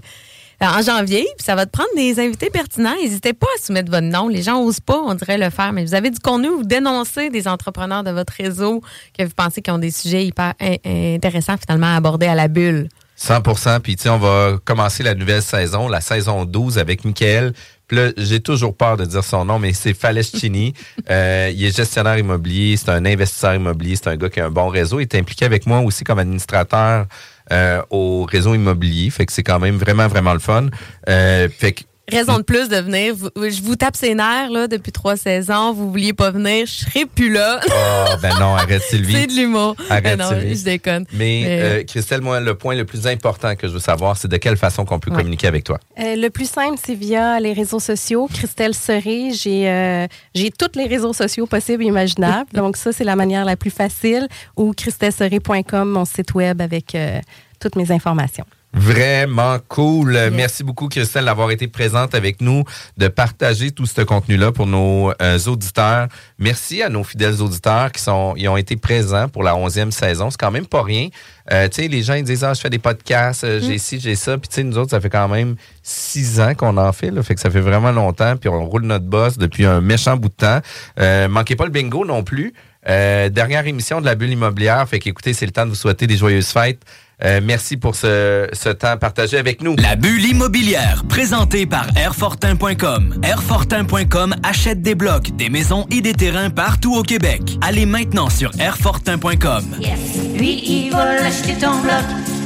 en 0.67 0.83
janvier. 0.83 1.27
Puis 1.37 1.45
ça 1.45 1.55
va 1.55 1.67
te 1.67 1.71
prendre 1.71 1.89
des 1.97 2.19
invités 2.21 2.51
pertinents. 2.51 2.95
N'hésitez 3.03 3.33
pas 3.33 3.47
à 3.59 3.63
soumettre 3.63 3.91
votre 3.91 4.07
nom. 4.07 4.29
Les 4.29 4.43
gens 4.43 4.63
n'osent 4.63 4.81
pas, 4.81 4.99
on 4.99 5.15
dirait 5.15 5.39
le 5.39 5.51
faire. 5.51 5.73
Mais 5.73 5.85
vous 5.85 5.95
avez 5.95 6.11
du 6.11 6.19
contenu, 6.19 6.49
vous 6.49 6.65
dénoncez 6.65 7.31
des 7.31 7.47
entrepreneurs 7.49 8.05
de 8.05 8.11
votre 8.11 8.33
réseau 8.33 8.81
que 9.19 9.25
vous 9.25 9.35
pensez 9.35 9.63
qu'ils 9.63 9.73
ont 9.75 9.79
des 9.79 9.91
sujets 9.91 10.25
hyper 10.27 10.55
in- 10.61 11.15
intéressants 11.15 11.57
finalement 11.57 11.93
à 11.93 11.97
aborder 11.97 12.27
à 12.27 12.35
la 12.35 12.49
bulle. 12.49 12.89
100% 13.17 13.79
Puis, 13.81 13.95
tu 13.97 14.09
on 14.09 14.19
va 14.19 14.59
commencer 14.65 15.03
la 15.05 15.15
nouvelle 15.15 15.43
saison, 15.43 15.89
la 15.89 16.01
saison 16.01 16.45
12 16.45 16.79
avec 16.79 17.05
Michael. 17.05 17.53
Puis 17.87 17.97
là, 17.97 18.11
j'ai 18.17 18.41
toujours 18.41 18.75
peur 18.77 18.97
de 18.97 19.05
dire 19.05 19.23
son 19.23 19.45
nom, 19.45 19.59
mais 19.59 19.73
c'est 19.73 19.95
Faleschini. 19.95 20.75
euh, 21.11 21.51
il 21.55 21.65
est 21.65 21.77
gestionnaire 21.77 22.19
immobilier, 22.19 22.77
c'est 22.77 22.89
un 22.89 23.05
investisseur 23.05 23.55
immobilier, 23.55 23.95
c'est 23.97 24.09
un 24.09 24.17
gars 24.17 24.29
qui 24.31 24.41
a 24.41 24.47
un 24.47 24.51
bon 24.51 24.69
réseau. 24.69 24.99
Il 24.99 25.03
est 25.03 25.15
impliqué 25.15 25.45
avec 25.45 25.67
moi 25.67 25.79
aussi 25.81 26.03
comme 26.03 26.19
administrateur 26.19 27.07
euh, 27.53 27.83
au 27.91 28.25
réseau 28.25 28.55
immobilier. 28.55 29.11
Fait 29.11 29.27
que 29.27 29.33
c'est 29.33 29.43
quand 29.43 29.59
même 29.59 29.77
vraiment, 29.77 30.09
vraiment 30.09 30.33
le 30.33 30.39
fun. 30.39 30.69
Euh, 31.09 31.49
fait 31.49 31.73
que 31.73 31.83
Raison 32.11 32.37
de 32.37 32.43
plus 32.43 32.69
de 32.69 32.77
venir. 32.77 33.15
Vous- 33.15 33.31
je 33.37 33.63
vous 33.63 33.77
tape 33.77 33.97
ses 33.97 34.15
nerfs 34.15 34.51
là, 34.51 34.69
depuis 34.69 34.93
trois 34.93 35.17
saisons. 35.17 35.73
Vous 35.73 35.91
vouliez 35.91 36.13
pas 36.13 36.31
venir, 36.31 36.67
je 36.67 36.85
serai 36.85 37.07
plus 37.07 37.33
là. 37.33 37.61
Oh, 37.67 38.15
ben 38.21 38.35
non, 38.39 38.55
arrête 38.55 38.83
Sylvie. 38.89 39.13
c'est 39.15 39.27
de 39.27 39.33
l'humour. 39.33 39.75
Arrête, 39.89 40.05
Mais 40.05 40.17
non, 40.17 40.29
Sylvie. 40.29 40.57
je 40.59 40.65
déconne. 40.65 41.07
Mais 41.13 41.43
Mais- 41.45 41.47
euh, 41.63 41.85
Christelle, 41.85 42.21
moi, 42.21 42.41
le 42.41 42.55
point 42.55 42.75
le 42.75 42.85
plus 42.85 43.07
important 43.07 43.57
que 43.57 43.67
je 43.69 43.73
veux 43.73 43.79
savoir, 43.81 44.17
c'est 44.19 44.29
de 44.29 44.37
quelle 44.37 44.57
façon 44.59 44.85
qu'on 44.85 44.99
peut 44.99 45.11
Ouais. 45.11 45.17
communiquer 45.17 45.47
avec 45.47 45.65
toi. 45.65 45.81
Euh, 45.99 46.15
le 46.17 46.29
plus 46.29 46.49
simple, 46.49 46.77
c'est 46.85 46.95
via 46.95 47.41
les 47.41 47.53
réseaux 47.55 47.81
sociaux. 47.81 48.29
Christelle 48.33 48.75
Serré, 48.75 49.31
j'ai 49.33 49.69
euh, 49.71 50.07
j'ai 50.35 50.51
tous 50.51 50.77
les 50.79 50.87
réseaux 50.87 51.13
sociaux 51.15 51.47
possibles 51.47 51.85
et 51.85 51.87
imaginables. 51.87 52.51
Donc 52.53 52.77
ça, 52.77 52.93
c'est 52.93 53.05
la 53.05 53.17
manière 53.17 53.45
la 53.47 53.57
plus 53.57 53.71
facile. 53.71 54.29
Ou 54.57 54.73
christelleserré.com, 54.75 55.89
mon 55.89 56.05
site 56.05 56.35
web 56.35 56.61
avec 56.61 56.95
euh, 56.95 57.21
toutes 57.61 57.77
mes 57.77 57.91
informations. 57.91 58.45
Vraiment 58.75 59.59
cool. 59.69 60.19
Merci 60.33 60.65
beaucoup, 60.65 60.89
Christelle, 60.89 61.27
d'avoir 61.27 61.51
été 61.53 61.69
présente 61.69 62.15
avec 62.15 62.41
nous, 62.41 62.65
de 62.97 63.07
partager 63.09 63.71
tout 63.71 63.87
ce 63.87 64.03
contenu-là 64.03 64.51
pour 64.51 64.67
nos 64.67 65.13
euh, 65.23 65.39
auditeurs. 65.47 66.09
Merci 66.39 66.83
à 66.83 66.89
nos 66.89 67.05
fidèles 67.05 67.41
auditeurs 67.41 67.93
qui 67.93 68.03
sont, 68.03 68.35
ils 68.37 68.49
ont 68.49 68.57
été 68.57 68.77
présents 68.77 69.29
pour 69.29 69.45
la 69.45 69.55
onzième 69.55 69.93
saison. 69.93 70.31
C'est 70.31 70.41
quand 70.41 70.51
même 70.51 70.67
pas 70.67 70.83
rien. 70.83 71.09
Euh, 71.53 71.69
tu 71.69 71.83
sais, 71.83 71.89
les 71.89 72.03
gens 72.03 72.15
ils 72.15 72.25
disent 72.25 72.43
ah 72.43 72.55
je 72.55 72.61
fais 72.61 72.71
des 72.71 72.79
podcasts, 72.79 73.45
euh, 73.45 73.61
j'ai 73.61 73.79
ci, 73.79 74.01
j'ai 74.01 74.17
ça. 74.17 74.39
Puis 74.39 74.49
tu 74.49 74.57
sais, 74.57 74.65
nous 74.65 74.77
autres, 74.77 74.91
ça 74.91 75.01
fait 75.01 75.11
quand 75.11 75.29
même 75.29 75.57
six 75.83 76.41
ans 76.41 76.55
qu'on 76.55 76.77
en 76.77 76.93
fait. 76.93 77.11
Là, 77.11 77.23
fait 77.23 77.35
que 77.35 77.41
ça 77.41 77.51
fait 77.51 77.61
vraiment 77.61 77.93
longtemps. 77.93 78.37
Puis 78.37 78.49
on 78.49 78.65
roule 78.65 78.85
notre 78.85 79.05
boss 79.05 79.39
depuis 79.39 79.67
un 79.67 79.81
méchant 79.81 80.17
bout 80.17 80.31
de 80.31 80.35
temps. 80.35 80.61
Euh, 80.99 81.29
manquez 81.29 81.55
pas 81.55 81.65
le 81.65 81.71
bingo 81.71 82.05
non 82.05 82.25
plus. 82.25 82.55
Euh, 82.89 83.29
dernière 83.29 83.67
émission 83.67 84.01
de 84.01 84.07
la 84.07 84.15
bulle 84.15 84.31
immobilière. 84.31 84.87
Fait 84.89 84.99
qu'écoutez, 84.99 85.33
c'est 85.33 85.47
le 85.47 85.53
temps 85.53 85.65
de 85.65 85.71
vous 85.71 85.77
souhaiter 85.77 86.07
des 86.07 86.17
joyeuses 86.17 86.49
fêtes. 86.49 86.83
Euh, 87.23 87.41
merci 87.43 87.77
pour 87.77 87.95
ce, 87.95 88.49
ce 88.53 88.69
temps 88.71 88.97
partagé 88.97 89.39
avec 89.39 89.63
nous. 89.63 89.77
La 89.77 89.95
bulle 89.97 90.25
immobilière, 90.25 91.05
présentée 91.09 91.67
par 91.67 91.87
Airfortin.com. 91.97 93.21
Airfortin.com 93.23 94.35
achète 94.43 94.83
des 94.83 94.95
blocs, 94.95 95.31
des 95.37 95.49
maisons 95.49 95.87
et 95.91 96.01
des 96.01 96.13
terrains 96.15 96.51
partout 96.51 96.95
au 96.97 97.03
Québec. 97.03 97.57
Allez 97.61 97.87
maintenant 97.87 98.31
sur 98.31 98.51
Airfortin.com. 98.59 99.65
Yes. 99.81 99.99
Lui, 100.37 100.63
il 100.67 100.91
va 100.91 101.15
l'acheter 101.21 101.55
ton 101.55 101.79
bloc. 101.81 102.05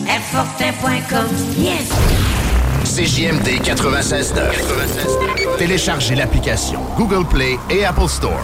Airfortin.com. 0.08 1.26
Yes. 1.58 1.88
CJMD 2.84 3.62
96.9. 3.62 5.58
Téléchargez 5.58 6.14
l'application 6.14 6.80
Google 6.96 7.26
Play 7.28 7.58
et 7.70 7.84
Apple 7.84 8.08
Store. 8.08 8.40